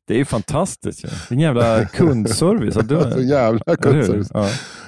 Det 0.10 0.16
är 0.16 0.18
ju 0.18 0.26
fantastiskt. 0.26 1.04
Är 1.04 1.12
en 1.30 1.40
jävla 1.40 1.86
kundservice. 1.86 2.78
Att 2.78 2.90
du, 2.90 3.02
Så 3.14 3.22
jävla 3.22 3.76
kundservice. 3.76 4.32
Ja. 4.34 4.48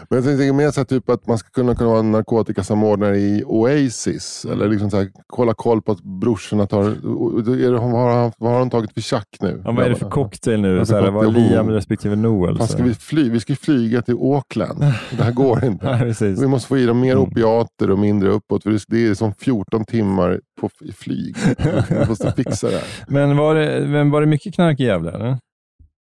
Men 0.09 0.17
jag 0.17 0.25
tänker 0.25 0.53
mer 0.53 0.71
så 0.71 0.85
typ 0.85 1.09
att 1.09 1.27
man 1.27 1.37
ska 1.37 1.49
kunna, 1.49 1.75
kunna 1.75 1.89
vara 1.89 1.99
en 1.99 2.11
narkotikasamordnare 2.11 3.17
i 3.17 3.43
Oasis. 3.45 4.45
Eller 4.51 4.67
liksom 4.69 4.89
så 4.91 4.97
här, 4.97 5.07
kolla 5.27 5.53
koll 5.53 5.81
på 5.81 5.91
att 5.91 6.01
brorsorna 6.03 6.67
tar... 6.67 6.83
är 6.83 7.71
det, 7.71 7.71
vad, 7.71 7.91
har 7.91 8.21
han, 8.21 8.31
vad 8.37 8.51
har 8.51 8.59
de 8.59 8.69
tagit 8.69 8.93
för 8.93 9.01
tjack 9.01 9.27
nu? 9.41 9.61
Ja, 9.65 9.71
vad 9.71 9.85
är 9.85 9.89
det 9.89 9.95
för 9.95 10.09
cocktail 10.09 10.61
nu? 10.61 10.77
Vad 10.77 10.87
Så 10.87 10.93
för 10.93 11.01
här, 11.03 11.11
vad 11.11 11.25
är? 11.25 11.29
Liam 11.31 11.69
respektive 11.69 12.15
Noel? 12.15 12.57
Fan, 12.57 12.67
ska 12.67 12.83
vi, 12.83 12.93
fly? 12.93 13.29
vi 13.29 13.39
ska 13.39 13.55
flyga 13.55 14.01
till 14.01 14.15
Auckland. 14.15 14.79
Det 15.17 15.23
här 15.23 15.31
går 15.31 15.65
inte. 15.65 15.85
Nej. 16.21 16.33
Vi 16.35 16.47
måste 16.47 16.67
få 16.67 16.77
i 16.77 16.85
dem 16.85 16.99
mer 16.99 17.11
Mm. 17.11 17.23
opiater 17.23 17.91
och 17.91 17.99
mindre 17.99 18.29
uppåt. 18.29 18.63
För 18.63 18.77
det- 18.87 19.07
är 19.07 19.13
som 19.13 19.33
14 19.33 19.85
timmar 19.85 20.39
på 20.61 20.69
flyg. 20.99 21.35
Vi 21.89 22.05
måste 22.09 22.31
fixa 22.31 22.67
det 22.67 22.73
här. 22.73 22.83
Men 23.07 23.37
var 23.37 23.55
det, 23.55 23.87
men 23.87 24.11
var 24.11 24.21
det 24.21 24.27
mycket 24.27 24.53
knark 24.53 24.79
i 24.79 24.83
Gävle? 24.83 25.10
Eller? 25.13 25.37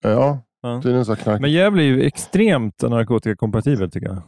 Ja, 0.04 0.40
Ja. 0.62 0.82
tydligen 0.82 1.06
så 1.06 1.16
knark. 1.16 1.42
Men 1.42 1.52
Gävle 1.52 1.82
är 1.84 1.86
ju 1.86 2.04
extremt 2.04 2.82
narkotikakompatibelt 2.82 3.94
tycker 3.94 4.08
jag. 4.08 4.22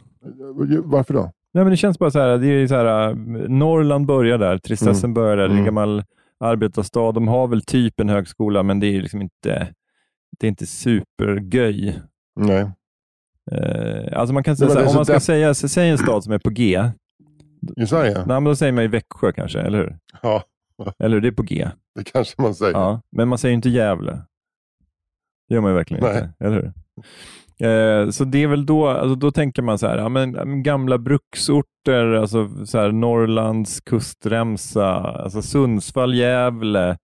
Varför 0.84 1.14
då? 1.14 1.22
Nej, 1.54 1.64
men 1.64 1.70
det 1.70 1.76
känns 1.76 1.98
bara 1.98 2.10
så 2.10 2.18
här, 2.20 2.38
det 2.38 2.46
är 2.46 2.66
så 2.66 2.74
här, 2.74 3.08
äh, 3.10 3.14
Norrland 3.48 4.06
börjar 4.06 4.38
där, 4.38 4.58
tristessen 4.58 5.14
börjar 5.14 5.36
där, 5.36 5.42
det 5.42 5.48
är 5.48 5.48
en 5.48 5.52
Mm. 5.52 5.64
gammal 5.64 6.04
arbetarstad. 6.40 7.12
De 7.14 7.28
har 7.28 7.46
väl 7.48 7.62
typ 7.62 8.00
en 8.00 8.08
högskola, 8.08 8.62
men 8.62 8.80
det 8.80 8.86
är 8.86 9.00
liksom 9.02 9.22
inte, 9.22 9.68
det 10.40 10.46
är 10.46 10.48
inte 10.48 10.66
supergöj. 10.66 12.00
Nej. 12.40 12.70
Eh, 13.52 14.18
alltså 14.20 14.32
man 14.34 14.42
kan 14.44 14.56
säga 14.56 14.70
här, 14.74 14.80
är 14.80 14.88
om 14.88 14.94
man 14.94 15.04
ska 15.04 15.20
säga, 15.20 15.54
säg 15.54 15.90
en 15.90 15.98
stad 15.98 16.24
som 16.24 16.32
är 16.32 16.38
på 16.38 16.50
G, 16.50 16.90
I 17.76 17.86
Sverige? 17.86 18.14
nej, 18.14 18.24
men 18.26 18.44
då 18.44 18.56
säger 18.56 18.72
man 18.72 18.84
ju 18.84 18.88
Växjö 18.88 19.32
kanske, 19.32 19.60
eller 19.60 19.78
hur? 19.78 19.98
Ja, 20.22 20.42
Eller 20.98 21.14
hur? 21.16 21.20
Det 21.20 21.28
är 21.28 21.32
på 21.32 21.42
G. 21.42 21.68
det 21.94 22.04
kanske 22.04 22.42
man 22.42 22.54
säger. 22.54 22.72
Ja, 22.72 23.00
men 23.12 23.28
man 23.28 23.38
säger 23.38 23.50
ju 23.50 23.56
inte 23.56 23.68
Gävle. 23.70 24.22
Det 25.48 25.54
gör 25.54 25.62
man 25.62 25.70
ju 25.70 25.76
verkligen 25.76 26.04
Nej. 26.04 26.16
inte, 26.16 26.44
eller 26.44 26.54
hur? 26.56 26.72
Eh, 27.58 28.10
så 28.10 28.24
det 28.24 28.42
är 28.42 28.46
väl 28.46 28.66
då, 28.66 28.88
alltså 28.88 29.14
då 29.14 29.30
tänker 29.30 29.62
man 29.62 29.78
så 29.78 29.86
här, 29.86 29.98
ja, 29.98 30.08
men, 30.08 30.30
men 30.30 30.62
gamla 30.62 30.98
bruksorter, 30.98 32.12
alltså 32.12 32.66
så 32.66 32.78
här, 32.78 32.92
Norrlands 32.92 33.80
kustremsa, 33.80 34.94
alltså 34.94 35.42
Sundsvall, 35.42 36.14
Gävle, 36.14 36.96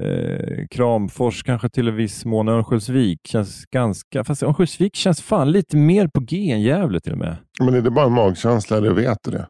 eh, 0.00 0.66
Kramfors, 0.70 1.42
kanske 1.42 1.68
till 1.68 1.88
en 1.88 1.96
viss 1.96 2.24
mån 2.24 2.48
Örnsköldsvik 2.48 3.20
känns 3.24 3.64
ganska, 3.66 4.24
fast 4.24 4.42
Örnsköldsvik 4.42 4.96
känns 4.96 5.22
fan 5.22 5.52
lite 5.52 5.76
mer 5.76 6.08
på 6.08 6.20
G 6.20 6.50
än 6.50 6.62
Gävle 6.62 7.00
till 7.00 7.12
och 7.12 7.18
med. 7.18 7.36
Men 7.60 7.74
är 7.74 7.80
det 7.80 7.90
bara 7.90 8.06
en 8.06 8.12
magkänsla 8.12 8.76
eller 8.76 8.90
vet 8.90 9.18
du 9.22 9.30
det? 9.30 9.46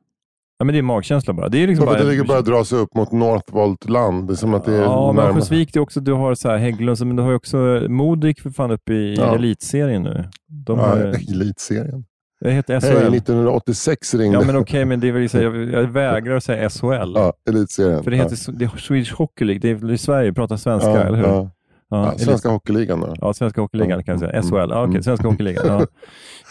Ja, 0.61 0.65
men 0.65 0.73
det 0.73 0.79
är 0.79 0.83
magkänsla 0.83 1.33
bara. 1.33 1.49
Det 1.49 1.59
är 1.63 1.67
liksom 1.67 1.89
att 1.89 1.95
bara, 1.95 2.03
det 2.05 2.11
ligger 2.11 2.25
bara 2.25 2.39
att 2.39 2.45
dra 2.45 2.65
sig 2.65 2.79
upp 2.79 2.95
mot 2.95 3.13
Northvolt-land. 3.13 4.27
Det 4.29 4.33
är 4.33 4.37
som 4.37 4.55
att 4.55 4.65
det 4.65 4.75
är 4.75 4.83
Ja, 4.83 5.13
men. 5.13 5.25
Örnsköldsvik, 5.25 5.77
är 5.77 5.81
också, 5.81 6.01
du 6.01 6.13
har 6.13 6.35
så 6.35 6.49
här 6.49 6.57
Hägglunds, 6.57 7.01
men 7.03 7.17
du 7.17 7.23
har 7.23 7.31
ju 7.31 7.37
också 7.37 7.57
Modik 7.89 8.41
för 8.41 8.51
fan 8.51 8.71
uppe 8.71 8.93
i 8.93 9.15
Ja. 9.15 9.35
elitserien 9.35 10.03
nu. 10.03 10.25
De 10.67 10.79
har, 10.79 10.97
Ja, 10.99 11.05
ju- 11.05 11.11
elitserien. 11.35 12.05
det 12.41 12.51
heter 12.53 12.81
SHL. 12.81 13.15
1986 13.15 14.15
ringde. 14.15 14.39
Ja, 14.39 14.45
men 14.47 14.57
okej, 14.57 14.85
men 14.85 15.01
det 15.01 15.09
är 15.09 15.13
väl 15.13 15.29
jag, 15.43 15.57
jag 15.83 15.83
vägrar 15.89 16.41
säga 16.41 16.71
SHL. 16.71 17.13
Ja, 17.15 17.33
elitserien. 17.51 18.03
För 18.05 18.11
det 18.11 18.17
heter 18.17 18.37
så- 18.37 18.53
det 18.53 18.65
är 18.65 18.69
Swedish 18.79 19.15
Hockey 19.15 19.45
League, 19.45 19.61
det 19.61 19.71
är 19.85 19.91
i 19.93 19.99
Sverige, 19.99 20.33
pratar 20.33 20.57
svenska, 20.57 20.91
ja, 20.91 20.97
eller 21.01 21.17
hur? 21.17 21.49
Ja. 21.91 22.19
Svenska 22.19 22.49
Hockeyligan 22.49 23.01
då. 23.01 23.15
Ja, 23.21 23.33
Svenska 23.35 23.61
Hockeyligan 23.61 24.05
kan 24.05 24.13
jag 24.13 24.21
säga. 24.21 24.43
SHL. 24.43 24.55
Ja, 24.57 24.65
okej, 24.83 24.85
Mm. 24.91 25.03
Svenska 25.03 25.29
Hockeyligan. 25.29 25.67
Ja. 25.67 25.87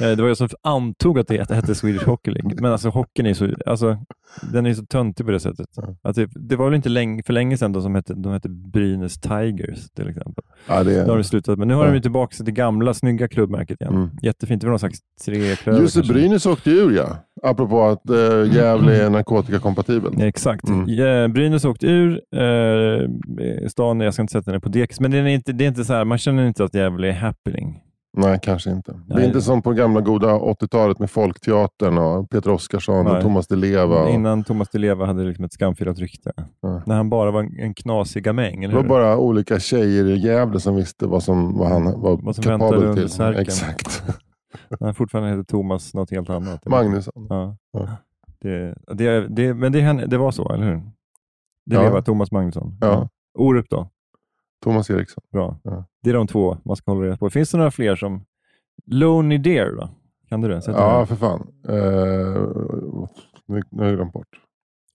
Eh, 0.02 0.08
Det 0.16 0.22
var 0.22 0.28
jag 0.28 0.38
som 0.38 0.48
antog 0.64 1.20
att 1.20 1.28
det 1.28 1.52
hette- 1.54 1.76
Swedish 1.76 2.06
Hockey 2.06 2.32
League. 2.32 2.52
Men 2.62 2.72
alltså 2.72 2.90
hockeyn 2.90 3.26
är 3.26 3.34
så, 3.34 3.50
alltså, 3.66 3.98
den 4.52 4.66
är 4.66 4.74
så 4.74 4.86
töntig 4.86 5.26
på 5.26 5.32
det 5.32 5.40
sättet. 5.40 5.68
Att 6.02 6.16
det, 6.16 6.30
det 6.36 6.56
var 6.56 6.66
väl 6.66 6.76
inte 6.76 6.90
länge, 6.90 7.24
för 7.24 7.34
länge 7.34 7.58
sedan 7.58 7.72
då 7.72 7.82
som 7.82 7.96
hette, 7.96 8.14
de 8.14 8.34
hette 8.34 8.50
Brynäs 8.50 9.20
Tigers 9.20 9.90
till 9.96 10.10
exempel. 10.10 10.44
Ja, 10.68 10.84
det 10.84 10.92
Nu 11.04 11.10
har 11.10 11.18
de 11.18 11.24
slutat, 11.24 11.60
men 11.60 11.68
nu 11.68 11.74
har 11.74 11.86
Ja. 11.86 11.92
de 11.94 12.02
tillbaka 12.02 12.36
till 12.36 12.46
det 12.46 12.52
gamla 12.52 12.94
snygga 12.94 13.28
klubbmärket 13.28 13.82
igen. 13.82 13.94
Mm. 13.96 14.10
Jättefint. 14.22 14.62
Det 14.62 14.68
var 14.68 14.72
någon 14.72 14.80
slags 14.80 15.00
treklöver. 15.26 15.82
Just 15.82 15.96
det. 15.96 16.14
Brynäs 16.14 16.46
åkte 16.46 16.72
ur 16.72 16.92
ja. 16.96 17.18
Apropå 17.44 17.84
att 17.84 18.10
äh, 18.10 18.56
Gävle 18.56 19.06
är 19.06 19.10
narkotikakompatibel. 19.10 20.22
Exakt. 20.22 20.70
Mm. 20.70 20.86
Ja, 20.88 21.28
Brynäs 21.28 21.66
åkte 21.66 21.88
ur. 21.88 22.22
Eh, 22.36 23.68
stan, 23.68 24.00
jag 24.00 24.14
ska 24.14 24.22
inte 24.22 24.32
sätta 24.32 24.52
den 24.52 24.62
på 24.62 24.70
dekis, 24.70 25.00
men 25.00 25.12
det 25.12 25.18
är 25.18 25.26
inte, 25.26 25.52
det 25.52 25.64
är 25.64 25.68
inte 25.68 25.86
så 25.86 25.94
här, 25.94 26.06
man 26.06 26.18
känner 26.18 26.48
inte 26.48 26.64
att 26.64 26.74
Gävle 26.74 27.08
är 27.08 27.14
happening. 27.14 27.82
Nej, 28.18 28.40
kanske 28.42 28.72
inte. 28.72 28.92
Det 28.92 29.14
är 29.14 29.18
Nej. 29.18 29.26
inte 29.26 29.42
som 29.42 29.62
på 29.62 29.72
gamla 29.72 30.02
goda 30.02 30.28
80-talet 30.28 31.00
med 31.00 31.12
Folkteatern 31.12 31.98
och 31.98 32.30
Peter 32.30 32.50
Oskarsson 32.50 33.08
och 33.08 33.14
Nej. 33.14 33.22
Thomas 33.22 33.48
Di 33.48 33.56
Leva. 33.56 34.04
Och... 34.04 34.10
Innan 34.10 34.44
Thomas 34.44 34.70
Di 34.70 34.80
Leva 34.80 35.06
hade 35.06 35.24
liksom 35.24 35.46
ett 35.46 35.54
skamfilat 35.54 36.00
rykte. 36.00 36.32
Ja. 36.62 36.82
När 36.86 36.96
han 36.96 37.10
bara 37.10 37.32
var 37.32 37.50
en, 37.60 37.74
knasig 37.74 38.24
gamäng, 38.24 38.70
Det 38.70 38.76
var 38.76 38.84
bara 38.84 39.18
olika 39.18 39.60
tjejer 39.60 40.06
i 40.06 40.18
Gävle 40.18 40.60
som 40.60 40.76
visste 40.76 41.06
vad, 41.06 41.24
som, 41.24 41.58
vad 41.58 41.70
han 41.70 42.02
var 42.02 42.20
Vad 42.22 42.36
som 42.36 42.44
kapabel 42.44 42.96
till. 42.96 43.22
Exakt. 43.38 44.04
Han 44.80 44.96
fortfarande 44.96 45.30
heter 45.30 45.44
Thomas 45.44 45.94
något 45.94 46.12
helt 46.12 46.30
annat. 46.30 46.66
Magnusson. 46.66 47.28
Ja. 47.30 47.58
Ja. 47.72 47.88
Det, 48.42 48.76
det, 48.88 49.28
det, 49.28 49.54
men 49.54 49.72
det, 49.72 50.06
det 50.06 50.18
var 50.18 50.32
så, 50.32 50.54
eller 50.54 50.66
hur? 50.66 50.82
Det 51.66 51.76
Ja. 51.76 51.92
var 51.92 52.02
Thomas 52.02 52.32
Magnusson. 52.32 52.78
Ja. 52.82 53.10
Orup 53.34 53.70
då? 53.70 53.90
Thomas 54.64 54.90
Eriksson. 54.90 55.24
Bra. 55.32 55.60
Ja. 55.64 55.86
Det 56.04 56.10
är 56.10 56.14
de 56.14 56.28
två 56.28 56.58
man 56.66 56.76
ska 56.76 56.92
hålla 56.92 57.06
reda 57.06 57.18
på. 57.18 57.30
Finns 57.30 57.52
det 57.52 57.58
några 57.58 57.72
fler 57.72 57.96
som... 57.96 58.26
Lonely 58.86 59.38
Deer 59.38 59.72
då? 59.72 59.90
Kan 60.30 60.42
du 60.42 60.48
det? 60.48 60.62
Sätter 60.62 60.80
Ja, 60.80 61.06
för 61.06 61.16
fan. 61.16 61.48
Uh, 61.70 63.08
nu, 63.46 63.62
har 63.78 63.86
jag 63.86 63.96
glömt 63.96 64.14
bort. 64.14 64.28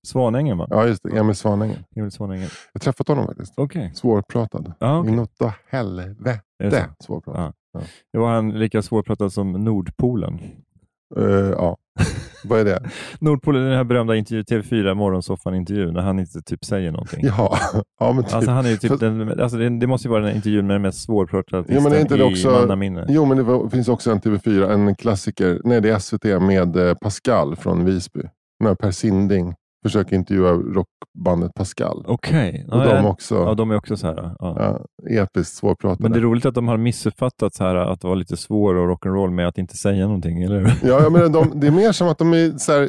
Svanängen 0.06 0.58
va? 0.58 0.66
Ja, 0.70 0.86
just 0.86 1.02
det. 1.02 1.18
Emil 1.18 1.34
Svanängen. 1.34 1.84
Emil 1.96 2.10
Svanängen. 2.10 2.48
Jag 2.72 2.80
har 2.80 2.80
träffat 2.80 3.08
honom 3.08 3.26
faktiskt. 3.26 3.52
Okej. 3.56 3.92
Svårpratad. 3.94 4.72
Ja, 4.78 4.98
okej. 4.98 5.12
Inåt 5.12 5.30
helvete 5.68 6.40
Är 6.58 6.70
det 6.70 6.88
svårpratad. 7.82 7.88
Det 8.12 8.18
var 8.18 8.30
han 8.34 8.50
lika 8.50 8.82
svårpratad 8.82 9.32
som 9.32 9.52
Nordpolen. 9.52 10.38
Eh, 11.16 11.24
ja. 11.50 11.76
Vad 12.44 12.60
är 12.60 12.64
det? 12.64 12.82
Nordpolen 13.18 13.62
är 13.62 13.66
den 13.68 13.76
här 13.76 13.84
berömda 13.84 14.16
intervju, 14.16 14.42
TV4 14.42 14.94
Morgonsoffan-intervjun 14.94 15.92
när 15.94 16.00
han 16.00 16.18
inte 16.18 16.42
typ 16.42 16.64
säger 16.64 16.90
någonting. 16.92 17.20
Ja, 17.24 17.58
ja 18.00 18.12
men 18.12 18.24
typ. 18.24 18.34
Alltså 18.34 18.50
han 18.50 18.66
är 18.66 18.76
typ 18.76 18.88
Fast- 18.90 19.00
den, 19.00 19.40
alltså 19.40 19.58
det, 19.58 19.78
det 19.78 19.86
måste 19.86 20.08
ju 20.08 20.10
vara 20.10 20.20
den 20.20 20.28
här 20.28 20.36
intervjun 20.36 20.66
med 20.66 20.74
den 20.74 20.82
mest 20.82 21.04
svårpratade 21.04 21.64
Jo, 21.68 21.80
men 21.80 21.92
är 21.92 22.00
inte 22.00 22.14
artisten 22.14 22.18
det 22.18 22.24
i 22.24 22.32
också- 22.32 22.50
mannaminne. 22.60 23.06
Jo, 23.08 23.24
men 23.24 23.36
det 23.36 23.42
var, 23.42 23.68
finns 23.68 23.88
också 23.88 24.10
en 24.10 24.20
TV4, 24.20 24.72
en 24.72 24.94
klassiker. 24.94 25.60
Nej, 25.64 25.80
det 25.80 25.90
är 25.90 25.98
SVT 25.98 26.24
med 26.24 26.76
eh, 26.76 26.94
Pascal 26.94 27.56
från 27.56 27.84
Visby. 27.84 28.20
När 28.64 28.74
Per 28.74 28.90
Sinding 28.90 29.54
försöker 29.84 30.16
intervjua 30.16 30.52
rockbandet 30.52 31.54
Pascal. 31.54 32.04
Okej. 32.06 32.66
Och 32.72 32.78
Ja, 32.80 32.84
de 32.96 33.06
också. 33.06 33.34
Ja, 33.34 33.54
de 33.54 33.70
är 33.70 33.76
också 33.76 33.96
så 33.96 34.06
här. 34.06 34.34
Ja. 34.38 34.78
Ja, 35.08 35.20
episkt 35.22 35.54
svårpratade. 35.56 36.02
Men 36.02 36.12
det 36.12 36.18
är 36.18 36.22
roligt 36.22 36.46
att 36.46 36.54
de 36.54 36.68
har 36.68 36.76
missuppfattat 36.76 37.54
så 37.54 37.64
här 37.64 37.76
att 37.76 38.00
det 38.00 38.08
var 38.08 38.16
lite 38.16 38.36
svår 38.36 38.74
och 38.74 38.96
rock'n'roll 38.98 39.30
med 39.30 39.48
att 39.48 39.58
inte 39.58 39.76
säga 39.76 40.06
någonting, 40.06 40.42
eller 40.42 40.58
hur? 40.60 40.88
Ja, 40.88 41.02
jag 41.02 41.12
menar, 41.12 41.28
de, 41.28 41.52
det 41.60 41.66
är 41.66 41.70
mer 41.70 41.92
som 41.92 42.08
att 42.08 42.18
de 42.18 42.32
är 42.32 42.58
så 42.58 42.72
här, 42.72 42.88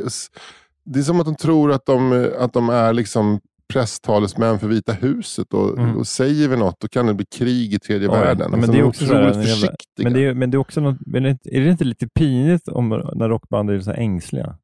Det 0.85 0.99
är 0.99 1.03
som 1.03 1.19
att 1.19 1.25
de 1.25 1.35
tror 1.35 1.71
att 1.71 1.85
de, 1.85 2.27
att 2.39 2.53
de 2.53 2.69
är 2.69 2.93
liksom 2.93 3.39
presstalesmän 3.73 4.59
för 4.59 4.67
Vita 4.67 4.93
huset 4.93 5.53
och, 5.53 5.77
Mm. 5.77 5.97
och 5.97 6.07
säger 6.07 6.47
vi 6.49 6.57
något 6.57 6.79
då 6.79 6.87
kan 6.87 7.05
det 7.05 7.13
bli 7.13 7.25
krig 7.25 7.73
i 7.73 7.79
tredje 7.79 8.07
Ja, 8.07 8.13
världen. 8.13 8.51
men 8.51 8.63
Så 8.63 8.71
det 8.71 8.79
är 8.79 8.83
också 8.83 9.05
otroligt 9.05 9.25
jävla- 9.25 9.41
försiktiga. 9.41 10.03
Men 10.03 10.13
det 10.13 10.25
är, 10.25 10.33
men 10.33 10.51
det 10.51 10.55
är 10.55 10.59
också 10.59 10.81
något, 10.81 10.97
men 11.05 11.25
är 11.25 11.37
det 11.43 11.69
inte- 11.69 11.83
lite 11.83 12.07
pinigt 12.07 12.67
om, 12.67 12.89
när 13.15 13.29
rockband 13.29 13.69
är 13.69 13.79
så 13.79 13.91
ängsliga? 13.91 14.55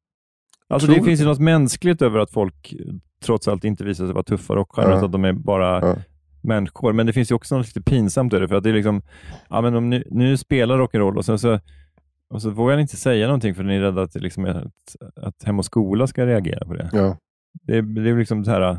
Alltså 0.68 0.88
det 0.88 1.02
finns 1.02 1.20
ju 1.20 1.24
något 1.24 1.38
mänskligt 1.40 2.02
över 2.02 2.18
att 2.18 2.30
folk 2.30 2.74
trots 3.24 3.48
allt 3.48 3.64
inte 3.64 3.84
visar 3.84 4.04
sig 4.04 4.14
vara 4.14 4.24
tuffa 4.24 4.54
rockstjärnor, 4.54 4.92
utan 4.92 5.04
att 5.04 5.12
de 5.12 5.24
är 5.24 5.32
bara 5.32 5.88
Ja. 5.88 5.96
människor. 6.42 6.92
Men 6.92 7.06
det 7.06 7.12
finns 7.12 7.30
ju 7.30 7.34
också 7.34 7.56
något 7.56 7.66
lite 7.66 7.82
pinsamt 7.90 8.32
över 8.32 8.40
det, 8.42 8.48
för 8.48 8.56
att 8.56 8.62
det 8.64 8.70
är 8.70 8.74
liksom, 8.74 9.02
ja 9.50 9.60
men 9.60 9.74
om 9.74 9.90
nu, 9.90 10.04
nu 10.10 10.36
spelar 10.36 10.78
rock'n'roll 10.78 11.16
och 11.16 11.24
sen 11.24 11.38
så 11.38 11.60
och 12.30 12.42
så 12.42 12.50
vågar 12.50 12.76
ni 12.76 12.82
inte 12.82 12.96
säga 12.96 13.26
någonting 13.26 13.54
för 13.54 13.62
ni 13.62 13.76
är 13.76 13.80
rädda 13.80 14.02
att, 14.02 14.14
liksom 14.14 14.44
att, 14.44 14.96
att 15.16 15.42
Hem 15.44 15.58
och 15.58 15.64
Skola 15.64 16.06
ska 16.06 16.26
reagera 16.26 16.66
på 16.66 16.74
det. 16.74 16.90
Ja, 16.92 17.16
Det, 17.62 17.76
är- 17.76 17.82
det 17.82 18.10
är 18.10 18.18
liksom 18.18 18.44
så 18.44 18.50
här, 18.50 18.78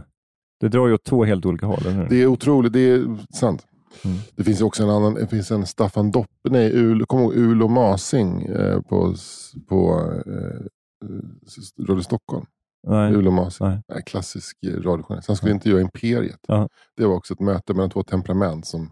det 0.60 0.68
drar 0.68 0.88
ju 0.88 0.94
åt 0.94 1.04
två 1.04 1.24
helt 1.26 1.46
olika 1.46 1.66
håll, 1.66 1.84
eller 1.88 2.10
det 2.10 2.16
är 2.22 2.28
otroligt, 2.28 2.74
det 2.74 2.80
är 2.80 3.06
sant. 3.34 3.66
Mm. 4.06 4.18
Det 4.36 4.44
finns 4.44 4.62
också 4.62 4.84
en 4.84 4.90
annan, 4.90 5.14
det 5.14 5.28
finns 5.28 5.52
en 5.52 5.66
Staffan 5.66 6.12
Doppe, 6.12 6.50
nej, 6.50 6.72
Ul, 6.74 7.06
kom 7.06 7.20
ihåg 7.20 7.34
Ul 7.36 7.64
och 7.64 7.72
Masing 7.72 8.42
eh, 8.46 8.82
på, 8.82 9.16
på 9.70 10.12
eh, 10.26 10.66
Radio 11.88 12.02
Stockholm. 12.04 12.46
Nej. 12.88 13.14
Ul 13.14 13.28
och 13.28 13.34
Masing. 13.34 13.68
Nej. 13.68 13.82
Nej, 13.94 14.04
klassisk 14.06 14.58
eh, 14.68 14.70
radiojournalist. 14.70 15.28
Han 15.28 15.38
skulle 15.38 15.52
intervjua 15.54 15.82
Imperiet. 15.82 16.40
Ja. 16.48 16.68
Det 16.98 17.06
var 17.06 17.16
också 17.16 17.34
ett 17.34 17.40
möte 17.40 17.74
mellan 17.74 17.90
två 17.90 18.04
temperament 18.04 18.68
som 18.68 18.92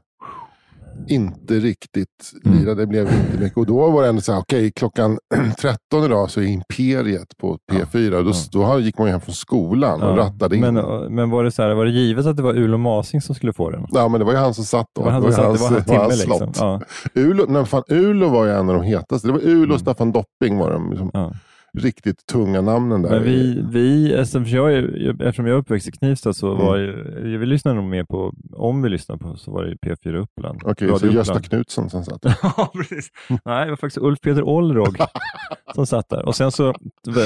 inte 1.08 1.54
riktigt 1.54 2.32
Mm. 2.46 2.58
lirade. 2.60 2.82
Det 2.82 2.88
blev 2.88 3.02
inte 3.14 3.40
mycket. 3.40 3.58
Och 3.58 3.66
då 3.66 3.90
var 3.92 4.04
det 4.04 4.10
ändå 4.10 4.22
så 4.22 4.32
här, 4.34 4.40
okej, 4.40 4.72
klockan 4.76 5.18
13 5.62 6.04
idag 6.06 6.30
så 6.32 6.42
är 6.42 6.46
Imperiet 6.46 7.38
på 7.38 7.58
P4. 7.72 8.24
Då, 8.24 8.60
då 8.60 8.80
gick 8.80 8.98
man 8.98 9.08
ju 9.08 9.12
hem 9.12 9.22
från 9.22 9.36
skolan 9.36 10.02
och 10.02 10.10
Ja. 10.10 10.18
rattade 10.18 10.56
in. 10.56 10.62
Men, 10.74 11.16
men 11.16 11.30
var 11.30 11.44
det 11.44 11.52
så 11.52 11.62
här, 11.62 11.74
var 11.74 11.86
det 11.86 11.92
givet 11.92 12.26
att 12.26 12.38
det 12.38 12.44
var 12.44 12.54
Ul 12.54 12.74
och 12.74 12.80
Masing 12.80 13.22
som 13.22 13.36
skulle 13.36 13.54
få 13.54 13.70
den? 13.70 13.86
Ja, 13.92 14.08
men 14.08 14.20
det 14.20 14.26
var 14.26 14.32
ju 14.34 14.38
han 14.40 14.54
som 14.54 14.64
satt 14.66 14.88
då. 14.96 15.02
Det 15.02 15.06
var 15.06 15.12
han 15.12 15.22
som 15.22 15.30
ju 15.30 15.36
satt, 15.58 15.88
det 15.88 15.94
var 15.94 16.00
hans 16.04 16.14
liksom. 16.28 16.38
slott. 16.54 16.58
Ja, 16.60 16.82
Ulo, 17.22 17.46
nej, 17.48 17.66
fan, 17.66 17.84
Ulo 17.90 18.30
var 18.30 18.46
ju 18.46 18.52
en 18.52 18.70
av 18.70 18.76
de 18.76 18.84
hetaste. 18.84 19.28
Det 19.28 19.34
var 19.34 19.42
Ulo 19.42 19.58
Mm. 19.64 19.72
och 19.72 19.80
Staffan 19.80 20.12
Dopping 20.12 20.58
var 20.58 20.72
de 20.72 20.90
liksom, 20.90 21.12
ja. 21.14 21.34
Riktigt 21.78 22.26
tunga 22.26 22.62
namnen 22.62 23.02
där. 23.02 23.10
Men 23.10 23.24
vi, 23.24 23.62
vi 23.72 24.14
eftersom, 24.14 24.46
jag 24.46 24.74
är, 24.74 25.10
eftersom 25.22 25.46
jag 25.48 25.56
är 25.56 25.60
uppväxt 25.60 25.88
i 25.88 25.92
Knivsta 25.92 26.34
så 26.34 26.52
Mm. 26.52 26.66
var 26.66 26.78
ju, 26.78 27.38
vi 27.38 27.46
lyssnade 27.46 27.76
nog 27.82 27.90
mer 27.90 28.04
på, 28.04 28.34
om 28.54 28.82
vi 28.82 28.90
lyssnade 28.90 29.20
på, 29.24 29.36
så 29.38 29.52
var 29.52 29.64
det 29.64 29.70
ju 29.70 29.76
P4 29.76 30.16
Uppland. 30.16 30.62
Okej, 30.66 30.88
Radio 30.88 31.00
så 31.00 31.08
Gösta. 31.08 31.40
Knutsson 31.40 31.90
som 31.90 32.04
satt. 32.06 32.26
Ja, 32.58 32.72
precis. 32.74 33.10
Nej, 33.46 33.66
det 33.66 33.72
var 33.72 33.78
faktiskt 33.78 33.98
Ulf 33.98 34.22
Peter 34.22 34.44
Olrog 34.44 34.98
som 35.76 35.86
satt 35.88 36.10
där. 36.10 36.26
Och 36.26 36.36
sen 36.36 36.52
så, 36.52 36.74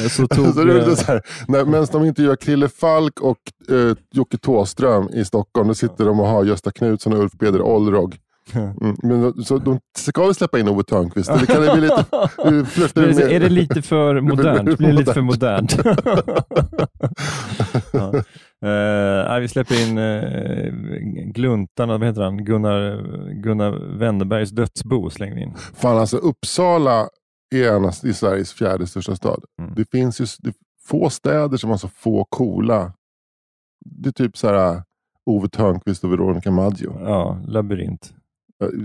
så 0.10 0.28
tog... 0.36 0.46
så 0.54 0.64
det 0.64 0.74
är 0.74 0.90
eh, 0.90 0.96
så 0.96 1.06
här, 1.12 1.22
när, 1.48 1.66
medan 1.66 1.88
de 1.92 2.06
intervjuar 2.06 2.36
Krille 2.36 2.70
Falk 2.70 3.22
och 3.22 3.38
eh, 3.76 3.96
Jocke 4.12 4.38
Thåström 4.38 5.10
i 5.14 5.26
Stockholm, 5.26 5.68
då 5.68 5.74
sitter 5.74 6.06
de 6.06 6.20
och 6.20 6.28
har 6.28 6.44
Gösta 6.46 6.72
Knutsson 6.72 7.14
och 7.14 7.20
Ulf 7.20 7.32
Peder 7.40 7.62
Olrog. 7.62 8.18
Mm, 8.56 8.96
men 9.04 9.44
så 9.44 9.58
de 9.58 9.80
ska 9.98 10.26
väl 10.26 10.36
släppa 10.36 10.60
in 10.60 10.68
Ove 10.68 10.84
Thörnqvist? 10.84 11.30
Eller 11.30 11.46
kan 11.46 11.62
det 11.62 11.72
bli 11.72 11.82
lite... 11.82 12.06
eh, 12.46 12.92
Men 12.96 13.16
med- 13.16 13.32
är 13.32 13.40
det 13.40 13.50
lite 13.50 13.82
för 13.82 14.22
modernt? 14.22 14.78
Blir 14.78 14.88
det 14.88 14.94
lite 14.94 15.14
för 15.14 15.22
modernt? 15.22 15.78
ja. 17.94 18.14
Eh, 18.66 19.30
nej, 19.30 19.42
vi 19.42 19.48
släpper 19.48 19.90
in 19.90 19.98
uh, 19.98 21.32
Gluntarna, 21.32 21.98
vad 21.98 22.08
heter 22.08 22.22
han? 22.22 22.46
Gunnar, 22.46 23.02
Gunnar 23.34 23.98
Wennerbergs 23.98 24.52
dödsbo 24.52 25.10
slänger 25.10 25.36
vi 25.36 25.42
in. 25.42 25.56
Fan 25.74 25.98
alltså 25.98 26.18
Uppsala 26.18 27.08
är 27.56 27.72
en 27.72 28.10
i 28.10 28.14
Sveriges 28.14 28.54
fjärde 28.54 28.88
största 28.88 29.16
stad. 29.16 29.44
Mm. 29.62 29.74
Det 29.76 29.86
finns 29.92 30.22
ju 30.22 30.26
det 30.40 30.50
är 30.50 30.54
få 30.88 31.10
städer 31.10 31.58
som 31.58 31.70
har 31.70 31.78
så 31.78 31.88
få 31.88 32.26
coola. 32.30 32.94
Det 33.86 34.10
är 34.10 34.14
typ 34.14 34.38
så 34.38 34.48
här 34.48 34.84
Ove 35.26 35.50
Thörnqvist 35.50 36.04
och 36.04 36.12
Veronica 36.12 36.52
Maggio. 36.52 36.98
Ja, 37.04 37.42
labyrint. 37.48 38.14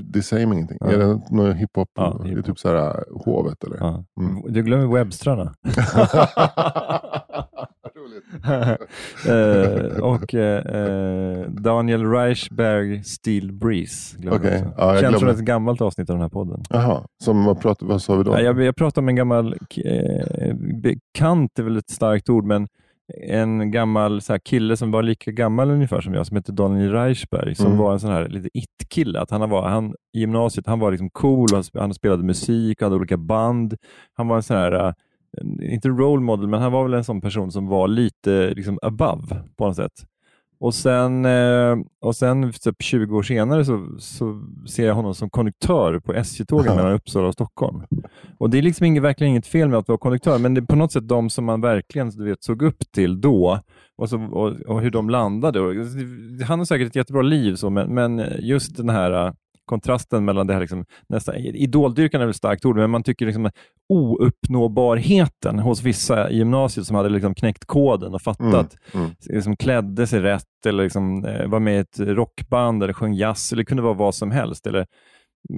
Det 0.04 0.22
säger 0.22 0.46
mig 0.46 0.56
ingenting. 0.56 0.78
Ja. 0.80 0.90
Är 0.90 0.98
det 0.98 1.20
någon 1.30 1.52
hiphop? 1.52 1.88
Ja, 1.94 2.20
det 2.24 2.30
är 2.30 2.42
typ 2.42 2.58
så 2.58 2.68
här 2.68 3.04
Hovet 3.24 3.64
eller? 3.64 3.76
Ja. 3.76 4.04
Mm. 4.20 4.52
Du 4.52 4.62
glömmer 4.62 4.86
Webstrarna. 4.86 5.54
Eh, 9.28 10.00
och 10.00 10.34
eh, 10.34 11.50
Daniel 11.50 12.10
Reichberg 12.10 13.04
Steel 13.04 13.52
Breeze. 13.52 14.16
också. 14.30 14.48
ja, 14.76 14.96
Känns 15.00 15.18
som 15.18 15.28
ett 15.28 15.38
gammalt 15.38 15.80
avsnitt 15.80 16.10
av 16.10 16.16
den 16.16 16.22
här 16.22 16.28
podden. 16.28 16.62
Jaha, 16.70 17.04
som 17.24 17.44
vad, 17.44 17.60
pratar, 17.60 17.86
vad 17.86 18.02
sa 18.02 18.16
vi 18.16 18.24
då? 18.24 18.32
Ja, 18.32 18.40
jag, 18.40 18.62
jag 18.62 18.76
pratar 18.76 19.02
om 19.02 19.08
en 19.08 19.16
gammal, 19.16 19.54
eh, 19.84 20.54
bekant 20.82 21.58
är 21.58 21.62
väl 21.62 21.76
ett 21.76 21.90
starkt 21.90 22.28
ord, 22.28 22.44
men 22.44 22.68
en 23.28 23.70
gammal 23.70 24.20
så 24.20 24.32
här, 24.32 24.38
kille 24.38 24.76
som 24.76 24.90
var 24.90 25.02
lika 25.02 25.30
gammal 25.30 25.70
ungefär 25.70 26.00
som 26.00 26.14
jag, 26.14 26.26
som 26.26 26.36
hette 26.36 26.52
Daniel 26.52 26.92
Reichberg, 26.92 27.54
som 27.54 27.66
Mm. 27.66 27.78
var 27.78 27.92
en 27.92 28.00
sån 28.00 28.11
här 28.11 28.28
lite 28.28 28.48
it-kille. 28.54 29.24
Han 29.30 29.50
var, 29.50 29.68
han, 29.68 29.94
I 30.12 30.20
gymnasiet 30.20 30.66
han 30.66 30.78
var 30.78 30.90
liksom 30.90 31.11
cool, 31.11 31.48
och 31.52 31.56
han, 31.56 31.64
han 31.74 31.94
spelade 31.94 32.22
musik, 32.24 32.82
hade 32.82 32.96
olika 32.96 33.16
band. 33.16 33.74
Han 34.14 34.28
var 34.28 34.36
en 34.36 34.42
sån 34.42 34.56
här, 34.56 34.72
eh, 34.72 34.92
inte 35.72 35.88
role 35.88 36.22
model, 36.22 36.48
men 36.48 36.61
han 36.62 36.72
var 36.72 36.82
väl 36.82 36.94
en 36.94 37.04
sån 37.04 37.20
person 37.20 37.52
som 37.52 37.66
var 37.66 37.88
lite 37.88 38.54
liksom 38.54 38.78
above 38.82 39.36
på 39.58 39.66
något 39.66 39.76
sätt. 39.76 39.92
Och 40.61 40.74
sen, 40.74 41.24
eh, 41.24 41.76
och 42.00 42.16
sen 42.16 42.52
typ 42.52 42.82
20 42.82 43.16
år 43.16 43.22
senare 43.22 43.64
så, 43.64 43.88
så 43.98 44.42
ser 44.68 44.86
jag 44.86 44.94
honom 44.94 45.14
som 45.14 45.30
konduktör 45.30 45.98
på 45.98 46.14
SJ-tågen 46.14 46.76
mellan 46.76 46.92
Uppsala 46.92 47.28
och 47.28 47.34
Stockholm. 47.34 47.82
Och 48.38 48.50
Det 48.50 48.58
är 48.58 48.62
liksom 48.62 48.86
inget, 48.86 49.02
verkligen 49.02 49.30
inget 49.30 49.46
fel 49.46 49.68
med 49.68 49.78
att 49.78 49.88
vara 49.88 49.98
konduktör, 49.98 50.38
men 50.38 50.54
det 50.54 50.61
är 50.61 50.66
på 50.66 50.76
något 50.76 50.92
sätt 50.92 51.08
de 51.08 51.30
som 51.30 51.44
man 51.44 51.61
verkligen 51.61 52.11
du 52.11 52.24
vet, 52.24 52.42
såg 52.42 52.62
upp 52.62 52.92
till 52.92 53.20
då 53.20 53.61
och, 53.96 54.08
så, 54.08 54.22
och, 54.22 54.61
och 54.61 54.80
hur 54.80 54.90
de 54.90 55.11
landade. 55.11 55.61
Och, 55.61 55.74
han 56.46 56.58
har 56.58 56.66
säkert 56.66 56.88
ett 56.88 56.96
jättebra 56.96 57.22
liv, 57.22 57.54
så, 57.54 57.70
men, 57.70 57.94
men 57.94 58.22
just 58.38 58.76
den 58.76 58.88
här 58.88 59.26
äh, 59.26 59.32
kontrasten 59.70 60.24
mellan 60.24 60.46
det 60.46 60.52
här, 60.52 60.61
liksom, 60.61 60.84
nästan, 61.08 61.34
idoldyrkan 61.36 62.20
är 62.20 62.24
väl 62.24 62.30
ett 62.30 62.36
starkt 62.36 62.64
ord, 62.64 62.76
men 62.76 62.90
man 62.90 63.02
tycker 63.02 63.26
liksom 63.26 63.50
ouppnåbarheten 63.88 65.58
hos 65.58 65.82
vissa 65.82 66.30
i 66.30 66.36
gymnasiet 66.36 66.86
som 66.86 66.96
hade 66.96 67.08
liksom 67.08 67.34
knäckt 67.34 67.64
koden 67.64 68.14
och 68.14 68.22
fattat, 68.22 68.76
Mm, 68.92 69.04
mm. 69.04 69.11
liksom 69.20 69.56
klädde 69.56 70.06
sig 70.06 70.20
rätt 70.20 70.44
eller 70.66 70.82
liksom, 70.84 71.24
eh, 71.24 71.46
var 71.48 71.61
med 71.61 71.74
i 71.74 71.78
ett 71.78 72.00
rockband 72.00 72.82
eller 72.82 72.92
sjöng 72.92 73.14
jazz, 73.14 73.52
eller 73.52 73.61
det 73.62 73.66
kunde 73.66 73.82
vara 73.82 73.94
vad 73.94 74.14
som 74.14 74.30
helst. 74.30 74.66
Eller, 74.66 74.86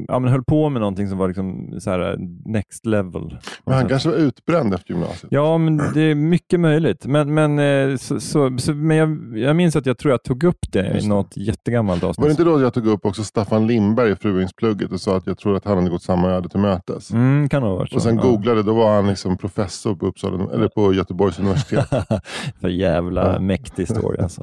ja, 0.09 0.18
men 0.18 0.30
höll 0.30 0.45
på 0.45 0.68
med 0.68 0.80
någonting 0.80 1.09
som 1.09 1.18
var 1.18 1.28
liksom 1.28 1.80
så 1.80 1.91
här, 1.91 2.16
next 2.45 2.87
level. 2.87 3.39
Men 3.66 3.74
han 3.74 3.89
kanske 3.89 4.09
var 4.09 4.16
utbränd 4.16 4.74
efter 4.74 4.91
gymnasiet. 4.95 5.33
Ja, 5.33 5.59
men 5.59 5.76
det 5.95 6.01
är 6.01 6.14
mycket 6.14 6.61
möjligt. 6.61 7.07
Men, 7.07 7.35
men, 7.35 7.59
eh, 7.59 7.97
så, 7.97 8.20
så, 8.20 8.59
så, 8.59 8.72
men 8.74 8.97
jag, 8.97 9.39
jag 9.39 9.57
minns 9.57 9.76
att 9.76 9.87
jag 9.87 9.99
tror 9.99 10.11
jag 10.12 10.22
tog 10.22 10.45
upp 10.45 10.59
det 10.72 10.87
Just 10.95 11.07
i 11.07 11.09
något 11.09 11.37
jättegammalt 11.37 12.03
Var 12.03 12.07
det 12.07 12.11
avsnitt. 12.11 12.30
inte 12.30 12.45
då 12.45 12.61
jag 12.61 12.74
tog 12.74 12.87
upp 12.87 13.07
också 13.07 13.24
Staffan 13.24 13.66
Lindberg 13.66 14.11
i 14.12 14.16
Fruingsplugget 14.16 14.93
och 14.93 15.01
sa 15.01 15.16
att 15.16 15.26
jag 15.26 15.39
tror 15.39 15.57
att 15.57 15.64
han 15.64 15.76
hade 15.78 15.91
gått 15.91 16.03
samma 16.03 16.30
öde 16.30 16.49
till 16.49 16.61
mötes? 16.61 17.11
Mm, 17.11 17.49
kan 17.49 17.62
ha 17.62 17.74
varit 17.74 17.91
så. 17.91 17.97
Och 17.97 18.03
sen 18.03 18.16
ja. 18.16 18.22
googlade, 18.22 18.62
då 18.62 18.74
var 18.74 18.95
han 18.95 19.07
liksom 19.09 19.37
professor 19.39 19.95
på, 19.95 20.07
Uppsala, 20.07 20.53
eller 20.55 20.68
på 20.68 20.95
Göteborgs 20.95 21.39
universitet. 21.39 21.89
För 22.61 22.68
jävla 22.68 23.33
Ja. 23.33 23.41
mäktig 23.41 23.89
story 23.89 24.18
alltså. 24.22 24.43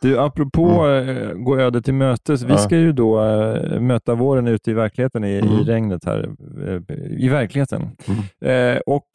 Du, 0.00 0.18
apropå 0.18 0.88
eh, 0.88 1.32
gå 1.34 1.58
öde 1.58 1.82
till 1.82 1.94
mötes. 1.94 2.42
Vi 2.42 2.44
Mm. 2.50 2.56
Ja. 2.60 2.64
ska 2.64 2.76
ju 2.76 2.92
då 2.92 3.24
eh, 3.24 3.80
möta 3.80 4.14
våren 4.14 4.48
ute 4.48 4.70
i 4.70 4.74
verkligheten, 4.80 5.24
i, 5.24 5.28
i 5.28 5.38
Mm. 5.40 5.64
regnet 5.64 6.04
här. 6.04 6.28
eh, 6.66 6.96
I 7.24 7.28
verkligheten. 7.28 7.82
Eh, 8.44 8.76
och 8.86 9.06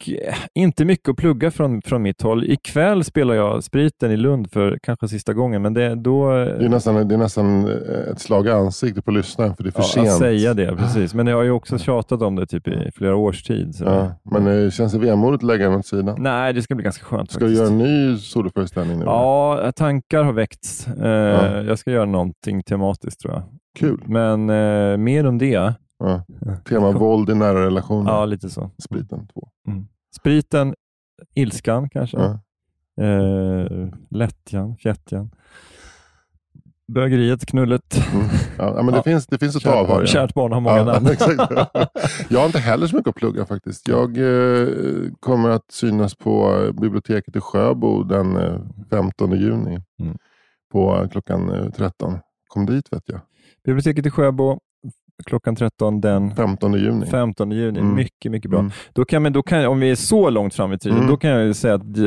inte 0.54 0.84
mycket 0.84 1.08
att 1.08 1.16
plugga 1.16 1.50
från, 1.50 1.82
från 1.82 2.02
mitt 2.02 2.22
håll. 2.22 2.44
Ikväll 2.44 3.04
spelar 3.04 3.34
jag 3.34 3.64
Spriten 3.64 4.10
i 4.10 4.16
Lund 4.16 4.50
för 4.52 4.78
kanske 4.82 5.08
sista 5.08 5.32
gången, 5.32 5.62
men 5.62 5.74
det, 5.74 5.94
då... 5.94 6.30
Det 6.30 6.64
är 6.64 6.68
nästan, 6.68 7.08
det 7.08 7.14
är 7.14 7.18
nästan 7.18 7.68
eh, 7.68 8.12
ett 8.12 8.20
slag 8.20 8.46
i 8.46 8.50
ansiktet 8.50 9.04
på 9.04 9.10
lyssnaren 9.10 9.56
för 9.56 9.62
det 9.64 9.68
är 9.68 9.72
för 9.72 9.80
Ja, 9.80 9.84
sent. 9.84 10.08
att 10.08 10.18
säga 10.18 10.54
det, 10.54 10.76
precis. 10.76 11.14
Men 11.14 11.26
jag 11.26 11.36
har 11.36 11.42
ju 11.42 11.50
också 11.50 11.78
tjatat 11.78 12.22
om 12.22 12.36
det 12.36 12.46
typ 12.46 12.68
i 12.68 12.90
flera 12.94 13.16
års 13.16 13.42
tid. 13.42 13.74
Så. 13.74 13.84
Ja, 13.84 14.12
men 14.30 14.64
eh, 14.64 14.70
känns 14.70 14.92
det 14.92 14.98
vemodigt 14.98 15.42
att 15.42 15.46
lägga 15.46 15.68
den 15.68 15.78
åt 15.78 15.86
sidan? 15.86 16.16
Nej, 16.18 16.52
det 16.52 16.62
ska 16.62 16.74
bli 16.74 16.84
ganska 16.84 17.04
skönt 17.04 17.30
Ska 17.30 17.44
du 17.44 17.56
faktiskt. 17.56 17.60
göra 17.60 17.68
en 17.70 17.78
ny 18.10 18.16
soloföreställning 18.18 18.98
nu? 18.98 19.04
Ja, 19.04 19.72
tankar 19.76 20.22
har 20.24 20.32
väckts. 20.32 20.88
Eh, 20.88 21.06
Ja. 21.26 21.62
Jag 21.62 21.78
ska 21.78 21.90
göra 21.90 22.04
någonting 22.04 22.62
tematiskt 22.62 23.20
tror 23.20 23.34
jag. 23.34 23.42
Kul. 23.76 24.02
Men 24.06 24.50
eh, 24.50 24.96
mer 24.96 25.26
om 25.26 25.38
det. 25.38 25.74
Ja. 25.98 26.24
Tema 26.68 26.90
våld 26.98 27.30
i 27.30 27.34
nära 27.34 27.66
relationer. 27.66 28.10
Ja, 28.10 28.24
lite 28.24 28.48
så. 28.50 28.70
Spriten 28.78 29.26
2. 29.26 29.48
Spriten, 30.16 30.74
ilskan 31.34 31.88
kanske. 31.88 32.16
Ja. 32.16 32.40
Eh, 33.04 33.88
lättjan, 34.10 34.76
fjättjan. 34.76 35.30
Bögeriet, 36.92 37.46
knullet. 37.46 37.96
Mm. 38.14 38.26
Ja, 38.58 38.82
men 38.82 38.86
det, 38.86 38.92
Ja. 38.96 39.02
finns, 39.02 39.26
det 39.26 39.38
finns 39.38 39.66
av. 39.66 39.86
har 39.88 39.98
jag. 40.00 40.08
Kärt 40.08 40.34
barn 40.34 40.52
har 40.52 40.60
många 40.60 40.76
Ja, 40.76 40.84
namn. 40.84 41.06
exakt. 41.12 41.52
Jag 42.28 42.38
har 42.38 42.46
inte 42.46 42.58
heller 42.58 42.86
så 42.86 42.96
mycket 42.96 43.08
att 43.08 43.14
plugga 43.14 43.46
faktiskt. 43.46 43.88
Jag 43.88 44.18
eh, 44.18 44.68
kommer 45.20 45.48
att 45.50 45.70
synas 45.72 46.14
på 46.14 46.62
eh, 46.64 46.72
biblioteket 46.80 47.36
i 47.36 47.40
Sjöbo 47.40 48.02
den 48.02 48.36
eh, 48.36 48.58
15 48.90 49.32
juni. 49.32 49.80
Mm. 50.00 50.18
På 50.72 50.96
eh, 51.02 51.08
klockan 51.08 51.50
eh, 51.50 51.70
13. 51.70 52.18
Kom 52.48 52.66
dit 52.66 52.92
vet 52.92 53.02
jag. 53.06 53.20
Biblioteket 53.66 54.06
i 54.06 54.10
Sjöbo, 54.10 54.58
klockan 55.24 55.56
13 55.56 56.00
den 56.00 56.34
15 56.34 56.72
juni. 56.74 57.06
15 57.06 57.50
juni. 57.52 57.78
Mm. 57.80 57.94
Mycket, 57.94 58.32
mycket 58.32 58.50
bra. 58.50 58.60
Mm. 58.60 58.72
Då 58.92 59.04
kan, 59.04 59.22
men 59.22 59.32
då 59.32 59.42
kan, 59.42 59.66
om 59.66 59.80
vi 59.80 59.90
är 59.90 59.94
så 59.94 60.30
långt 60.30 60.54
fram 60.54 60.72
i 60.72 60.78
tiden, 60.78 60.96
Mm. 60.98 61.10
då 61.10 61.16
kan 61.16 61.30
jag 61.30 61.56
säga 61.56 61.74
att 61.74 61.98
eh, 61.98 62.04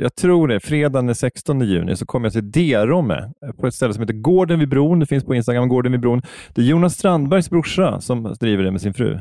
jag 0.00 0.14
tror 0.20 0.48
det, 0.48 0.60
fredagen 0.60 1.06
den 1.06 1.14
16 1.14 1.60
juni 1.60 1.96
så 1.96 2.06
kommer 2.06 2.26
jag 2.26 2.32
till 2.32 2.50
Derome 2.50 3.32
på 3.60 3.66
ett 3.66 3.74
ställe 3.74 3.92
som 3.94 4.00
heter 4.02 4.14
Gården 4.14 4.58
vid 4.58 4.68
bron. 4.68 4.98
Det 5.00 5.06
finns 5.06 5.24
på 5.24 5.34
Instagram, 5.34 5.68
Gården 5.68 5.92
vid 5.92 6.00
bron. 6.00 6.22
Det 6.54 6.60
är 6.60 6.64
Jonas 6.64 6.94
Strandbergs 6.94 7.50
brorsa 7.50 8.00
som 8.00 8.34
driver 8.40 8.64
det 8.64 8.70
med 8.70 8.80
sin 8.80 8.94
fru. 8.94 9.18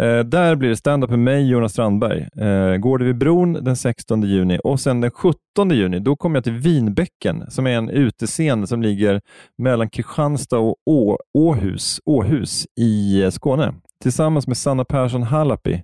Eh, 0.00 0.18
där 0.18 0.56
blir 0.56 0.68
det 0.68 0.76
stand-up 0.76 1.10
med 1.10 1.18
mig, 1.18 1.48
Jonas 1.50 1.72
Strandberg. 1.72 2.28
Eh, 2.36 2.76
Gården 2.76 3.06
vid 3.06 3.18
bron 3.18 3.52
den 3.52 3.76
16 3.76 4.22
juni 4.22 4.58
och 4.64 4.80
sen 4.80 5.00
den 5.00 5.10
17 5.10 5.36
juni, 5.70 5.98
då 5.98 6.16
kommer 6.16 6.36
jag 6.36 6.44
till 6.44 6.52
Vinbäcken 6.52 7.44
som 7.50 7.66
är 7.66 7.70
en 7.70 7.88
utescen 7.90 8.66
som 8.66 8.82
ligger 8.82 9.20
mellan 9.58 9.90
Kristianstad 9.90 10.58
och 10.58 10.76
Å, 10.86 11.18
Åhus, 11.38 12.00
Åhus 12.12 12.66
i 12.76 13.22
eh, 13.22 13.30
Skåne. 13.30 13.74
Tillsammans 14.02 14.46
med 14.46 14.56
Sanna 14.56 14.84
Persson 14.84 15.22
Halapi, 15.22 15.82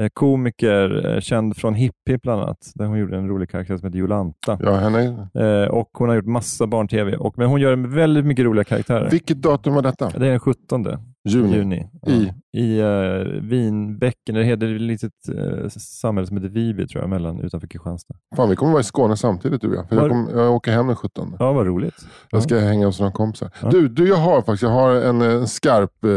eh, 0.00 0.08
komiker, 0.14 1.14
eh, 1.14 1.20
känd 1.20 1.56
från 1.56 1.74
Hipp 1.74 1.94
Hipp 2.10 2.22
bland 2.22 2.42
annat, 2.42 2.72
där 2.74 2.86
hon 2.86 2.98
gjorde 2.98 3.16
en 3.16 3.28
rolig 3.28 3.50
karaktär 3.50 3.76
som 3.76 3.86
heter 3.86 3.98
Jolanta. 3.98 4.58
Ja, 4.62 4.76
henne. 4.76 5.28
Och 5.70 5.90
Hon 5.92 6.08
har 6.08 6.16
gjort 6.16 6.26
massa 6.26 6.66
barn-tv, 6.66 7.18
men 7.36 7.46
hon 7.46 7.60
gör 7.60 7.76
väldigt 7.76 8.26
mycket 8.26 8.44
roliga 8.44 8.64
karaktärer. 8.64 9.10
Vilket 9.10 9.42
datum 9.42 9.74
var 9.74 9.82
detta? 9.82 10.10
Det 10.10 10.26
är 10.26 10.30
den 10.30 10.40
17 10.40 10.82
Juni. 11.28 11.56
juni. 11.56 11.88
I? 12.06 12.32
I 12.52 12.80
uh, 12.82 13.42
Vinbäcken, 13.42 14.34
det 14.34 14.44
heter 14.44 14.74
ett 14.74 14.80
litet 14.80 15.12
uh, 15.34 15.68
samhälle 15.68 16.26
som 16.26 16.36
heter 16.36 16.48
Viby 16.48 16.86
tror 16.86 17.02
jag, 17.02 17.10
mellan, 17.10 17.40
utanför 17.40 17.68
Kristianstad. 17.68 18.14
Fan, 18.36 18.48
vi 18.50 18.56
kommer 18.56 18.72
vara 18.72 18.80
i 18.80 18.84
Skåne 18.84 19.16
samtidigt 19.16 19.60
du 19.60 19.68
och 19.68 19.74
jag. 19.74 19.88
För 19.88 19.96
Var- 19.96 20.02
jag, 20.02 20.10
kom, 20.10 20.28
jag 20.38 20.52
åker 20.54 20.72
hem 20.72 20.86
den 20.86 20.96
17. 20.96 21.36
Ja, 21.38 21.52
vad 21.52 21.66
roligt. 21.66 21.94
Jag 22.30 22.42
ska 22.42 22.58
hänga 22.58 22.86
hos 22.86 23.00
några 23.00 23.12
kompisar. 23.12 23.50
Ja. 23.62 23.68
Du, 23.70 23.88
du, 23.88 24.08
jag 24.08 24.16
har 24.16 24.36
faktiskt 24.42 24.62
jag 24.62 24.70
har 24.70 24.94
en, 24.94 25.22
en 25.22 25.46
skarp 25.48 26.04
eh, 26.04 26.10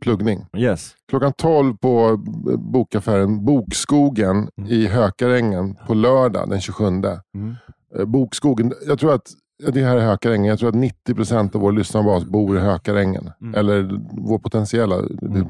pluggning. 0.00 0.46
Yes. 0.56 0.94
Klockan 1.08 1.32
12 1.32 1.76
på 1.76 2.16
bokaffären 2.58 3.44
Bokskogen 3.44 4.48
Mm. 4.58 4.70
i 4.70 4.86
Hökarängen 4.86 5.76
på 5.86 5.94
lördag 5.94 6.48
den 6.50 6.60
27. 6.60 6.84
Mm. 6.84 7.54
Bokskogen, 8.06 8.72
jag 8.86 8.98
tror 8.98 9.14
att 9.14 9.26
ja, 9.58 9.70
det 9.70 9.84
här 9.84 9.96
är 9.96 10.00
Hökarängen. 10.00 10.44
Jag 10.46 10.58
tror 10.58 10.68
att 10.68 10.74
90% 10.74 11.56
av 11.56 11.60
vår 11.60 11.72
lyssnarbas 11.72 12.24
bor 12.24 12.56
i 12.56 12.60
Hökarängen. 12.60 13.30
Mm. 13.40 13.54
Eller 13.54 14.00
vår 14.12 14.38
potentiella. 14.38 15.02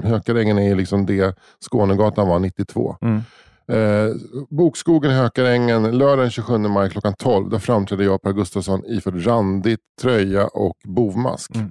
Hökarängen 0.03 0.59
är 0.59 0.77
liksom 0.77 1.07
det 1.07 1.39
Skånegatan 1.61 2.29
var 2.29 2.39
92. 2.39 2.97
Mm. 3.01 3.23
Eh, 3.69 4.15
Bokskogen 4.51 5.11
i 5.11 5.15
Hökarängen, 5.15 5.99
lördag 5.99 6.19
den 6.19 6.31
27 6.31 6.59
maj 6.59 6.91
klockan 6.91 7.15
12. 7.15 7.51
Där 7.51 7.59
framträdde 7.59 8.05
jag 8.05 8.23
Per 8.23 8.33
Gustafsson 8.33 8.83
iförd 8.87 9.27
randig 9.27 9.79
tröja 10.01 10.47
och 10.47 10.77
bovmask. 10.85 11.55
Mm. 11.55 11.71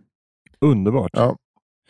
Underbart. 0.62 1.12
Ja. 1.14 1.36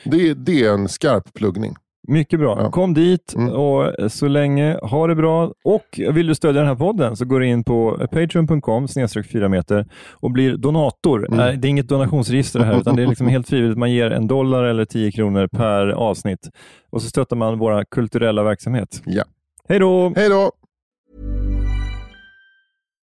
Det, 0.03 0.33
det 0.33 0.63
är 0.63 0.73
en 0.73 0.87
skarp 0.87 1.33
pluggning. 1.33 1.75
Mycket 2.07 2.39
bra. 2.39 2.59
Ja. 2.61 2.71
Kom 2.71 2.93
dit 2.93 3.33
Mm. 3.35 3.53
och 3.53 4.11
så 4.11 4.27
länge, 4.27 4.77
ha 4.81 5.07
det 5.07 5.15
bra. 5.15 5.51
Och 5.63 5.99
vill 6.13 6.27
du 6.27 6.35
stödja 6.35 6.61
den 6.61 6.67
här 6.67 6.75
podden 6.75 7.15
så 7.15 7.25
går 7.25 7.39
du 7.39 7.47
in 7.47 7.63
på 7.63 7.97
patreon.com 8.11 8.87
snedstreck 8.87 9.27
4 9.31 9.49
meter 9.49 9.85
och 10.13 10.31
blir 10.31 10.57
donator. 10.57 11.27
Mm. 11.27 11.37
Nej, 11.37 11.57
Det 11.57 11.67
är 11.67 11.69
inget 11.69 11.87
donationsregister 11.89 12.59
här, 12.59 12.79
utan 12.79 12.95
det 12.95 13.03
är 13.03 13.07
liksom 13.07 13.27
helt 13.27 13.49
frivilligt. 13.49 13.77
Man 13.77 13.91
ger 13.91 14.11
en 14.11 14.27
dollar 14.27 14.63
eller 14.63 14.85
10 14.85 15.11
kronor 15.11 15.47
per 15.47 15.87
avsnitt 15.87 16.49
och 16.89 17.01
så 17.01 17.09
stöttar 17.09 17.35
man 17.35 17.57
våra 17.59 17.85
kulturella 17.85 18.43
verksamhet. 18.43 19.01
Ja. 19.05 19.23
Hej 19.69 19.79
då! 19.79 20.13
Hej 20.15 20.29
då! 20.29 20.51